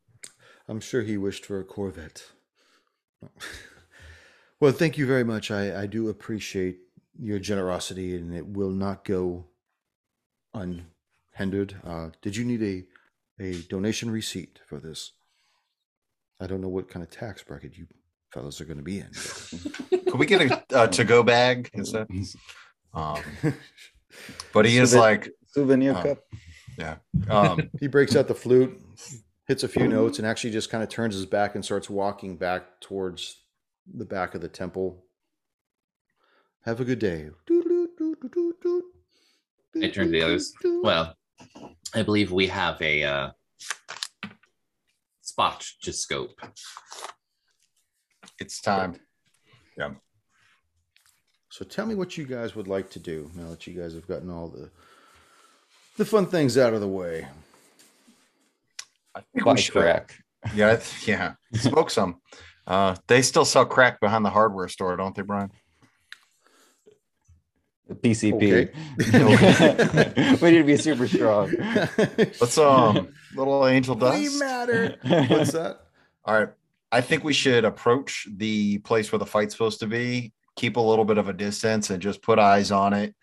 I'm 0.69 0.81
sure 0.81 1.03
he 1.03 1.17
wished 1.17 1.45
for 1.45 1.61
a 1.61 1.65
Corvette. 1.65 2.23
well, 4.61 4.73
thank 4.73 4.97
you 4.99 5.07
very 5.07 5.25
much. 5.25 5.51
I, 5.51 5.83
I 5.83 5.87
do 5.87 6.09
appreciate 6.09 6.79
your 7.19 7.39
generosity, 7.39 8.17
and 8.17 8.35
it 8.35 8.47
will 8.47 8.71
not 8.71 9.05
go 9.05 9.47
unhindered. 10.55 11.77
Uh, 11.85 12.11
did 12.21 12.37
you 12.37 12.45
need 12.45 12.63
a, 12.63 13.43
a 13.43 13.61
donation 13.63 14.11
receipt 14.11 14.61
for 14.67 14.79
this? 14.79 15.13
I 16.41 16.47
don't 16.47 16.61
know 16.61 16.69
what 16.69 16.89
kind 16.89 17.03
of 17.03 17.11
tax 17.11 17.43
bracket 17.43 17.77
you 17.77 17.87
fellas 18.33 18.61
are 18.61 18.65
going 18.65 18.79
to 18.79 18.83
be 18.83 18.99
in. 18.99 19.11
Could 20.11 20.19
we 20.19 20.27
get 20.27 20.41
a, 20.73 20.85
a 20.85 20.89
to 20.89 21.05
go 21.05 21.23
bag 21.23 21.71
instead? 21.75 22.07
Um, 22.95 23.21
but 24.53 24.65
he 24.65 24.77
So 24.77 24.83
is 24.83 24.91
that- 24.93 24.99
like, 25.01 25.31
Souvenir 25.49 25.95
Oh. 25.97 26.03
cup. 26.03 26.19
yeah. 26.79 26.97
Um, 27.29 27.71
he 27.79 27.87
breaks 27.87 28.17
out 28.17 28.27
the 28.27 28.35
flute, 28.35 28.81
hits 29.47 29.63
a 29.63 29.69
few 29.69 29.89
notes, 29.89 30.19
and 30.19 30.27
actually 30.27 30.51
just 30.51 30.71
kind 30.71 30.83
of 30.83 30.89
turns 30.89 31.15
his 31.15 31.27
back 31.27 31.55
and 31.55 31.65
starts 31.65 31.91
walking 31.91 32.37
back 32.37 32.81
towards 32.81 33.43
the 33.93 34.05
back 34.05 34.35
of 34.35 34.41
the 34.41 34.49
temple. 34.49 35.05
Have 36.65 36.81
a 36.81 36.85
good 36.85 37.01
day. 37.01 37.31
I 39.81 39.89
turn 39.89 40.07
to 40.07 40.11
the 40.11 40.23
others. 40.23 40.53
Well, 40.83 41.17
I 41.95 42.03
believe 42.03 42.31
we 42.31 42.47
have 42.47 42.81
a 42.81 43.03
uh, 43.03 43.31
spot 45.21 45.67
to 45.83 45.93
scope. 45.93 46.41
it's 48.39 48.61
time. 48.61 48.97
Yeah. 49.77 49.91
So 51.51 51.65
tell 51.65 51.87
me 51.87 51.95
what 51.95 52.17
you 52.17 52.25
guys 52.25 52.55
would 52.55 52.69
like 52.69 52.91
to 52.91 52.99
do 52.99 53.31
now 53.35 53.51
that 53.51 53.67
you 53.67 53.75
guys 53.75 53.95
have 53.95 54.07
gotten 54.07 54.31
all 54.31 54.49
the 54.49 54.71
the 55.99 56.05
fun 56.05 56.27
things 56.27 56.57
out 56.57 56.73
of 56.73 56.81
the 56.81 56.89
way. 56.89 57.27
I 59.15 59.21
think 59.21 59.45
we 59.47 59.53
Buy 59.53 59.55
should- 59.57 59.73
crack. 59.73 60.17
Yeah, 60.57 60.81
yeah. 61.07 61.35
Smoke 61.55 61.89
some. 61.89 62.21
Uh, 62.67 62.97
they 63.07 63.23
still 63.23 63.45
sell 63.45 63.65
crack 63.65 64.01
behind 64.01 64.25
the 64.25 64.31
hardware 64.31 64.67
store, 64.67 64.97
don't 64.97 65.15
they, 65.15 65.23
Brian? 65.23 65.53
The 67.89 67.95
PCP. 67.95 68.73
we 70.43 70.51
need 70.51 70.59
to 70.59 70.65
be 70.65 70.77
super 70.77 71.07
strong. 71.07 71.53
Let's 71.99 72.59
um, 72.59 73.13
little 73.37 73.67
angel 73.67 73.95
dust. 73.95 74.19
we 74.19 74.37
matter. 74.39 74.97
What's 75.03 75.53
that? 75.53 75.83
All 76.25 76.39
right. 76.41 76.49
I 76.91 77.01
think 77.03 77.23
we 77.23 77.33
should 77.33 77.65
approach 77.65 78.27
the 78.29 78.79
place 78.79 79.13
where 79.13 79.21
the 79.21 79.27
fight's 79.27 79.55
supposed 79.55 79.79
to 79.81 79.87
be, 79.87 80.33
keep 80.57 80.77
a 80.77 80.81
little 80.81 81.05
bit 81.05 81.19
of 81.19 81.29
a 81.29 81.33
distance 81.33 81.91
and 81.91 82.03
just 82.03 82.21
put 82.21 82.39
eyes 82.41 82.71
on 82.73 82.93
it. 82.95 83.15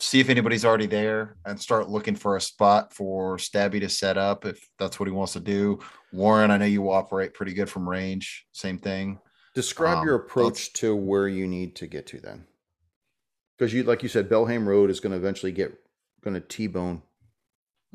See 0.00 0.20
if 0.20 0.28
anybody's 0.28 0.64
already 0.64 0.86
there 0.86 1.36
and 1.46 1.58
start 1.58 1.88
looking 1.88 2.16
for 2.16 2.36
a 2.36 2.40
spot 2.40 2.92
for 2.92 3.36
Stabby 3.36 3.80
to 3.80 3.88
set 3.88 4.18
up 4.18 4.44
if 4.44 4.68
that's 4.78 4.98
what 4.98 5.06
he 5.06 5.12
wants 5.12 5.34
to 5.34 5.40
do. 5.40 5.78
Warren, 6.12 6.50
I 6.50 6.58
know 6.58 6.64
you 6.66 6.90
operate 6.90 7.32
pretty 7.32 7.54
good 7.54 7.70
from 7.70 7.88
range. 7.88 8.46
Same 8.52 8.78
thing. 8.78 9.20
Describe 9.54 9.98
Um, 9.98 10.04
your 10.06 10.16
approach 10.16 10.72
to 10.74 10.96
where 10.96 11.28
you 11.28 11.46
need 11.46 11.76
to 11.76 11.86
get 11.86 12.06
to 12.08 12.20
then. 12.20 12.44
Because 13.56 13.72
you 13.72 13.84
like 13.84 14.02
you 14.02 14.08
said, 14.08 14.28
Belhaim 14.28 14.66
Road 14.66 14.90
is 14.90 14.98
going 14.98 15.12
to 15.12 15.16
eventually 15.16 15.52
get 15.52 15.72
going 16.22 16.34
to 16.34 16.40
T-bone 16.40 17.02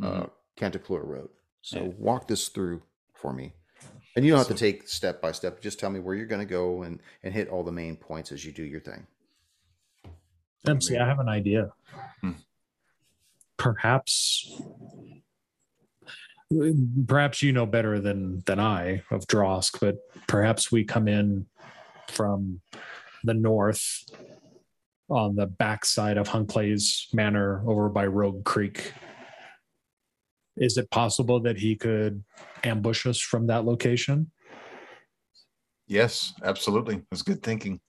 uh, 0.02 0.22
Mhm. 0.24 0.32
Canticleer 0.56 1.04
Road. 1.04 1.30
So 1.62 1.80
Yeah. 1.84 1.88
walk 1.98 2.28
this 2.30 2.48
through 2.48 2.82
for 3.14 3.34
me. 3.34 3.54
And 4.16 4.24
you 4.26 4.32
don't 4.32 4.38
have 4.38 4.48
to 4.48 4.54
take 4.54 4.88
step 4.88 5.22
by 5.22 5.34
step. 5.34 5.60
Just 5.62 5.80
tell 5.80 5.90
me 5.90 6.00
where 6.00 6.16
you're 6.16 6.26
going 6.26 6.40
to 6.40 6.50
go 6.50 6.84
and 6.84 7.02
and 7.24 7.34
hit 7.34 7.50
all 7.50 7.64
the 7.64 7.72
main 7.74 7.98
points 7.98 8.32
as 8.32 8.46
you 8.46 8.54
do 8.54 8.64
your 8.64 8.80
thing. 8.80 9.06
MC, 10.68 10.98
I 10.98 11.08
have 11.08 11.20
an 11.20 11.30
idea. 11.30 11.72
Hmm. 12.22 12.32
Perhaps, 13.58 14.62
perhaps 17.08 17.42
you 17.42 17.52
know 17.52 17.66
better 17.66 18.00
than 18.00 18.44
than 18.46 18.60
I 18.60 19.04
of 19.12 19.28
Drosk, 19.28 19.80
but 19.80 19.98
perhaps 20.28 20.72
we 20.72 20.84
come 20.84 21.08
in 21.08 21.46
from 22.10 22.62
the 23.24 23.34
north 23.34 24.06
on 25.10 25.36
the 25.36 25.48
backside 25.48 26.18
of 26.18 26.28
Hunclay's 26.28 27.08
Manor 27.14 27.64
over 27.68 27.90
by 27.90 28.06
Rogue 28.06 28.44
Creek. 28.46 28.94
Is 30.56 30.78
it 30.78 30.92
possible 30.92 31.40
that 31.42 31.58
he 31.58 31.76
could 31.76 32.24
ambush 32.64 33.06
us 33.06 33.20
from 33.20 33.48
that 33.48 33.66
location? 33.66 34.30
Yes, 35.88 36.34
absolutely. 36.44 37.02
That's 37.10 37.24
good 37.24 37.42
thinking. 37.42 37.80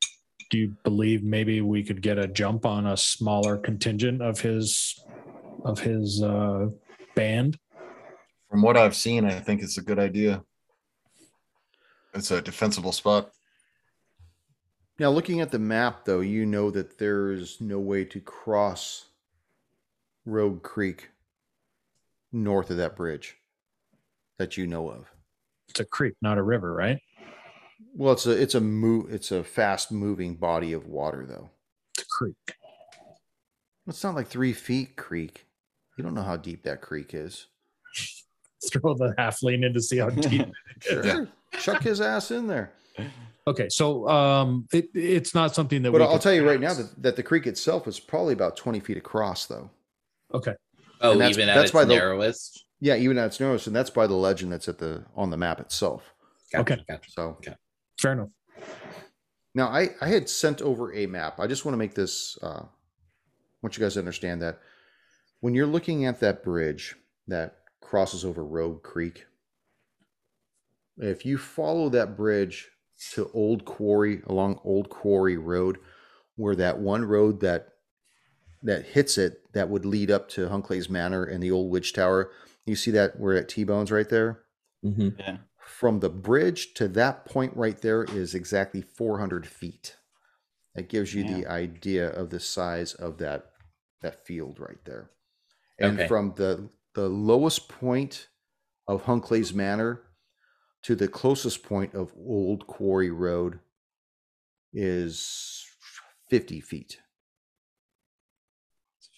Do 0.51 0.59
you 0.59 0.77
believe 0.85 1.23
maybe 1.23 1.61
we 1.61 1.83
could 1.83 2.03
get 2.03 2.19
a 2.19 2.27
jump 2.27 2.67
on 2.67 2.87
a 2.87 2.97
smaller 2.97 3.57
contingent 3.57 4.21
of 4.21 4.41
his 4.41 5.03
of 5.65 5.79
his 5.79 6.23
uh 6.23 6.67
band 7.15 7.59
From 8.51 8.63
what 8.63 8.77
I've 8.77 8.97
seen, 8.97 9.25
I 9.25 9.41
think 9.41 9.63
it's 9.63 9.79
a 9.79 9.83
good 9.83 9.99
idea. 9.99 10.43
It's 12.15 12.31
a 12.31 12.43
defensible 12.43 12.93
spot. 12.93 13.31
Now, 14.99 15.11
looking 15.11 15.41
at 15.41 15.51
the 15.51 15.59
map, 15.59 16.05
though, 16.05 16.21
you 16.21 16.45
know 16.45 16.71
that 16.73 16.99
there's 16.99 17.61
no 17.61 17.79
way 17.79 18.05
to 18.05 18.21
cross 18.21 19.07
Rogue 20.27 20.63
Creek 20.63 21.09
north 22.33 22.71
of 22.71 22.77
that 22.77 22.97
bridge 22.97 23.37
that 24.39 24.57
you 24.57 24.67
know 24.67 24.89
of. 24.91 25.11
it's 25.69 25.81
a 25.81 25.85
creek 25.85 26.15
not 26.23 26.39
a 26.39 26.43
river 26.43 26.73
right 26.75 26.99
Well, 27.95 28.13
it's 28.13 28.27
a 28.27 28.31
it's 28.31 28.55
a 28.55 28.61
move 28.61 29.13
it's 29.13 29.31
a 29.33 29.43
fast 29.45 29.93
moving 29.93 30.37
body 30.37 30.73
of 30.73 30.87
water, 30.87 31.27
though. 31.27 31.51
it's 31.95 32.03
a 32.03 32.07
creek 32.07 32.37
It's 33.87 34.03
not 34.05 34.15
like 34.15 34.29
three 34.29 34.53
feet 34.53 34.97
creek. 34.97 35.47
You 35.99 36.05
don't 36.05 36.15
know 36.15 36.23
how 36.23 36.37
deep 36.37 36.63
that 36.65 36.81
creek 36.81 37.15
is. 37.15 37.47
throw 38.73 38.95
the 38.95 39.15
half 39.19 39.41
halfling 39.41 39.65
in 39.65 39.73
to 39.75 39.81
see 39.83 39.99
how 39.99 40.11
deep 40.29 40.47
Sure, 40.81 41.29
chuck 41.59 41.83
his 41.83 42.01
ass 42.01 42.31
in 42.31 42.47
there. 42.47 42.73
okay 43.47 43.69
so 43.71 44.07
um 44.09 44.67
it, 44.73 44.89
it's 44.95 45.35
not 45.35 45.55
something 45.55 45.83
that 45.83 45.91
But 45.93 46.01
we 46.03 46.07
I'll 46.07 46.19
tell 46.19 46.35
you 46.35 46.47
right 46.47 46.61
now 46.61 46.75
that, 46.75 47.03
that 47.03 47.17
the 47.17 47.23
creek 47.23 47.47
itself 47.47 47.89
is 47.89 47.99
probably 47.99 48.35
about 48.35 48.57
twenty 48.57 48.81
feet 48.81 48.97
across, 48.99 49.47
though. 49.47 49.71
okay 50.35 50.55
Oh, 51.03 51.13
And 51.13 51.21
that's- 51.23 51.37
even 51.39 51.49
at 51.49 51.55
that's 51.55 51.65
its 51.71 51.73
by 51.73 51.85
the- 51.85 51.95
narrowest. 51.95 52.65
Yeah, 52.83 52.97
even 52.97 53.17
at 53.19 53.27
its 53.27 53.41
narrowest, 53.41 53.67
and 53.67 53.75
that's 53.77 53.91
by 53.91 54.07
the 54.07 54.15
legend 54.15 54.53
that's 54.53 54.69
at 54.69 54.79
the 54.79 55.05
on 55.17 55.29
the 55.31 55.37
map 55.39 55.61
itself. 55.61 56.15
Gotcha, 56.53 56.75
Okay. 56.75 56.85
gotcha. 56.89 57.11
So 57.11 57.39
fair 58.01 58.13
enough 58.13 58.29
Now, 59.55 59.69
I, 59.69 59.91
I 60.01 60.09
had 60.09 60.29
sent 60.29 60.63
over 60.63 60.95
a 60.95 61.07
map. 61.07 61.41
I 61.41 61.47
just 61.47 61.65
want 61.65 61.75
to 61.75 61.79
make 61.79 61.95
this, 61.95 62.39
uh, 62.43 62.63
I 62.63 62.69
want 63.63 63.77
you 63.77 63.83
guys 63.83 63.95
to 63.95 64.01
understand 64.01 64.43
that 64.43 64.61
when 65.41 65.55
you're 65.55 65.67
looking 65.67 66.05
at 66.07 66.21
that 66.21 66.43
bridge 66.45 66.95
that 67.27 67.57
crosses 67.81 68.25
over 68.25 68.45
Rogue 68.45 68.83
Creek, 68.83 69.27
if 70.99 71.25
you 71.25 71.37
follow 71.39 71.89
that 71.89 72.17
bridge 72.17 72.71
to 73.13 73.31
Old 73.35 73.65
Quarry, 73.65 74.23
along 74.27 74.61
Old 74.65 74.91
Quarry 74.91 75.37
Road, 75.37 75.79
where 76.37 76.55
that 76.57 76.79
one 76.79 77.05
road 77.05 77.41
that 77.41 77.69
that 78.63 78.85
hits 78.85 79.17
it 79.17 79.53
that 79.55 79.71
would 79.71 79.87
lead 79.87 80.11
up 80.11 80.29
to 80.29 80.49
Hunclay's 80.49 80.91
Manor 80.91 81.25
and 81.25 81.43
the 81.43 81.51
old 81.51 81.71
Witch 81.71 81.95
Tower, 81.95 82.31
you 82.67 82.77
see 82.77 82.91
that 82.91 83.19
where 83.19 83.37
at 83.37 83.49
T-Bones 83.49 83.91
right 83.91 84.09
there? 84.09 84.43
Mhm. 84.85 85.19
Yeah. 85.19 85.39
From 85.71 86.01
the 86.01 86.11
bridge 86.11 86.75
to 86.75 86.89
that 86.89 87.25
point 87.25 87.57
right 87.57 87.81
there 87.81 88.05
is 88.05 88.35
exactly 88.35 88.83
400 88.83 89.47
feet. 89.47 89.97
That 90.75 90.89
gives 90.89 91.15
you 91.15 91.25
the 91.25 91.47
idea 91.47 92.09
of 92.11 92.31
the 92.31 92.41
size 92.41 92.95
of 92.95 93.19
that 93.19 93.53
that 94.03 94.25
field 94.27 94.59
right 94.61 94.83
there. 94.85 95.11
And 95.79 95.95
Okay. 95.99 96.09
from 96.09 96.35
the 96.37 96.71
the 96.95 97.09
lowest 97.09 97.69
point 97.69 98.29
of 98.89 99.05
Hunkley's 99.05 99.55
Manor 99.55 100.03
to 100.83 100.95
the 100.97 101.09
closest 101.09 101.63
point 101.63 101.95
of 101.95 102.13
Old 102.17 102.67
Quarry 102.67 103.11
Road 103.11 103.61
is 104.73 105.67
50 106.29 106.61
feet. 106.61 107.01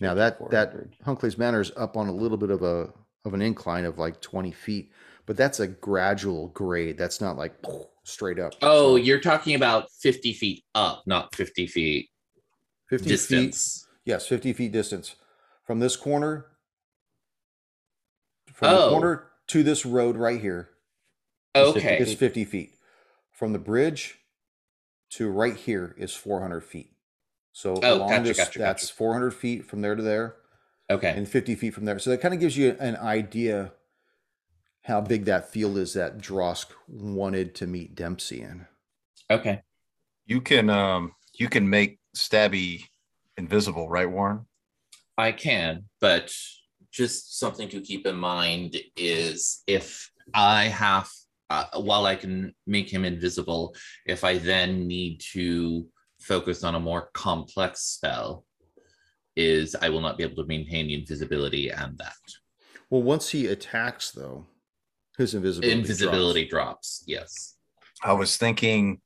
Now 0.01 0.15
that 0.15 0.51
that 0.51 0.75
Hunkley's 1.05 1.39
Manor 1.39 1.61
is 1.61 1.71
up 1.77 1.97
on 1.97 2.09
a 2.09 2.13
little 2.13 2.39
bit 2.39 2.51
of 2.51 2.63
a 2.63 2.93
of 3.25 3.35
an 3.35 3.43
incline 3.43 3.85
of 3.85 3.99
like 3.99 4.21
20 4.21 4.51
feet, 4.51 4.93
but 5.27 5.37
that's 5.37 5.61
a 5.61 5.67
gradual 5.69 6.49
grade. 6.49 6.99
That's 6.99 7.21
not 7.21 7.37
like 7.37 7.55
straight 8.05 8.39
up. 8.39 8.55
Oh, 8.63 8.97
you're 8.97 9.21
talking 9.21 9.55
about 9.55 9.91
50 10.01 10.33
feet 10.33 10.65
up, 10.75 11.03
not 11.07 11.35
50 11.35 11.67
feet 11.67 12.09
50 12.89 13.05
feet. 13.05 13.09
distance. 13.11 13.87
Yes, 14.05 14.27
50 14.27 14.53
feet 14.53 14.73
distance 14.73 15.15
from 15.65 15.79
this 15.81 15.97
corner. 15.97 16.47
From 18.53 18.69
Oh. 18.75 18.83
the 18.85 18.91
corner 18.91 19.31
to 19.49 19.63
this 19.63 19.87
road 19.87 20.17
right 20.17 20.41
here 20.41 20.71
is 21.55 21.73
50 21.73 21.79
Okay. 21.81 21.99
is 21.99 22.15
50 22.15 22.45
feet. 22.45 22.75
From 23.31 23.53
the 23.53 23.59
bridge 23.59 24.19
to 25.11 25.31
right 25.31 25.57
here 25.57 25.95
is 25.99 26.15
400 26.15 26.63
feet. 26.63 26.91
So 27.53 27.75
Oh, 27.83 27.97
along 27.99 28.09
gotcha, 28.11 28.23
this, 28.25 28.37
gotcha, 28.39 28.59
that's 28.59 28.83
gotcha. 28.85 28.95
400 28.95 29.31
feet 29.33 29.65
from 29.67 29.81
there 29.83 29.95
to 29.95 30.03
there. 30.03 30.37
Okay. 30.91 31.11
and 31.17 31.27
50 31.27 31.55
feet 31.55 31.73
from 31.73 31.87
there. 31.87 31.99
So 31.99 32.11
that 32.11 32.21
kind 32.21 32.35
of 32.35 32.41
gives 32.41 32.57
you 32.57 32.77
an 32.79 32.97
idea 32.97 33.73
how 34.83 35.01
big 35.01 35.25
that 35.27 35.51
field 35.51 35.79
is 35.79 35.95
that 35.95 36.19
Drosk 36.19 36.67
wanted 36.89 37.55
to 37.57 37.67
meet 37.67 37.95
Dempsey 37.95 38.43
in. 38.43 38.67
Okay. 39.31 39.63
You 40.27 40.41
can 40.41 40.71
um 40.71 41.13
you 41.39 41.49
can 41.49 41.69
make 41.69 41.99
Stabby 42.17 42.85
invisible, 43.37 43.89
right, 43.89 44.11
Warren? 44.11 44.47
I 45.17 45.33
can, 45.33 45.85
but 46.01 46.33
just 46.91 47.39
something 47.39 47.69
to 47.71 47.81
keep 47.81 48.07
in 48.07 48.17
mind 48.17 48.77
is 48.97 49.63
if 49.67 50.11
I 50.35 50.65
have, 50.65 51.09
uh, 51.49 51.65
while 51.77 52.07
I 52.07 52.17
can 52.17 52.55
make 52.67 52.91
him 52.91 53.05
invisible, 53.05 53.75
if 54.07 54.25
I 54.25 54.39
then 54.39 54.87
need 54.87 55.21
to 55.33 55.87
focus 56.21 56.65
on 56.65 56.75
a 56.75 56.81
more 56.81 57.11
complex 57.15 57.81
spell, 57.83 58.45
is 59.37 59.75
I 59.75 59.89
will 59.89 60.01
not 60.01 60.19
be 60.19 60.25
able 60.25 60.43
to 60.43 60.49
maintain 60.49 60.87
the 60.87 60.95
invisibility 60.95 61.71
and 61.71 61.97
that 61.99 62.13
Well, 62.91 63.03
once 63.03 63.31
he 63.31 63.47
attacks, 63.47 64.11
though, 64.11 64.47
his 65.17 65.35
invisibility. 65.35 65.79
invisibility 65.79 66.45
drops. 66.47 67.01
drops. 67.01 67.05
Yes. 67.07 67.57
I 68.03 68.13
was 68.13 68.37
thinking 68.37 69.01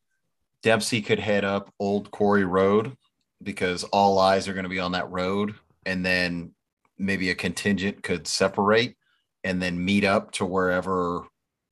Dempsey 0.63 1.03
could 1.03 1.19
head 1.19 1.45
up 1.45 1.73
Old 1.79 2.11
Quarry 2.11 2.45
Road 2.45 2.97
because 3.43 3.85
all 3.85 4.19
eyes 4.19 4.49
are 4.49 4.55
going 4.55 4.65
to 4.65 4.71
be 4.71 4.81
on 4.81 4.93
that 4.93 5.11
road, 5.11 5.55
and 5.85 6.05
then 6.05 6.53
maybe 6.99 7.31
a 7.31 7.35
contingent 7.35 8.03
could 8.03 8.27
separate 8.27 8.97
and 9.45 9.63
then 9.63 9.85
meet 9.85 10.05
up 10.05 10.33
to 10.33 10.45
wherever 10.45 11.27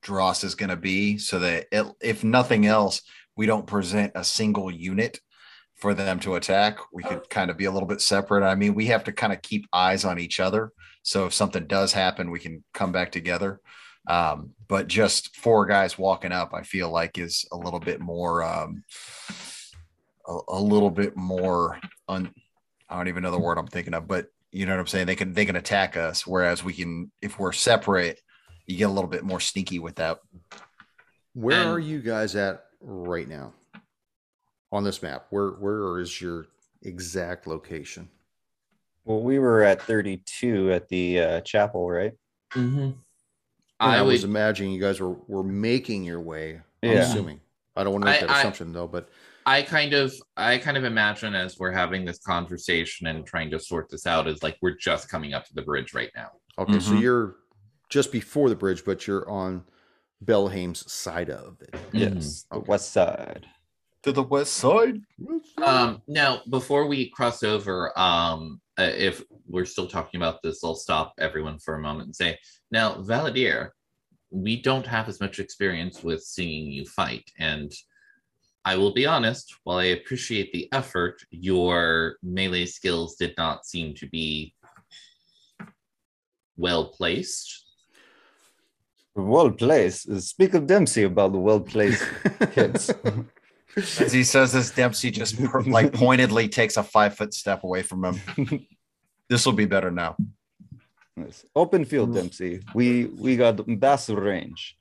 Drosk 0.04 0.44
is 0.44 0.54
going 0.54 0.70
to 0.70 0.76
be, 0.76 1.18
so 1.18 1.38
that 1.38 1.66
it, 1.72 1.86
if 2.00 2.22
nothing 2.22 2.66
else, 2.66 3.02
we 3.36 3.46
don't 3.46 3.66
present 3.66 4.12
a 4.14 4.22
single 4.22 4.70
unit 4.70 5.18
for 5.74 5.94
them 5.94 6.20
to 6.20 6.36
attack. 6.36 6.78
We 6.92 7.02
could 7.02 7.18
oh. 7.18 7.26
kind 7.30 7.50
of 7.50 7.56
be 7.56 7.64
a 7.64 7.72
little 7.72 7.88
bit 7.88 8.00
separate. 8.00 8.44
I 8.44 8.54
mean, 8.54 8.74
we 8.74 8.86
have 8.86 9.04
to 9.04 9.12
kind 9.12 9.32
of 9.32 9.42
keep 9.42 9.66
eyes 9.72 10.04
on 10.04 10.18
each 10.18 10.40
other, 10.40 10.72
so 11.02 11.26
if 11.26 11.32
something 11.32 11.66
does 11.66 11.92
happen, 11.92 12.30
we 12.30 12.38
can 12.38 12.62
come 12.74 12.92
back 12.92 13.10
together. 13.10 13.60
Um, 14.06 14.50
but 14.68 14.86
just 14.86 15.36
four 15.36 15.66
guys 15.66 15.98
walking 15.98 16.32
up, 16.32 16.52
I 16.52 16.62
feel 16.62 16.90
like 16.90 17.18
is 17.18 17.46
a 17.52 17.56
little 17.56 17.80
bit 17.80 18.00
more, 18.00 18.42
um, 18.42 18.84
a, 20.26 20.38
a 20.48 20.60
little 20.60 20.90
bit 20.90 21.16
more 21.16 21.78
un, 22.08 22.32
I 22.88 22.96
don't 22.96 23.08
even 23.08 23.22
know 23.22 23.30
the 23.30 23.38
word 23.38 23.58
I'm 23.58 23.66
thinking 23.66 23.94
of, 23.94 24.06
but 24.06 24.26
you 24.50 24.66
know 24.66 24.72
what 24.72 24.80
I'm 24.80 24.86
saying? 24.86 25.06
They 25.06 25.16
can, 25.16 25.32
they 25.32 25.46
can 25.46 25.56
attack 25.56 25.96
us. 25.96 26.26
Whereas 26.26 26.62
we 26.62 26.74
can, 26.74 27.10
if 27.22 27.38
we're 27.38 27.52
separate, 27.52 28.20
you 28.66 28.76
get 28.76 28.90
a 28.90 28.92
little 28.92 29.10
bit 29.10 29.24
more 29.24 29.40
sneaky 29.40 29.78
with 29.78 29.96
that. 29.96 30.18
Where 31.32 31.60
And- 31.60 31.70
are 31.70 31.78
you 31.78 32.00
guys 32.00 32.36
at 32.36 32.64
right 32.80 33.28
now 33.28 33.52
on 34.70 34.84
this 34.84 35.02
map? 35.02 35.26
Where 35.30 35.50
Where 35.50 35.98
is 35.98 36.20
your 36.20 36.46
exact 36.82 37.46
location? 37.46 38.08
Well, 39.04 39.20
we 39.20 39.38
were 39.38 39.62
at 39.62 39.82
32 39.82 40.72
at 40.72 40.88
the 40.88 41.20
uh, 41.20 41.40
chapel, 41.42 41.90
right? 41.90 42.12
Mm-hmm. 42.54 42.90
I, 43.80 43.96
I 43.98 44.02
would. 44.02 44.12
was 44.12 44.24
imagining 44.24 44.72
you 44.72 44.80
guys 44.80 45.00
were, 45.00 45.14
were 45.26 45.42
making 45.42 46.04
your 46.04 46.20
way. 46.20 46.60
I'm 46.82 46.90
Yeah. 46.90 46.98
assuming. 47.00 47.40
I 47.76 47.82
don't 47.84 47.92
want 47.92 48.04
to 48.04 48.10
make 48.10 48.22
I- 48.22 48.26
that 48.26 48.30
I- 48.30 48.38
assumption 48.40 48.72
though, 48.72 48.86
but 48.86 49.08
I 49.46 49.60
kind 49.62 49.92
of 49.92 50.14
I 50.38 50.56
kind 50.58 50.76
of 50.78 50.84
imagine 50.84 51.34
as 51.34 51.58
we're 51.58 51.70
having 51.72 52.04
this 52.06 52.18
conversation 52.20 53.08
and 53.08 53.26
trying 53.26 53.50
to 53.50 53.58
sort 53.60 53.90
this 53.90 54.06
out 54.06 54.26
is 54.26 54.42
like 54.42 54.56
we're 54.62 54.76
just 54.76 55.10
coming 55.10 55.34
up 55.34 55.44
to 55.46 55.54
the 55.54 55.62
bridge 55.62 55.92
right 55.92 56.10
now. 56.16 56.30
okay, 56.58 56.78
so 56.80 56.92
Mhm. 56.92 57.00
you're 57.02 57.36
just 57.90 58.10
before 58.12 58.48
the 58.48 58.54
bridge, 58.56 58.84
but 58.86 59.06
you're 59.06 59.28
on 59.28 59.64
Belhaim's 60.24 60.90
side 60.90 61.28
of 61.28 61.60
it. 61.60 61.74
Yes. 61.92 62.44
The 62.50 62.56
Okay. 62.58 62.66
west 62.70 62.92
side. 62.92 63.46
To 64.04 64.12
the 64.12 64.22
west 64.22 64.54
side. 64.54 65.00
Um 65.62 66.00
now 66.06 66.40
before 66.48 66.86
we 66.86 67.10
cross 67.10 67.42
over, 67.42 67.92
um 67.98 68.60
uh, 68.78 68.90
if 68.96 69.22
we're 69.46 69.64
still 69.64 69.86
talking 69.86 70.20
about 70.20 70.42
this, 70.42 70.64
I'll 70.64 70.74
stop 70.74 71.14
everyone 71.18 71.58
for 71.58 71.74
a 71.74 71.80
moment 71.80 72.06
and 72.06 72.16
say, 72.16 72.38
now 72.70 72.94
Valadier, 72.94 73.70
we 74.30 74.60
don't 74.60 74.86
have 74.86 75.08
as 75.08 75.20
much 75.20 75.38
experience 75.38 76.02
with 76.02 76.22
seeing 76.22 76.70
you 76.70 76.84
fight. 76.84 77.30
And 77.38 77.72
I 78.64 78.76
will 78.76 78.92
be 78.92 79.06
honest, 79.06 79.54
while 79.64 79.78
I 79.78 79.96
appreciate 79.96 80.52
the 80.52 80.68
effort, 80.72 81.22
your 81.30 82.16
melee 82.22 82.66
skills 82.66 83.16
did 83.16 83.34
not 83.36 83.66
seem 83.66 83.94
to 83.96 84.08
be 84.08 84.54
well 86.56 86.86
placed. 86.86 87.62
Well 89.14 89.52
placed. 89.52 90.20
Speak 90.20 90.54
of 90.54 90.66
Dempsey 90.66 91.04
about 91.04 91.32
the 91.32 91.38
well 91.38 91.60
placed 91.60 92.04
kids. 92.52 92.90
As 93.76 94.12
he 94.12 94.24
says 94.24 94.52
this, 94.52 94.70
Dempsey 94.70 95.10
just 95.10 95.42
per, 95.50 95.62
like 95.62 95.92
pointedly 95.92 96.48
takes 96.48 96.76
a 96.76 96.82
five 96.82 97.16
foot 97.16 97.34
step 97.34 97.64
away 97.64 97.82
from 97.82 98.04
him. 98.04 98.66
this 99.28 99.44
will 99.44 99.52
be 99.52 99.66
better 99.66 99.90
now. 99.90 100.16
Yes. 101.16 101.44
Open 101.54 101.84
field, 101.84 102.10
mm. 102.10 102.14
Dempsey. 102.14 102.62
We 102.74 103.06
we 103.06 103.36
got 103.36 103.66
massive 103.66 104.18
range. 104.18 104.76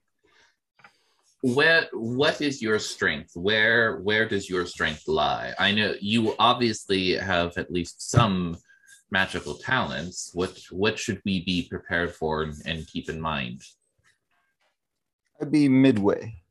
where 1.41 1.87
what 1.91 2.39
is 2.39 2.61
your 2.61 2.79
strength 2.79 3.31
where 3.35 3.97
where 4.07 4.25
does 4.25 4.49
your 4.49 4.65
strength 4.65 5.03
lie 5.09 5.51
i 5.59 5.73
know 5.73 5.93
you 5.99 6.33
obviously 6.39 7.05
have 7.17 7.51
at 7.57 7.69
least 7.69 7.95
some 8.15 8.55
magical 9.11 9.55
talents 9.55 10.31
what 10.33 10.57
what 10.71 10.97
should 10.97 11.19
we 11.25 11.43
be 11.43 11.67
prepared 11.69 12.11
for 12.15 12.43
and, 12.43 12.55
and 12.65 12.87
keep 12.87 13.09
in 13.09 13.19
mind 13.19 13.61
I'd 15.41 15.51
be 15.51 15.67
midway. 15.67 16.42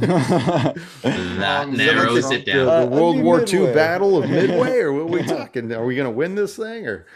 That 0.00 0.76
Um, 1.04 1.76
narrows 1.76 2.30
it 2.30 2.44
down 2.46 2.66
The, 2.66 2.70
Uh, 2.72 2.80
the 2.84 2.86
World 2.90 3.16
I'd 3.16 3.18
be 3.18 3.24
War 3.24 3.40
II. 3.68 3.74
Battle 3.74 4.22
of 4.22 4.28
Midway, 4.30 4.78
or 4.78 4.92
what 4.92 5.02
are 5.02 5.06
we 5.06 5.22
talking? 5.24 5.72
Are 5.72 5.84
we 5.84 5.94
going 5.94 6.06
to 6.06 6.10
win 6.16 6.34
this 6.34 6.56
thing, 6.56 6.86
or? 6.86 7.06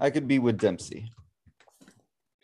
I 0.00 0.10
could 0.10 0.26
be 0.26 0.38
with 0.38 0.58
Dempsey. 0.58 1.10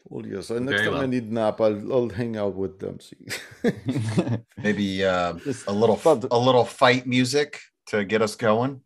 Well, 0.04 0.26
yes. 0.26 0.50
and 0.50 0.66
Next 0.66 0.80
Very 0.82 0.86
time 0.86 0.94
I 0.96 0.98
well. 1.00 1.08
need 1.08 1.30
nap, 1.32 1.60
I'll, 1.60 1.92
I'll 1.92 2.08
hang 2.08 2.36
out 2.36 2.54
with 2.56 2.78
Dempsey. 2.80 3.28
Maybe 4.58 5.04
uh, 5.04 5.34
a 5.68 5.72
little 5.72 6.00
a 6.30 6.38
little 6.38 6.64
fight 6.64 7.06
music 7.06 7.60
to 7.86 8.04
get 8.04 8.22
us 8.22 8.34
going. 8.36 8.80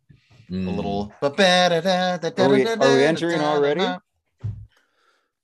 A 0.50 0.52
Mm. 0.52 0.76
little. 0.76 1.10
Are 1.22 1.30
we- 2.50 2.66
are 2.66 2.78
we 2.96 3.04
entering 3.04 3.40
already? 3.40 3.80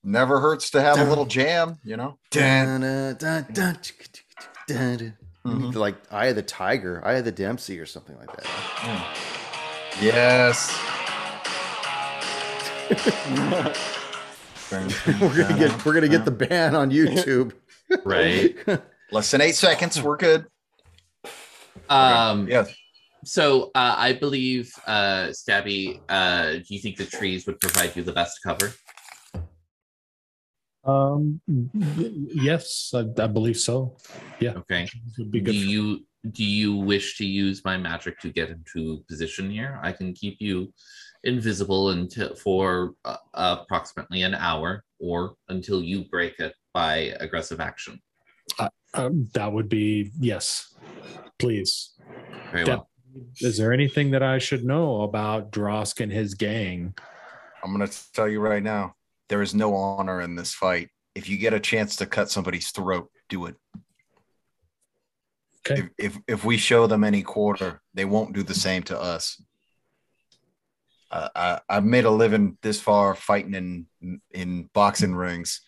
Never 0.03 0.41
hurts 0.41 0.71
to 0.71 0.81
have 0.81 0.99
a 0.99 1.05
little 1.05 1.27
jam, 1.27 1.79
you 1.85 1.97
know. 1.97 2.19
Dun, 2.31 2.81
dun, 2.81 3.17
dun, 3.17 3.47
dun, 3.53 3.75
chick, 3.83 3.99
chick, 3.99 4.13
chick, 4.13 4.49
dun, 4.67 4.97
dun. 4.97 5.17
Mhm. 5.47 5.75
Like 5.75 5.97
Eye 6.11 6.27
of 6.27 6.37
the 6.37 6.43
Tiger, 6.43 7.03
Eye 7.05 7.15
of 7.15 7.25
the 7.25 7.33
Dempsey, 7.33 7.79
or 7.79 7.87
something 7.87 8.17
like 8.19 8.31
that. 8.37 8.47
Yes. 10.01 10.71
we're 15.21 15.37
gonna 15.37 15.59
get 15.59 15.85
we're 15.85 15.93
gonna 15.95 16.09
get 16.09 16.25
the 16.25 16.31
ban 16.31 16.75
on 16.75 16.91
YouTube. 16.91 17.53
right 18.05 18.57
less 19.13 19.31
than 19.31 19.41
eight 19.41 19.55
seconds. 19.55 20.01
We're 20.01 20.17
good. 20.17 20.47
um 21.89 22.49
Yes. 22.49 22.73
so 23.25 23.71
uh, 23.75 23.95
i 23.99 24.13
believe 24.13 24.73
uh 24.87 25.27
stabby 25.29 26.01
uh 26.09 26.53
do 26.53 26.65
you 26.69 26.79
think 26.79 26.97
the 26.97 27.05
trees 27.05 27.47
would 27.47 27.59
provide 27.61 27.95
you 27.97 28.03
the 28.03 28.13
best 28.13 28.39
cover 28.45 28.73
Um, 30.85 31.41
yes, 32.33 32.93
I, 32.95 33.01
I 33.23 33.27
believe 33.27 33.59
so. 33.59 33.97
Yeah. 34.41 34.53
Okay 34.59 34.89
be 35.31 35.41
do 35.41 35.41
good. 35.41 35.47
for- 35.47 35.53
you 35.53 36.07
do 36.33 36.45
you 36.45 36.75
wish 36.77 37.17
to 37.17 37.25
use 37.25 37.65
my 37.65 37.77
magic 37.79 38.19
to 38.21 38.29
get 38.31 38.51
into 38.51 39.03
position 39.09 39.51
here 39.51 39.81
i 39.83 39.91
can 39.91 40.13
keep 40.13 40.37
you 40.39 40.71
invisible 41.25 41.91
until 41.91 42.35
for 42.37 42.93
uh, 43.07 43.17
approximately 43.33 44.21
an 44.23 44.35
hour 44.35 44.85
or 44.99 45.35
until 45.49 45.83
you 45.83 46.05
break 46.11 46.39
it 46.39 46.55
by 46.75 47.15
aggressive 47.21 47.59
action 47.59 47.99
um, 48.93 49.29
that 49.35 49.51
would 49.53 49.69
be 49.69 50.11
yes, 50.19 50.75
please. 51.39 51.95
very 52.51 52.65
Yeah. 52.67 52.75
well 52.77 52.91
Is 53.41 53.57
there 53.57 53.73
anything 53.73 54.11
that 54.11 54.23
I 54.23 54.39
should 54.39 54.65
know 54.65 55.03
about 55.03 55.53
Drosk 55.53 56.01
and 56.01 56.11
his 56.13 56.35
gang? 56.35 56.95
I'm 57.63 57.71
gonna 57.73 57.89
tell 58.13 58.29
you 58.29 58.41
right 58.41 58.63
now. 58.63 58.95
There 59.31 59.43
is 59.43 59.55
no 59.55 59.75
honor 59.75 60.21
in 60.21 60.35
this 60.35 60.53
fight. 60.53 60.91
If 61.15 61.29
you 61.29 61.39
get 61.39 61.55
a 61.55 61.61
chance 61.61 61.97
to 61.97 62.07
cut 62.07 62.31
somebody's 62.31 62.73
throat, 62.73 63.11
do 63.29 63.47
it. 63.47 63.55
Okay. 65.65 65.89
If, 65.97 66.17
if 66.17 66.23
if 66.27 66.45
we 66.45 66.57
show 66.57 66.87
them 66.89 67.05
any 67.05 67.23
quarter, 67.23 67.81
they 67.95 68.05
won't 68.05 68.35
do 68.35 68.43
the 68.43 68.55
same 68.55 68.83
to 68.85 69.01
us. 69.01 69.41
uh, 71.13 71.29
I, 71.35 71.61
I've 71.69 71.85
made 71.85 72.07
a 72.07 72.11
living 72.11 72.59
this 72.63 72.81
far 72.81 73.15
fighting 73.15 73.55
in 73.55 74.21
in 74.33 74.69
boxing 74.73 75.15
rings. 75.15 75.61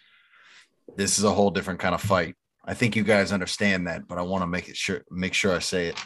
This 0.96 1.18
is 1.18 1.24
a 1.24 1.32
whole 1.32 1.50
different 1.50 1.78
kind 1.78 1.94
of 1.94 2.02
fight. 2.02 2.34
I 2.64 2.74
think 2.74 2.96
you 2.96 3.04
guys 3.04 3.32
understand 3.32 3.86
that, 3.86 4.08
but 4.08 4.18
I 4.18 4.22
want 4.22 4.42
to 4.42 4.48
make 4.48 4.68
it 4.68 4.76
sure 4.76 5.02
make 5.10 5.34
sure 5.34 5.54
I 5.54 5.60
say 5.60 5.88
it. 5.88 5.98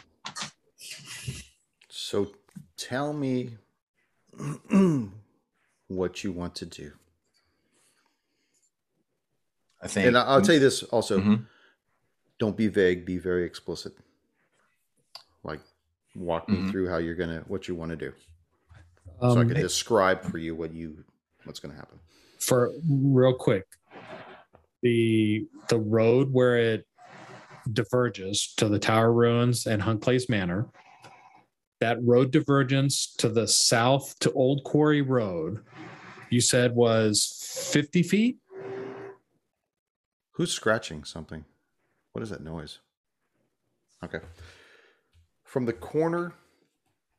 So 1.89 2.33
tell 2.75 3.13
me 3.13 3.57
what 5.87 6.23
you 6.23 6.31
want 6.31 6.53
to 6.55 6.65
do. 6.67 6.91
I 9.81 9.87
think, 9.87 10.07
And 10.07 10.17
I- 10.17 10.23
I'll 10.23 10.41
tell 10.41 10.55
you 10.55 10.59
this 10.61 10.83
also 10.83 11.19
Mhm. 11.19 11.45
don't 12.39 12.57
be 12.57 12.67
vague, 12.67 13.05
be 13.05 13.17
very 13.17 13.45
explicit. 13.45 13.93
Like, 15.43 15.61
walk 16.15 16.49
me 16.49 16.59
Mhm. 16.61 16.71
through 16.71 16.89
how 16.89 16.97
you're 16.97 17.15
going 17.15 17.29
to, 17.29 17.41
what 17.47 17.67
you 17.67 17.75
want 17.75 17.91
to 17.91 17.95
do. 17.97 18.13
so 19.19 19.31
I 19.31 19.41
Um, 19.41 19.47
can 19.49 19.57
describe 19.61 20.21
for 20.23 20.37
you 20.37 20.53
what 20.53 20.71
you, 20.73 21.03
what's 21.45 21.59
going 21.59 21.71
to 21.73 21.77
happen. 21.77 21.99
for 22.39 22.71
real 22.87 23.33
quick, 23.33 23.65
the 24.83 25.47
the 25.69 25.79
road 25.79 26.31
where 26.31 26.55
it 26.57 26.87
diverges 27.73 28.53
to 28.57 28.69
the 28.69 28.77
Tower 28.77 29.11
Ruins 29.11 29.65
and 29.65 29.81
Hunclay's 29.81 30.29
Manor, 30.29 30.69
that 31.79 31.97
road 32.03 32.31
divergence 32.31 33.11
to 33.17 33.27
the 33.29 33.47
south 33.47 34.17
to 34.19 34.31
Old 34.33 34.63
Quarry 34.65 35.01
Road, 35.01 35.65
you 36.29 36.41
said 36.41 36.75
was 36.75 37.67
50 37.73 38.03
feet? 38.03 38.37
Who's 40.37 40.51
scratching 40.51 41.03
something? 41.03 41.45
What 42.11 42.21
is 42.21 42.29
that 42.29 42.43
noise? 42.43 42.77
Okay. 44.03 44.19
From 45.43 45.65
the 45.65 45.73
corner 45.73 46.33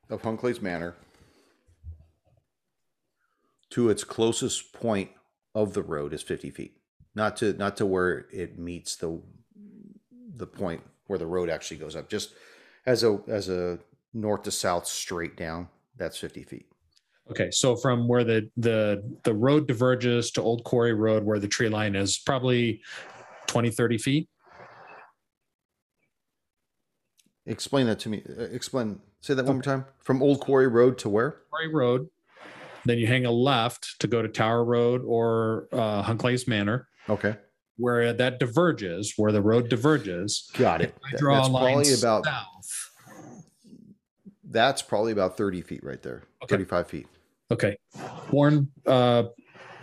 of 0.09 0.21
Hunkley's 0.21 0.61
Manor 0.61 0.95
to 3.71 3.89
its 3.89 4.05
closest 4.05 4.71
point 4.71 5.11
of 5.53 5.73
the 5.73 5.83
road 5.83 6.13
is 6.13 6.21
50 6.21 6.49
feet. 6.49 6.77
Not 7.13 7.35
to 7.37 7.51
not 7.51 7.75
to 7.77 7.85
where 7.85 8.27
it 8.31 8.57
meets 8.57 8.95
the 8.95 9.21
the 10.33 10.47
point 10.47 10.83
where 11.07 11.19
the 11.19 11.27
road 11.27 11.49
actually 11.49 11.75
goes 11.75 11.97
up. 11.97 12.07
Just 12.07 12.33
as 12.85 13.03
a 13.03 13.19
as 13.27 13.49
a 13.49 13.79
north 14.13 14.43
to 14.43 14.51
south 14.51 14.87
straight 14.87 15.35
down, 15.35 15.67
that's 15.97 16.17
50 16.17 16.43
feet. 16.43 16.68
Okay, 17.31 17.51
so 17.51 17.75
from 17.75 18.07
where 18.07 18.23
the 18.23 18.49
the 18.57 19.03
the 19.23 19.33
road 19.33 19.67
diverges 19.67 20.31
to 20.31 20.41
Old 20.41 20.63
Quarry 20.63 20.93
Road 20.93 21.23
where 21.23 21.37
the 21.39 21.47
tree 21.47 21.69
line 21.69 21.95
is 21.95 22.17
probably 22.17 22.81
20 23.47 23.69
30 23.69 23.97
feet. 23.97 24.29
Explain 27.45 27.87
that 27.87 27.99
to 27.99 28.09
me. 28.09 28.23
Uh, 28.37 28.43
Explain. 28.43 28.99
Say 29.21 29.33
that 29.33 29.45
one 29.45 29.55
more 29.57 29.63
time. 29.63 29.85
From 29.99 30.21
Old 30.23 30.39
Quarry 30.39 30.67
Road 30.67 30.97
to 30.99 31.09
where? 31.09 31.41
Quarry 31.49 31.73
Road. 31.73 32.07
Then 32.85 32.97
you 32.97 33.07
hang 33.07 33.25
a 33.25 33.31
left 33.31 33.99
to 33.99 34.07
go 34.07 34.21
to 34.21 34.27
Tower 34.29 34.63
Road 34.63 35.01
or 35.05 35.67
uh, 35.73 36.01
Hunclay's 36.03 36.47
Manor. 36.47 36.87
Okay. 37.09 37.35
where 37.77 38.13
that 38.13 38.39
diverges, 38.39 39.13
where 39.17 39.31
the 39.31 39.41
road 39.41 39.67
diverges. 39.67 40.49
Got 40.53 40.81
it. 40.81 40.95
I 41.03 41.17
draw 41.17 41.35
That's 41.37 41.47
a 41.47 41.51
line 41.51 41.73
probably 41.75 41.93
about 41.95 42.25
south. 42.25 42.89
that's 44.51 44.81
probably 44.83 45.11
about 45.11 45.35
30 45.37 45.61
feet 45.61 45.83
right 45.83 46.01
there. 46.03 46.23
Okay. 46.43 46.53
35 46.55 46.87
feet. 46.87 47.07
Okay, 47.51 47.77
Warren, 48.31 48.71
uh, 48.85 49.23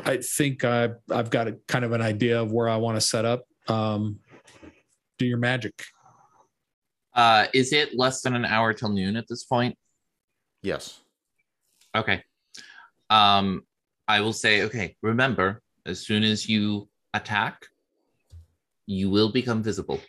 I 0.05 0.19
think 0.19 0.65
I, 0.65 0.91
I've 1.11 1.31
got 1.31 1.49
a 1.49 1.57
kind 1.67 1.85
of 1.85 1.93
an 1.93 2.01
idea 2.01 2.41
of 2.41 2.53
where 2.53 2.69
I 2.69 2.77
want 2.77 2.97
to 2.97 3.01
set 3.01 3.25
up. 3.25 3.45
Um, 3.67 4.21
do 5.19 5.27
your 5.27 5.39
magic. 5.39 5.83
Uh, 7.13 7.47
is 7.53 7.73
it 7.73 7.97
less 7.97 8.21
than 8.21 8.37
an 8.37 8.45
hour 8.45 8.73
till 8.73 8.91
noon 8.91 9.17
at 9.17 9.27
this 9.27 9.43
point? 9.43 9.77
Yes. 10.63 11.01
Okay. 11.95 12.23
Um, 13.11 13.63
I 14.07 14.21
will 14.21 14.33
say, 14.33 14.63
okay, 14.63 14.97
remember, 15.03 15.63
as 15.87 16.07
soon 16.07 16.23
as 16.23 16.49
you 16.49 16.89
attack, 17.15 17.67
you 18.87 19.11
will 19.11 19.33
become 19.33 19.63
visible. 19.63 20.01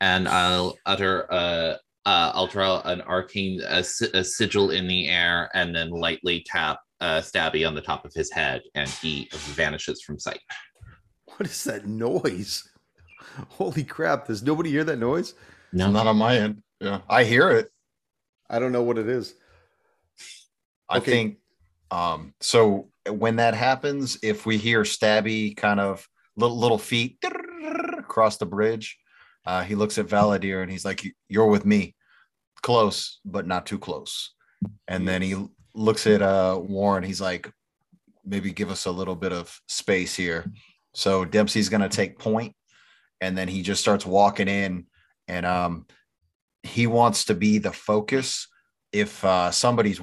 And 0.00 0.28
I'll 0.28 0.78
utter 0.86 1.22
a, 1.22 1.78
uh, 2.06 2.32
I'll 2.34 2.46
draw 2.46 2.80
an 2.82 3.00
arcane 3.02 3.60
a, 3.66 3.84
a 4.14 4.24
sigil 4.24 4.70
in 4.70 4.86
the 4.86 5.08
air 5.08 5.50
and 5.54 5.74
then 5.74 5.90
lightly 5.90 6.44
tap 6.46 6.78
uh, 7.00 7.20
Stabby 7.20 7.66
on 7.66 7.74
the 7.74 7.80
top 7.80 8.04
of 8.04 8.12
his 8.14 8.30
head, 8.30 8.62
and 8.74 8.88
he 8.88 9.28
vanishes 9.32 10.02
from 10.02 10.18
sight. 10.18 10.40
What 11.36 11.48
is 11.48 11.64
that 11.64 11.86
noise? 11.86 12.62
Holy 13.48 13.84
crap. 13.84 14.26
Does 14.26 14.42
nobody 14.42 14.70
hear 14.70 14.84
that 14.84 14.98
noise? 14.98 15.34
No, 15.72 15.90
not 15.90 16.06
on 16.06 16.16
my 16.16 16.36
end. 16.36 16.62
Yeah, 16.80 17.00
I 17.08 17.24
hear 17.24 17.50
it. 17.50 17.68
I 18.48 18.58
don't 18.58 18.72
know 18.72 18.82
what 18.82 18.98
it 18.98 19.08
is. 19.08 19.34
I 20.88 20.98
Okay. 20.98 21.10
think 21.10 21.38
um 21.90 22.34
so 22.40 22.90
when 23.08 23.36
that 23.36 23.54
happens, 23.54 24.18
if 24.22 24.46
we 24.46 24.56
hear 24.58 24.82
stabby 24.82 25.56
kind 25.56 25.80
of 25.80 26.06
little 26.36 26.58
little 26.58 26.78
feet 26.78 27.18
across 27.98 28.36
the 28.36 28.46
bridge, 28.46 28.98
uh 29.46 29.62
he 29.62 29.74
looks 29.74 29.98
at 29.98 30.06
Valadier 30.06 30.62
and 30.62 30.70
he's 30.70 30.84
like, 30.84 31.04
You're 31.28 31.48
with 31.48 31.64
me. 31.64 31.94
Close, 32.62 33.20
but 33.24 33.46
not 33.46 33.66
too 33.66 33.78
close. 33.78 34.32
And 34.88 35.06
then 35.06 35.22
he 35.22 35.36
looks 35.74 36.06
at 36.06 36.22
uh 36.22 36.58
Warren, 36.62 37.04
he's 37.04 37.20
like, 37.20 37.50
maybe 38.24 38.52
give 38.52 38.70
us 38.70 38.86
a 38.86 38.90
little 38.90 39.16
bit 39.16 39.32
of 39.32 39.58
space 39.68 40.14
here. 40.14 40.50
So 40.94 41.24
Dempsey's 41.24 41.68
gonna 41.68 41.88
take 41.88 42.18
point, 42.18 42.54
and 43.20 43.36
then 43.36 43.48
he 43.48 43.62
just 43.62 43.80
starts 43.80 44.06
walking 44.06 44.48
in 44.48 44.86
and 45.28 45.46
um 45.46 45.86
he 46.62 46.86
wants 46.86 47.26
to 47.26 47.34
be 47.34 47.58
the 47.58 47.72
focus 47.72 48.48
if 48.92 49.24
uh 49.24 49.50
somebody's 49.50 50.00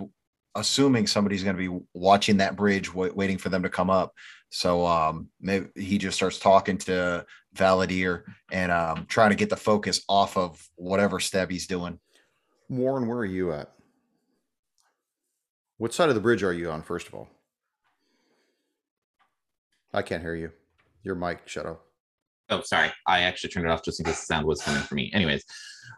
assuming 0.55 1.07
somebody's 1.07 1.43
going 1.43 1.55
to 1.55 1.69
be 1.69 1.83
watching 1.93 2.37
that 2.37 2.55
bridge 2.55 2.93
wait, 2.93 3.15
waiting 3.15 3.37
for 3.37 3.49
them 3.49 3.63
to 3.63 3.69
come 3.69 3.89
up 3.89 4.13
so 4.51 4.85
um 4.85 5.29
maybe 5.39 5.67
he 5.75 5.97
just 5.97 6.15
starts 6.17 6.37
talking 6.37 6.77
to 6.77 7.25
Valadier 7.55 8.23
and 8.51 8.71
um 8.71 9.05
trying 9.07 9.29
to 9.31 9.35
get 9.35 9.49
the 9.49 9.55
focus 9.57 10.03
off 10.07 10.37
of 10.37 10.61
whatever 10.75 11.19
step 11.19 11.49
he's 11.49 11.65
doing 11.67 11.99
Warren, 12.69 13.05
where 13.07 13.17
are 13.17 13.25
you 13.25 13.51
at? 13.51 13.69
What 15.77 15.93
side 15.93 16.07
of 16.07 16.15
the 16.15 16.21
bridge 16.21 16.41
are 16.41 16.53
you 16.53 16.69
on, 16.71 16.81
first 16.83 17.07
of 17.07 17.13
all? 17.15 17.27
I 19.93 20.01
can't 20.03 20.21
hear 20.21 20.35
you. 20.35 20.51
Your 21.03 21.15
mic, 21.15 21.41
shut 21.47 21.65
up. 21.65 21.81
Oh, 22.49 22.61
sorry. 22.61 22.89
I 23.05 23.23
actually 23.23 23.49
turned 23.49 23.65
it 23.65 23.71
off 23.71 23.83
just 23.83 23.99
in 23.99 24.05
case 24.05 24.19
the 24.21 24.25
sound 24.25 24.45
was 24.45 24.61
coming 24.61 24.81
for 24.83 24.95
me. 24.95 25.11
Anyways, 25.13 25.43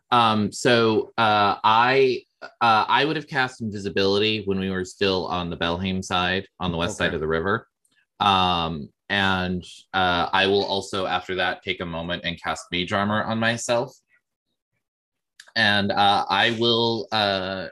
um, 0.10 0.51
so 0.51 1.12
uh, 1.20 1.58
I 1.64 2.24
uh, 2.41 2.86
I 2.88 3.06
would 3.06 3.18
have 3.18 3.28
cast 3.28 3.62
invisibility 3.62 4.41
when 4.45 4.60
we 4.60 4.72
were 4.72 4.84
still 4.86 5.28
on 5.28 5.49
the 5.51 5.58
Belhaim 5.58 6.04
side, 6.04 6.47
on 6.60 6.72
the 6.72 6.78
west 6.78 6.99
Okay. 6.99 7.10
side 7.10 7.14
of 7.14 7.22
the 7.22 7.28
river. 7.28 7.68
Um, 8.20 8.89
and 9.09 9.64
uh, 9.93 10.30
I 10.32 10.47
will 10.47 10.64
also, 10.64 11.05
after 11.05 11.36
that, 11.36 11.64
take 11.64 11.82
a 11.82 11.86
moment 11.86 12.24
and 12.26 12.41
cast 12.41 12.66
Mage 12.72 12.93
Armor 12.93 13.24
on 13.24 13.39
myself. 13.39 13.95
And 15.55 15.91
uh, 15.91 16.26
I 16.30 16.57
will 16.59 17.07
uh, 17.11 17.68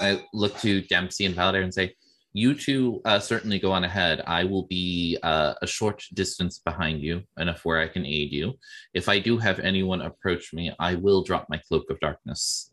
I 0.00 0.24
look 0.32 0.56
to 0.60 0.80
Dempsey 0.82 1.26
and 1.26 1.34
Valadier 1.34 1.62
and 1.62 1.74
say, 1.74 1.94
you 2.32 2.54
two 2.54 3.02
uh, 3.04 3.18
certainly 3.18 3.58
go 3.58 3.72
on 3.72 3.84
ahead. 3.84 4.22
I 4.26 4.44
will 4.44 4.66
be 4.66 5.18
uh, 5.22 5.54
a 5.60 5.66
short 5.66 6.04
distance 6.14 6.60
behind 6.60 7.02
you, 7.02 7.22
enough 7.38 7.64
where 7.64 7.80
I 7.80 7.88
can 7.88 8.06
aid 8.06 8.32
you. 8.32 8.54
If 8.94 9.08
I 9.08 9.18
do 9.18 9.36
have 9.36 9.58
anyone 9.58 10.00
approach 10.00 10.52
me, 10.52 10.72
I 10.78 10.94
will 10.94 11.22
drop 11.22 11.46
my 11.50 11.60
cloak 11.68 11.90
of 11.90 12.00
darkness. 12.00 12.72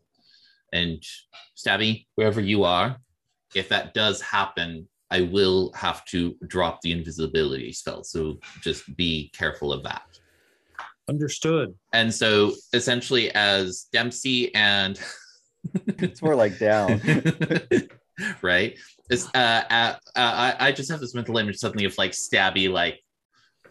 And 0.72 1.02
Stabby, 1.56 2.06
wherever 2.14 2.40
you 2.40 2.64
are, 2.64 2.98
if 3.54 3.68
that 3.70 3.94
does 3.94 4.20
happen, 4.20 4.88
I 5.10 5.22
will 5.22 5.72
have 5.74 6.04
to 6.06 6.36
drop 6.46 6.80
the 6.82 6.92
invisibility 6.92 7.72
spell. 7.72 8.04
So 8.04 8.38
just 8.62 8.96
be 8.96 9.30
careful 9.34 9.72
of 9.72 9.82
that. 9.84 10.02
Understood. 11.08 11.74
And 11.92 12.12
so 12.12 12.52
essentially, 12.74 13.30
as 13.32 13.86
Dempsey 13.92 14.54
and 14.54 15.00
It's 15.98 16.22
more 16.22 16.34
like 16.34 16.58
down. 16.58 17.00
right? 18.42 18.78
It's, 19.10 19.26
uh, 19.34 19.62
uh, 19.70 19.94
uh, 19.94 19.96
I, 20.16 20.56
I 20.58 20.72
just 20.72 20.90
have 20.90 21.00
this 21.00 21.14
mental 21.14 21.38
image 21.38 21.56
suddenly 21.56 21.84
of 21.84 21.96
like 21.98 22.12
Stabby, 22.12 22.70
like 22.70 23.00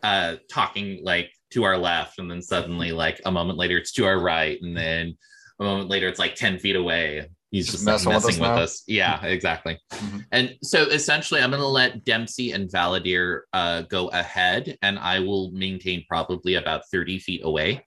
uh, 0.04 0.36
talking 0.50 1.02
like 1.04 1.32
to 1.52 1.64
our 1.64 1.78
left, 1.78 2.20
and 2.20 2.30
then 2.30 2.42
suddenly, 2.42 2.92
like 2.92 3.22
a 3.26 3.32
moment 3.32 3.58
later, 3.58 3.78
it's 3.78 3.92
to 3.94 4.06
our 4.06 4.20
right, 4.20 4.60
and 4.62 4.76
then 4.76 5.18
a 5.60 5.64
moment 5.64 5.90
later, 5.90 6.08
it's 6.08 6.20
like 6.20 6.36
10 6.36 6.60
feet 6.60 6.76
away. 6.76 7.30
He's 7.52 7.68
Just 7.68 7.86
just, 7.86 8.06
like, 8.06 8.14
messing 8.14 8.14
with 8.14 8.26
us 8.26 8.40
with 8.40 8.50
us. 8.64 8.84
Yeah, 8.88 9.24
exactly. 9.26 9.80
Mhm. 9.94 10.26
And 10.32 10.56
so 10.62 10.84
essentially, 10.84 11.42
I'm 11.42 11.50
going 11.52 11.62
to 11.62 11.68
let 11.68 12.04
Dempsey 12.04 12.52
and 12.52 12.70
Valadier 12.70 13.42
uh, 13.54 13.84
go 13.84 14.10
ahead, 14.10 14.78
and 14.82 15.00
I 15.00 15.20
will 15.22 15.52
maintain 15.52 16.04
probably 16.10 16.56
about 16.56 16.82
30 16.92 17.20
feet 17.20 17.42
away 17.46 17.86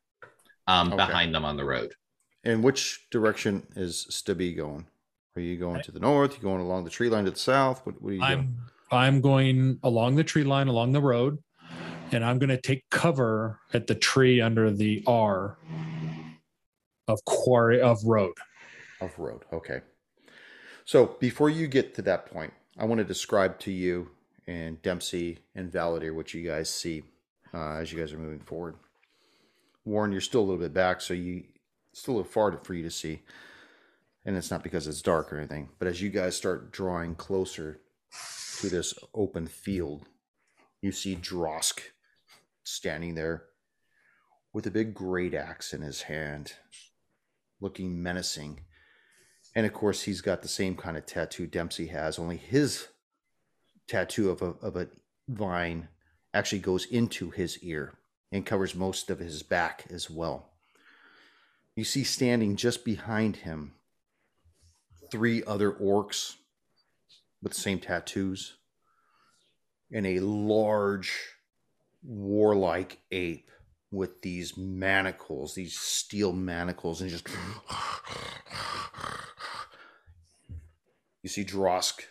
um, 0.67 0.89
Okay. 0.93 0.97
behind 0.97 1.35
them 1.35 1.45
on 1.45 1.57
the 1.57 1.65
road. 1.65 1.93
And 2.43 2.65
which 2.65 3.07
direction 3.11 3.67
is 3.77 4.07
Stubby 4.09 4.55
going? 4.55 4.87
Are 5.37 5.43
you 5.43 5.59
going 5.59 5.83
to 5.83 5.93
the 5.93 6.01
north? 6.01 6.37
You 6.37 6.43
going 6.43 6.63
along 6.63 6.85
the 6.85 6.91
tree 6.91 7.11
line 7.11 7.27
to 7.27 7.31
the 7.31 7.39
south? 7.39 7.85
What, 7.85 8.01
what 8.01 8.11
are 8.11 8.15
you 8.15 8.21
doing? 8.21 8.31
I'm 8.31 8.57
I'm 8.93 9.21
going 9.21 9.79
along 9.83 10.17
the 10.17 10.25
tree 10.25 10.43
line 10.43 10.69
along 10.69 10.93
the 10.93 11.01
road, 11.03 11.39
and 12.13 12.25
I'm 12.25 12.39
going 12.39 12.49
to 12.49 12.61
take 12.61 12.83
cover 12.91 13.61
at 13.75 13.87
the 13.87 13.95
tree 13.95 14.41
under 14.41 14.71
the 14.71 15.05
R 15.07 15.59
of 17.09 17.25
quarry 17.27 17.81
of 17.81 18.03
road. 18.05 18.33
Off 19.01 19.19
road. 19.19 19.43
Okay. 19.53 19.81
So 20.85 21.17
before 21.21 21.51
you 21.51 21.67
get 21.67 21.95
to 21.95 22.03
that 22.03 22.27
point, 22.27 22.53
I 22.79 22.85
want 22.85 22.99
to 22.99 23.05
describe 23.05 23.59
to 23.61 23.71
you 23.71 24.11
and 24.47 24.81
Dempsey 24.83 25.39
and 25.55 25.71
Valadier 25.71 26.15
what 26.15 26.35
you 26.35 26.47
guys 26.47 26.69
see 26.69 27.03
uh, 27.55 27.77
as 27.77 27.93
you 27.93 27.99
guys 27.99 28.13
are 28.13 28.19
moving 28.19 28.41
forward. 28.41 28.77
Warren, 29.85 30.13
you're 30.13 30.21
still 30.21 30.41
a 30.41 30.43
little 30.43 30.61
bit 30.61 30.75
back, 30.75 31.01
so 31.01 31.15
you 31.15 31.45
still 31.93 32.15
a 32.15 32.17
little 32.19 32.31
far 32.31 32.57
for 32.63 32.75
you 32.75 32.83
to 32.83 32.91
see. 32.91 33.23
And 34.25 34.37
it's 34.37 34.51
not 34.51 34.63
because 34.63 34.87
it's 34.87 35.03
dark 35.03 35.33
or 35.33 35.39
anything, 35.39 35.71
but 35.79 35.89
as 35.89 36.03
you 36.03 36.11
guys 36.11 36.37
start 36.37 36.73
drawing 36.73 37.15
closer 37.15 37.81
to 38.61 38.69
this 38.69 38.93
open 39.15 39.47
field, 39.47 40.05
you 40.83 40.93
see 40.93 41.17
Drosk 41.17 41.81
standing 42.63 43.15
there 43.15 43.45
with 44.53 44.67
a 44.67 44.71
big 44.71 44.95
great 44.95 45.35
axe 45.35 45.73
in 45.73 45.81
his 45.81 46.03
hand, 46.03 46.55
looking 47.61 48.03
menacing. 48.03 48.61
And 49.55 49.67
of 49.67 49.73
course, 49.73 50.03
he's 50.03 50.21
got 50.21 50.43
the 50.43 50.49
same 50.49 50.77
kind 50.77 50.97
of 50.97 51.07
tattoo 51.07 51.47
Dempsey 51.47 51.89
has, 51.89 52.19
only 52.19 52.37
his 52.37 52.89
tattoo 53.89 54.31
of 54.31 54.43
a, 54.43 54.55
of 54.65 54.77
a 54.77 54.89
vine 55.29 55.89
actually 56.33 56.61
goes 56.61 56.85
into 56.87 57.31
his 57.31 57.59
ear 57.59 57.95
and 58.31 58.47
covers 58.47 58.75
most 58.75 59.11
of 59.11 59.19
his 59.19 59.43
back 59.43 59.87
as 59.91 60.09
well. 60.09 60.51
You 61.75 61.85
see 61.85 62.05
standing 62.05 62.57
just 62.57 62.85
behind 62.85 63.37
him 63.37 63.73
three 65.11 65.43
other 65.45 65.73
orcs 65.73 66.37
with 67.43 67.55
the 67.55 67.61
same 67.61 67.81
tattoos 67.81 68.55
and 69.93 70.07
a 70.07 70.21
large 70.21 71.13
warlike 72.03 73.01
ape 73.11 73.51
with 73.91 74.23
these 74.23 74.57
manacles, 74.57 75.55
these 75.55 75.77
steel 75.77 76.33
manacles, 76.33 77.01
and 77.01 77.11
just 77.11 77.27
you 81.23 81.29
see 81.29 81.45
Drosk 81.45 82.03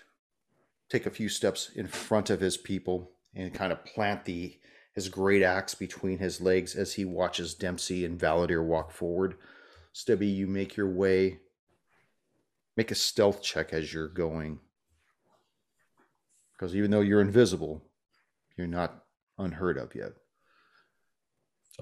take 0.89 1.05
a 1.05 1.12
few 1.12 1.30
steps 1.30 1.70
in 1.76 1.88
front 1.88 2.30
of 2.30 2.41
his 2.41 2.57
people 2.57 3.12
and 3.36 3.53
kind 3.53 3.72
of 3.72 3.86
plant 3.86 4.26
the 4.26 4.57
his 4.93 5.07
great 5.07 5.43
axe 5.43 5.76
between 5.76 6.18
his 6.18 6.41
legs 6.41 6.76
as 6.76 6.93
he 6.93 7.05
watches 7.05 7.53
Dempsey 7.53 8.03
and 8.03 8.20
Valadier 8.20 8.66
walk 8.66 8.91
forward. 8.91 9.36
Stubby, 9.93 10.28
you 10.28 10.47
make 10.47 10.76
your 10.76 10.89
way. 10.89 11.39
Make 12.76 12.91
a 12.91 12.95
stealth 12.95 13.41
check 13.41 13.72
as 13.72 13.93
you're 13.93 14.07
going. 14.07 14.60
Because 16.53 16.76
even 16.76 16.91
though 16.91 17.01
you're 17.01 17.22
invisible, 17.22 17.82
you're 18.57 18.68
not 18.68 19.05
unheard 19.38 19.78
of 19.78 19.95
yet. 19.95 20.14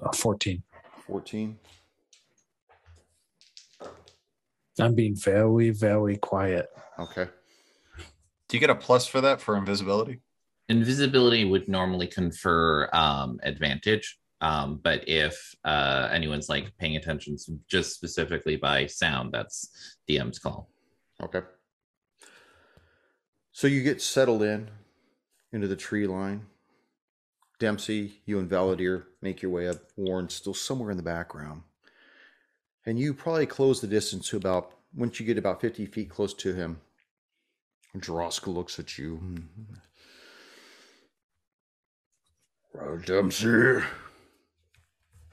Uh, 0.00 0.12
14. 0.12 0.62
14. 1.06 1.58
I'm 4.80 4.94
being 4.94 5.16
very, 5.16 5.70
very 5.70 6.16
quiet. 6.16 6.66
Okay. 6.98 7.28
Do 8.48 8.56
you 8.56 8.60
get 8.60 8.70
a 8.70 8.74
plus 8.74 9.06
for 9.06 9.20
that 9.20 9.40
for 9.40 9.56
invisibility? 9.56 10.20
Invisibility 10.68 11.44
would 11.44 11.68
normally 11.68 12.06
confer 12.06 12.88
um, 12.92 13.38
advantage, 13.42 14.18
um, 14.40 14.80
but 14.82 15.06
if 15.08 15.54
uh, 15.64 16.08
anyone's 16.10 16.48
like 16.48 16.76
paying 16.78 16.96
attention 16.96 17.36
just 17.68 17.94
specifically 17.94 18.56
by 18.56 18.86
sound, 18.86 19.32
that's 19.32 19.96
DM's 20.08 20.38
call. 20.38 20.70
Okay. 21.22 21.40
So 23.52 23.66
you 23.66 23.82
get 23.82 24.00
settled 24.00 24.42
in 24.42 24.70
into 25.52 25.66
the 25.66 25.76
tree 25.76 26.06
line. 26.06 26.46
Dempsey, 27.58 28.22
you 28.24 28.38
and 28.38 28.48
Valadier 28.48 29.04
make 29.20 29.42
your 29.42 29.50
way 29.50 29.68
up. 29.68 29.78
Warren 29.96 30.28
still 30.28 30.54
somewhere 30.54 30.90
in 30.90 30.96
the 30.96 31.02
background. 31.02 31.62
And 32.88 32.98
you 32.98 33.12
probably 33.12 33.44
close 33.44 33.82
the 33.82 33.86
distance 33.86 34.30
to 34.30 34.38
about, 34.38 34.70
once 34.96 35.20
you 35.20 35.26
get 35.26 35.36
about 35.36 35.60
50 35.60 35.84
feet 35.84 36.08
close 36.08 36.32
to 36.32 36.54
him, 36.54 36.80
Droska 37.94 38.46
looks 38.46 38.78
at 38.78 38.96
you. 38.96 39.20
Well, 42.72 42.96
Dempsey. 43.04 43.84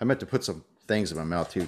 I 0.02 0.04
meant 0.04 0.20
to 0.20 0.26
put 0.26 0.44
some 0.44 0.66
things 0.86 1.14
in 1.14 1.18
my 1.18 1.24
mouth 1.24 1.50
too. 1.50 1.66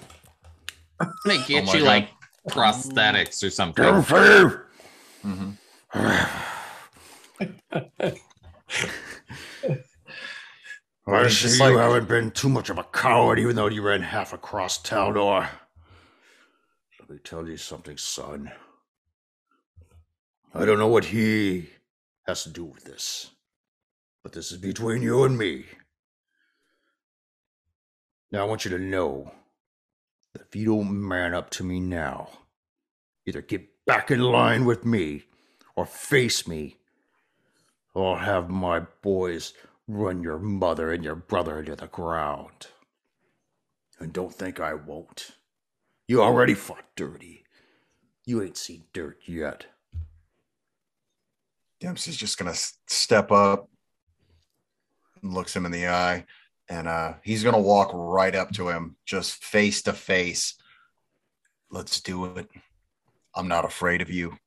I'm 0.99 1.09
gonna 1.25 1.41
get 1.47 1.69
Oh 1.69 1.73
you 1.73 1.79
God. 1.79 1.87
like 1.87 2.09
prosthetics 2.49 3.41
or 3.41 3.49
something. 3.49 3.85
Dempsey! 3.85 4.57
Mm-hmm. 5.25 5.51
I 11.07 11.27
see 11.29 11.43
just 11.43 11.59
you 11.59 11.65
like- 11.65 11.77
haven't 11.77 12.09
been 12.09 12.31
too 12.31 12.49
much 12.49 12.69
of 12.69 12.77
a 12.77 12.83
coward, 12.83 13.39
even 13.39 13.55
though 13.55 13.67
you 13.67 13.81
ran 13.81 14.01
half 14.01 14.33
across 14.33 14.81
Taldor. 14.81 15.47
Let 17.07 17.13
me 17.13 17.19
tell 17.23 17.47
you 17.47 17.55
something, 17.55 17.97
son. 17.97 18.51
I 20.53 20.65
don't 20.65 20.77
know 20.77 20.89
what 20.89 21.05
he 21.05 21.69
has 22.25 22.43
to 22.43 22.49
do 22.49 22.65
with 22.65 22.83
this, 22.83 23.31
but 24.23 24.33
this 24.33 24.51
is 24.51 24.57
between 24.57 25.01
you 25.01 25.23
and 25.23 25.37
me. 25.37 25.63
Now, 28.29 28.43
I 28.43 28.45
want 28.45 28.65
you 28.65 28.71
to 28.71 28.79
know 28.79 29.31
that 30.33 30.41
if 30.41 30.53
you 30.53 30.65
don't 30.65 31.07
man 31.07 31.33
up 31.33 31.49
to 31.51 31.63
me 31.63 31.79
now, 31.79 32.27
either 33.25 33.41
get 33.41 33.85
back 33.85 34.11
in 34.11 34.19
line 34.19 34.65
with 34.65 34.83
me 34.83 35.23
or 35.77 35.85
face 35.85 36.45
me, 36.45 36.75
or 37.93 38.17
I'll 38.17 38.25
have 38.25 38.49
my 38.49 38.81
boys 39.01 39.53
run 39.87 40.23
your 40.23 40.39
mother 40.39 40.91
and 40.91 41.05
your 41.05 41.15
brother 41.15 41.59
into 41.59 41.77
the 41.77 41.87
ground. 41.87 42.67
And 43.97 44.11
don't 44.11 44.33
think 44.35 44.59
I 44.59 44.73
won't. 44.73 45.36
You 46.07 46.21
already 46.21 46.53
fought 46.53 46.85
dirty. 46.95 47.43
You 48.25 48.41
ain't 48.41 48.57
seen 48.57 48.83
dirt 48.93 49.19
yet. 49.25 49.65
Dempsey's 51.81 52.17
just 52.17 52.37
gonna 52.37 52.55
step 52.55 53.31
up, 53.31 53.69
looks 55.21 55.55
him 55.55 55.65
in 55.65 55.71
the 55.71 55.87
eye, 55.87 56.25
and 56.69 56.87
uh, 56.87 57.13
he's 57.23 57.43
gonna 57.43 57.59
walk 57.59 57.91
right 57.93 58.33
up 58.33 58.51
to 58.53 58.69
him, 58.69 58.95
just 59.05 59.43
face 59.43 59.81
to 59.83 59.93
face. 59.93 60.55
Let's 61.69 61.99
do 61.99 62.25
it. 62.37 62.49
I'm 63.35 63.47
not 63.47 63.65
afraid 63.65 64.01
of 64.01 64.09
you. 64.09 64.37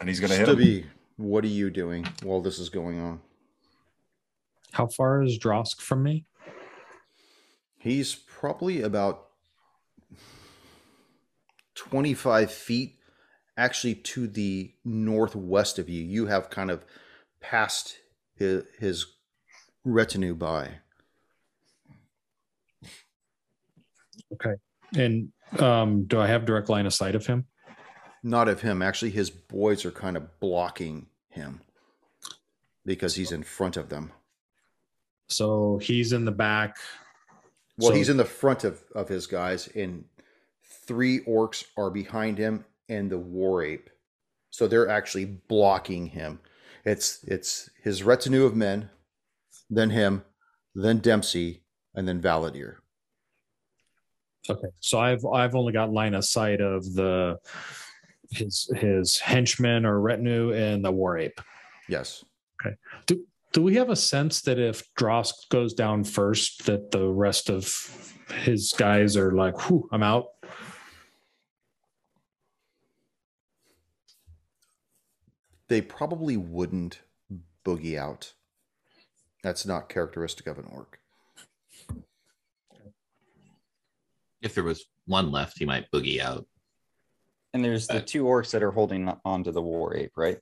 And 0.00 0.08
he's 0.08 0.20
gonna 0.20 0.34
hit 0.34 0.48
him. 0.48 0.54
Stubby, 0.54 0.86
what 1.16 1.44
are 1.44 1.48
you 1.48 1.70
doing 1.70 2.06
while 2.22 2.40
this 2.40 2.58
is 2.58 2.68
going 2.68 3.00
on? 3.00 3.20
How 4.72 4.86
far 4.86 5.22
is 5.22 5.38
Drosk 5.38 5.80
from 5.80 6.04
me? 6.04 6.24
He's 7.78 8.14
probably 8.38 8.82
about 8.82 9.26
25 11.74 12.52
feet 12.52 12.96
actually 13.56 13.96
to 13.96 14.28
the 14.28 14.72
northwest 14.84 15.78
of 15.78 15.88
you. 15.88 16.04
You 16.04 16.26
have 16.26 16.48
kind 16.48 16.70
of 16.70 16.84
passed 17.40 17.98
his, 18.36 18.62
his 18.78 19.06
retinue 19.84 20.34
by. 20.34 20.70
Okay. 24.34 24.54
And 24.94 25.32
um, 25.58 26.04
do 26.04 26.20
I 26.20 26.28
have 26.28 26.46
direct 26.46 26.68
line 26.68 26.86
of 26.86 26.94
sight 26.94 27.16
of 27.16 27.26
him? 27.26 27.46
Not 28.22 28.48
of 28.48 28.60
him. 28.60 28.82
Actually, 28.82 29.10
his 29.10 29.30
boys 29.30 29.84
are 29.84 29.90
kind 29.90 30.16
of 30.16 30.38
blocking 30.38 31.06
him 31.30 31.60
because 32.86 33.16
he's 33.16 33.32
in 33.32 33.42
front 33.42 33.76
of 33.76 33.88
them. 33.88 34.12
So 35.28 35.78
he's 35.82 36.12
in 36.12 36.24
the 36.24 36.32
back. 36.32 36.76
Well, 37.78 37.90
So- 37.90 37.94
he's 37.94 38.08
in 38.08 38.16
the 38.16 38.24
front 38.24 38.64
of, 38.64 38.82
of 38.94 39.08
his 39.08 39.26
guys, 39.26 39.68
and 39.68 40.04
three 40.86 41.20
orcs 41.20 41.64
are 41.76 41.90
behind 41.90 42.36
him 42.38 42.64
and 42.88 43.10
the 43.10 43.18
war 43.18 43.62
ape. 43.62 43.88
So 44.50 44.66
they're 44.66 44.88
actually 44.88 45.26
blocking 45.26 46.06
him. 46.06 46.40
It's 46.84 47.22
it's 47.24 47.68
his 47.82 48.02
retinue 48.02 48.44
of 48.44 48.56
men, 48.56 48.88
then 49.68 49.90
him, 49.90 50.24
then 50.74 50.98
Dempsey, 50.98 51.62
and 51.94 52.08
then 52.08 52.20
Valadier. 52.20 52.76
Okay. 54.48 54.68
So 54.80 54.98
I've 54.98 55.24
I've 55.26 55.54
only 55.54 55.72
got 55.74 55.92
line 55.92 56.14
of 56.14 56.24
sight 56.24 56.60
of 56.62 56.94
the 56.94 57.38
his 58.30 58.70
his 58.76 59.18
henchmen 59.18 59.84
or 59.84 60.00
retinue 60.00 60.52
and 60.52 60.82
the 60.82 60.90
war 60.90 61.18
ape. 61.18 61.40
Yes. 61.88 62.24
Do 63.06 63.24
we 63.62 63.76
have 63.76 63.90
a 63.90 63.96
sense 63.96 64.42
that 64.42 64.58
if 64.58 64.82
Drosk 64.94 65.32
goes 65.50 65.74
down 65.74 66.04
first, 66.04 66.66
that 66.66 66.90
the 66.90 67.08
rest 67.08 67.48
of 67.48 68.14
his 68.42 68.74
guys 68.76 69.16
are 69.16 69.32
like, 69.32 69.68
whew, 69.68 69.88
I'm 69.92 70.02
out? 70.02 70.26
They 75.68 75.80
probably 75.80 76.36
wouldn't 76.36 77.00
boogie 77.64 77.98
out. 77.98 78.32
That's 79.42 79.66
not 79.66 79.88
characteristic 79.88 80.46
of 80.46 80.58
an 80.58 80.66
orc. 80.72 80.98
If 84.40 84.54
there 84.54 84.64
was 84.64 84.84
one 85.06 85.30
left, 85.30 85.58
he 85.58 85.64
might 85.64 85.90
boogie 85.90 86.20
out. 86.20 86.46
And 87.54 87.64
there's 87.64 87.86
the 87.86 88.00
two 88.00 88.24
orcs 88.24 88.50
that 88.50 88.62
are 88.62 88.70
holding 88.70 89.12
on 89.24 89.44
to 89.44 89.52
the 89.52 89.62
war 89.62 89.96
ape, 89.96 90.12
right? 90.16 90.38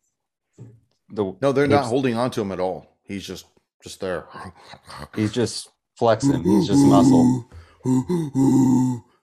The 1.11 1.37
No, 1.41 1.53
they're 1.53 1.67
not 1.67 1.87
holding 1.87 2.17
on 2.17 2.31
to 2.33 2.41
him 2.41 2.53
at 2.53 2.61
all. 2.61 2.96
He's 3.07 3.27
just 3.27 3.47
just 3.83 4.01
there. 4.01 4.27
he's 5.15 5.33
just 5.33 5.71
flexing. 5.99 6.43
He's 6.43 6.67
just 6.67 6.85
muscle. 6.85 7.49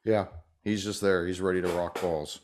Yeah, 0.06 0.26
he's 0.64 0.84
just 0.84 1.02
there. 1.02 1.26
He's 1.26 1.42
ready 1.42 1.62
to 1.62 1.68
rock 1.70 2.02
balls. 2.02 2.40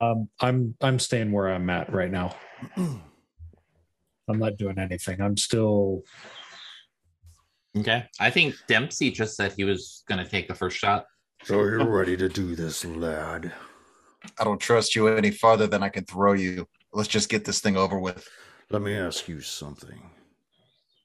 Um, 0.00 0.28
I'm 0.40 0.74
I'm 0.80 0.98
staying 0.98 1.32
where 1.32 1.52
I'm 1.52 1.68
at 1.70 1.92
right 1.92 2.10
now. 2.10 2.34
I'm 2.76 4.38
not 4.38 4.56
doing 4.56 4.78
anything. 4.78 5.20
I'm 5.20 5.36
still 5.36 6.02
Okay. 7.76 8.04
I 8.20 8.30
think 8.30 8.54
Dempsey 8.68 9.10
just 9.10 9.36
said 9.36 9.52
he 9.52 9.64
was 9.64 10.04
going 10.06 10.22
to 10.22 10.30
take 10.30 10.46
the 10.46 10.54
first 10.54 10.76
shot. 10.76 11.06
So 11.44 11.60
you're 11.62 11.88
ready 11.88 12.16
to 12.18 12.28
do 12.28 12.54
this, 12.54 12.84
lad. 12.84 13.52
I 14.38 14.44
don't 14.44 14.60
trust 14.60 14.94
you 14.94 15.08
any 15.08 15.30
farther 15.30 15.66
than 15.66 15.82
I 15.82 15.88
can 15.88 16.04
throw 16.04 16.34
you. 16.34 16.68
Let's 16.92 17.08
just 17.08 17.28
get 17.28 17.44
this 17.44 17.60
thing 17.60 17.76
over 17.76 17.98
with. 17.98 18.28
Let 18.72 18.80
me 18.80 18.96
ask 18.96 19.28
you 19.28 19.42
something. 19.42 20.00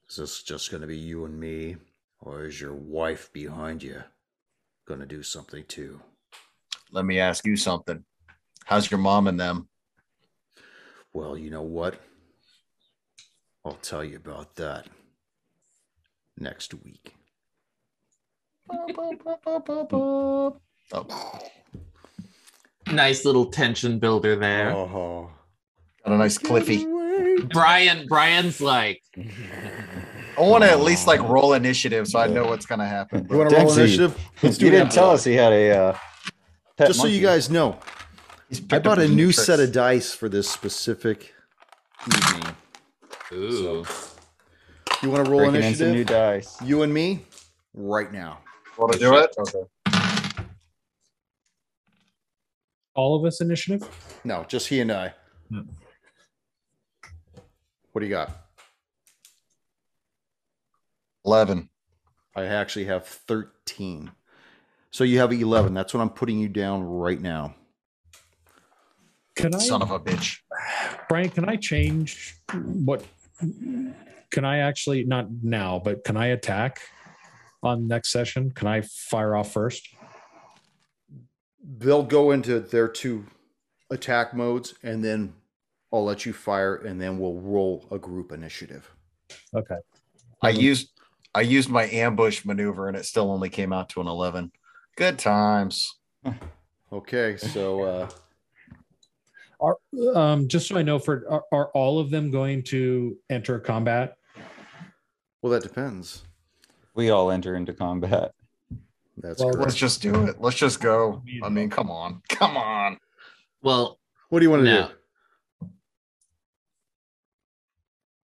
Is 0.10 0.16
this 0.16 0.42
just 0.42 0.72
going 0.72 0.80
to 0.80 0.88
be 0.88 0.98
you 0.98 1.26
and 1.26 1.38
me, 1.38 1.76
or 2.22 2.46
is 2.46 2.62
your 2.62 2.74
wife 2.74 3.30
behind 3.34 3.84
you 3.84 4.04
going 4.88 5.02
to 5.02 5.06
do 5.06 5.22
something 5.22 5.66
too? 5.68 6.00
Let 6.94 7.04
me 7.04 7.20
ask 7.20 7.46
you 7.46 7.58
something. 7.58 8.06
How's 8.64 8.90
your 8.90 9.02
mom 9.02 9.28
and 9.28 9.38
them? 9.38 9.68
Well, 11.12 11.38
you 11.38 11.50
know 11.50 11.64
what? 11.64 12.00
I'll 13.66 13.74
tell 13.74 14.02
you 14.02 14.16
about 14.16 14.56
that 14.56 14.88
next 16.38 16.74
week. 16.74 17.16
Oh, 18.72 20.62
Nice 22.90 23.26
little 23.26 23.48
tension 23.48 24.00
builder 24.00 24.38
there. 24.38 24.72
Oh, 24.72 25.32
got 26.06 26.14
a 26.14 26.18
nice 26.18 26.38
Cliffy. 26.38 26.88
Brian, 27.52 28.08
Brian's 28.08 28.62
like, 28.62 29.02
I 30.38 30.42
want 30.42 30.64
to 30.64 30.70
at 30.70 30.82
least 30.82 31.08
like 31.08 31.22
roll 31.22 31.54
initiative 31.54 32.08
so 32.08 32.20
I 32.20 32.28
know 32.28 32.46
what's 32.46 32.66
gonna 32.66 32.88
happen. 32.88 33.28
You 33.30 33.38
want 33.38 33.50
to 33.50 33.56
roll 33.56 33.72
initiative? 33.74 34.18
Let's 34.44 34.58
do 34.58 34.66
you 34.66 34.72
didn't 34.72 34.92
tell 34.92 35.10
us 35.12 35.24
he 35.24 35.34
had 35.34 35.54
a 35.54 35.72
uh, 35.78 35.98
pet 36.78 36.88
Just 36.88 37.02
so 37.02 37.08
you 37.08 37.22
guys 37.22 37.50
know, 37.50 37.80
He's 38.50 38.62
I 38.72 38.80
bought 38.80 39.00
a 39.00 39.08
new 39.08 39.32
tricks. 39.32 39.46
set 39.46 39.60
of 39.60 39.72
dice 39.72 40.14
for 40.14 40.30
this 40.30 40.50
specific 40.50 41.34
evening. 42.16 42.56
ooh. 43.34 43.86
You 45.04 45.12
want 45.12 45.26
to 45.26 45.32
roll 45.32 45.50
breaking 45.52 45.70
in 45.70 45.76
some 45.76 45.88
new 45.88 45.92
initiative? 46.02 46.08
dice. 46.08 46.62
You 46.64 46.82
and 46.84 46.94
me, 46.94 47.24
right 47.74 48.12
now. 48.12 48.40
Want 48.78 48.94
to 48.94 49.00
do 49.00 49.18
it? 49.18 49.36
Okay. 49.38 49.60
all 52.96 53.16
of 53.16 53.24
us 53.26 53.40
initiative. 53.42 53.88
No, 54.24 54.44
just 54.48 54.68
he 54.68 54.80
and 54.82 54.92
I. 54.92 55.14
Hmm. 55.50 55.62
What 57.98 58.02
do 58.02 58.06
you 58.10 58.14
got? 58.14 58.30
Eleven. 61.26 61.68
I 62.36 62.44
actually 62.44 62.86
have 62.86 63.08
13. 63.08 64.12
So 64.92 65.04
you 65.04 65.18
have 65.18 65.34
11. 65.34 65.74
That's 65.74 65.96
what 65.96 66.02
I'm 66.02 66.12
putting 66.12 66.38
you 66.38 66.48
down 66.48 66.84
right 66.84 67.20
now. 67.20 67.56
Can 69.36 69.56
I, 69.56 69.58
Son 69.58 69.82
of 69.82 69.90
a 69.90 70.00
bitch. 70.00 70.42
Brian? 71.10 71.32
Can 71.32 71.50
I 71.50 71.56
change 71.56 72.36
what? 72.54 73.04
Can 73.40 74.46
I 74.46 74.60
actually 74.60 75.04
not 75.04 75.30
now, 75.42 75.82
but 75.84 76.04
can 76.04 76.18
I 76.18 76.28
attack 76.28 76.82
on 77.64 77.88
next 77.88 78.12
session? 78.12 78.52
Can 78.52 78.68
I 78.68 78.82
fire 78.82 79.36
off 79.36 79.52
first? 79.52 79.90
They'll 81.64 82.04
go 82.04 82.30
into 82.30 82.60
their 82.60 82.90
two 82.90 83.26
attack 83.90 84.36
modes, 84.36 84.76
and 84.84 85.04
then 85.04 85.34
I'll 85.94 86.04
let 86.04 86.26
you 86.26 86.34
fire, 86.34 86.76
and 86.76 87.00
then 87.02 87.18
we'll 87.18 87.40
roll 87.40 87.88
a 87.92 87.98
group 87.98 88.32
initiative. 88.32 88.90
Okay. 89.56 89.78
I 90.42 90.50
used 90.50 90.92
I 91.34 91.42
used 91.42 91.70
my 91.70 91.84
ambush 91.90 92.46
maneuver 92.46 92.88
and 92.88 92.98
it 92.98 93.06
still 93.06 93.32
only 93.32 93.50
came 93.50 93.72
out 93.74 93.90
to 93.90 94.02
an 94.02 94.08
eleven. 94.08 94.52
Good 94.96 95.18
times. 95.20 95.96
Okay, 96.92 97.38
so 97.38 97.82
uh, 97.84 98.10
Are 99.60 99.78
um 100.16 100.48
just 100.48 100.68
so 100.68 100.78
I 100.78 100.84
know, 100.84 101.00
for 101.00 101.24
are, 101.30 101.44
are 101.52 101.68
all 101.74 102.00
of 102.00 102.10
them 102.10 102.32
going 102.32 102.64
to 102.64 103.18
enter 103.30 103.60
combat? 103.60 104.16
well, 105.42 105.52
that 105.54 105.64
depends. 105.64 106.24
We 106.96 107.10
all 107.12 107.32
enter 107.32 107.56
into 107.56 107.74
combat. 107.74 108.32
That's 109.18 109.40
Well, 109.42 109.54
Let's 109.54 109.76
just 109.76 110.02
do 110.02 110.26
it. 110.26 110.40
Let's 110.42 110.58
just 110.58 110.80
go. 110.82 111.24
I 111.44 111.50
mean, 111.50 111.70
come 111.70 111.90
on. 111.90 112.22
Come 112.30 112.58
on. 112.58 112.98
Well, 113.62 114.00
What 114.30 114.40
do 114.40 114.46
you 114.46 114.50
want 114.52 114.62
to 114.62 114.66
No. 114.66 114.88
do? 114.88 114.94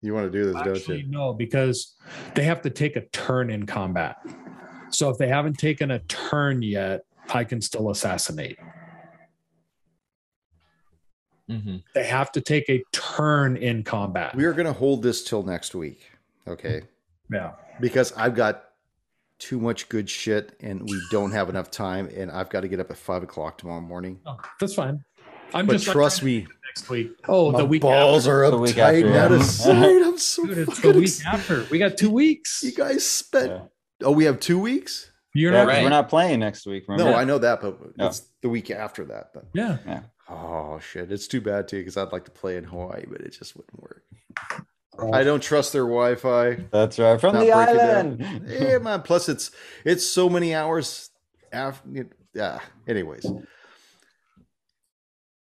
You 0.03 0.14
want 0.14 0.30
to 0.30 0.38
do 0.38 0.44
this, 0.46 0.57
Actually, 0.57 1.03
don't 1.03 1.07
you? 1.07 1.11
no, 1.11 1.32
because 1.32 1.96
they 2.34 2.44
have 2.44 2.62
to 2.62 2.70
take 2.70 2.96
a 2.96 3.03
turn 3.09 3.51
in 3.51 3.66
combat. 3.66 4.16
So 4.90 5.11
if 5.11 5.18
they 5.18 5.28
haven't 5.28 5.59
taken 5.59 5.90
a 5.90 5.99
turn 6.01 6.62
yet, 6.62 7.01
I 7.34 7.44
can 7.44 7.61
still 7.61 7.90
assassinate. 7.90 8.59
mhm. 11.51 11.82
They 11.94 12.05
have 12.05 12.30
to 12.32 12.40
take 12.40 12.68
a 12.68 12.82
turn 12.92 13.57
in 13.57 13.82
combat. 13.82 14.34
We 14.36 14.44
are 14.44 14.53
going 14.53 14.66
to 14.66 14.72
hold 14.72 15.03
this 15.03 15.24
till 15.24 15.42
next 15.42 15.74
week. 15.74 16.11
Okay. 16.46 16.82
yeah. 17.30 17.53
because 17.80 18.12
I've 18.16 18.34
got 18.34 18.64
too 19.38 19.61
much 19.61 19.88
good 19.90 20.09
shit 20.09 20.57
and 20.61 20.80
we 20.82 20.99
don't 21.11 21.30
have 21.32 21.49
enough 21.51 21.70
time 21.70 22.09
and 22.16 22.30
I've 22.30 22.49
got 22.49 22.62
to 22.62 22.68
get 22.68 22.80
up 22.80 22.90
at 22.90 22.96
five 22.96 23.22
o'clock 23.22 23.59
tomorrow 23.59 23.80
morning. 23.82 24.18
Oh, 24.26 24.36
that's 24.59 24.74
fine. 24.74 25.05
I'm 25.55 25.66
But 25.66 25.74
just 25.74 25.86
trust 25.86 26.20
trying 26.20 26.26
me, 26.26 26.40
to 26.42 26.49
next 26.79 26.91
week. 26.91 27.12
Oh, 27.29 27.53
my 27.53 27.59
the 27.59 27.64
week 27.64 27.83
balls 27.83 28.26
after. 28.26 28.45
are 28.45 28.51
The 28.51 28.57
up 28.57 28.62
week 28.62 28.76
tight 28.76 29.05
and 29.05 29.14
after, 29.14 29.35
out 29.35 29.41
of 29.41 29.43
sight. 29.47 30.03
I'm 30.03 30.18
so 30.18 30.47
Dude, 30.47 30.59
it's 30.68 30.81
the 30.81 30.93
week 30.93 31.03
ex- 31.05 31.26
after. 31.26 31.64
We 31.70 31.79
got 31.79 31.97
two 31.97 32.11
weeks. 32.11 32.62
You 32.62 32.72
guys 32.72 33.05
spent. 33.05 33.51
Yeah. 33.51 33.61
Oh, 34.05 34.12
we 34.12 34.24
have 34.24 34.41
two 34.41 34.59
weeks. 34.59 35.11
You're 35.35 35.53
Yeah, 35.53 35.59
not 35.59 35.66
'cause 35.68 35.76
right. 35.76 35.83
we're 35.85 35.89
not 35.91 36.09
playing 36.09 36.41
next 36.41 36.66
week. 36.66 36.85
Remember? 36.89 37.12
No, 37.12 37.16
I 37.16 37.24
know 37.24 37.39
that, 37.39 37.61
but 37.61 37.79
Yeah. 37.97 38.07
it's 38.07 38.22
the 38.43 38.49
week 38.49 38.70
after 38.70 39.05
that. 39.07 39.31
But 39.35 39.45
Yeah. 39.55 39.79
oh 40.29 40.79
shit, 40.81 41.11
it's 41.12 41.26
too 41.29 41.41
bad 41.41 41.68
too 41.68 41.79
because 41.79 41.97
I'd 41.97 42.12
like 42.12 42.24
to 42.26 42.31
play 42.31 42.57
in 42.57 42.64
Hawaii, 42.64 43.05
but 43.09 43.20
it 43.20 43.31
just 43.31 43.57
wouldn't 43.57 43.81
work. 43.83 44.03
Oh, 45.01 45.12
I 45.12 45.22
don't 45.22 45.43
trust 45.43 45.72
their 45.72 45.85
Wi-Fi. 45.85 46.64
That's 46.72 46.99
right. 46.99 47.20
From 47.20 47.35
Not 47.35 47.41
the 47.41 47.53
island. 47.53 48.43
Yeah, 48.49 48.79
man. 48.79 49.03
Plus, 49.03 49.29
it's 49.29 49.51
it's 49.85 50.07
so 50.07 50.29
many 50.29 50.55
hours 50.55 51.11
after. 51.53 52.07
Yeah. 52.35 52.59
Anyways, 52.89 53.26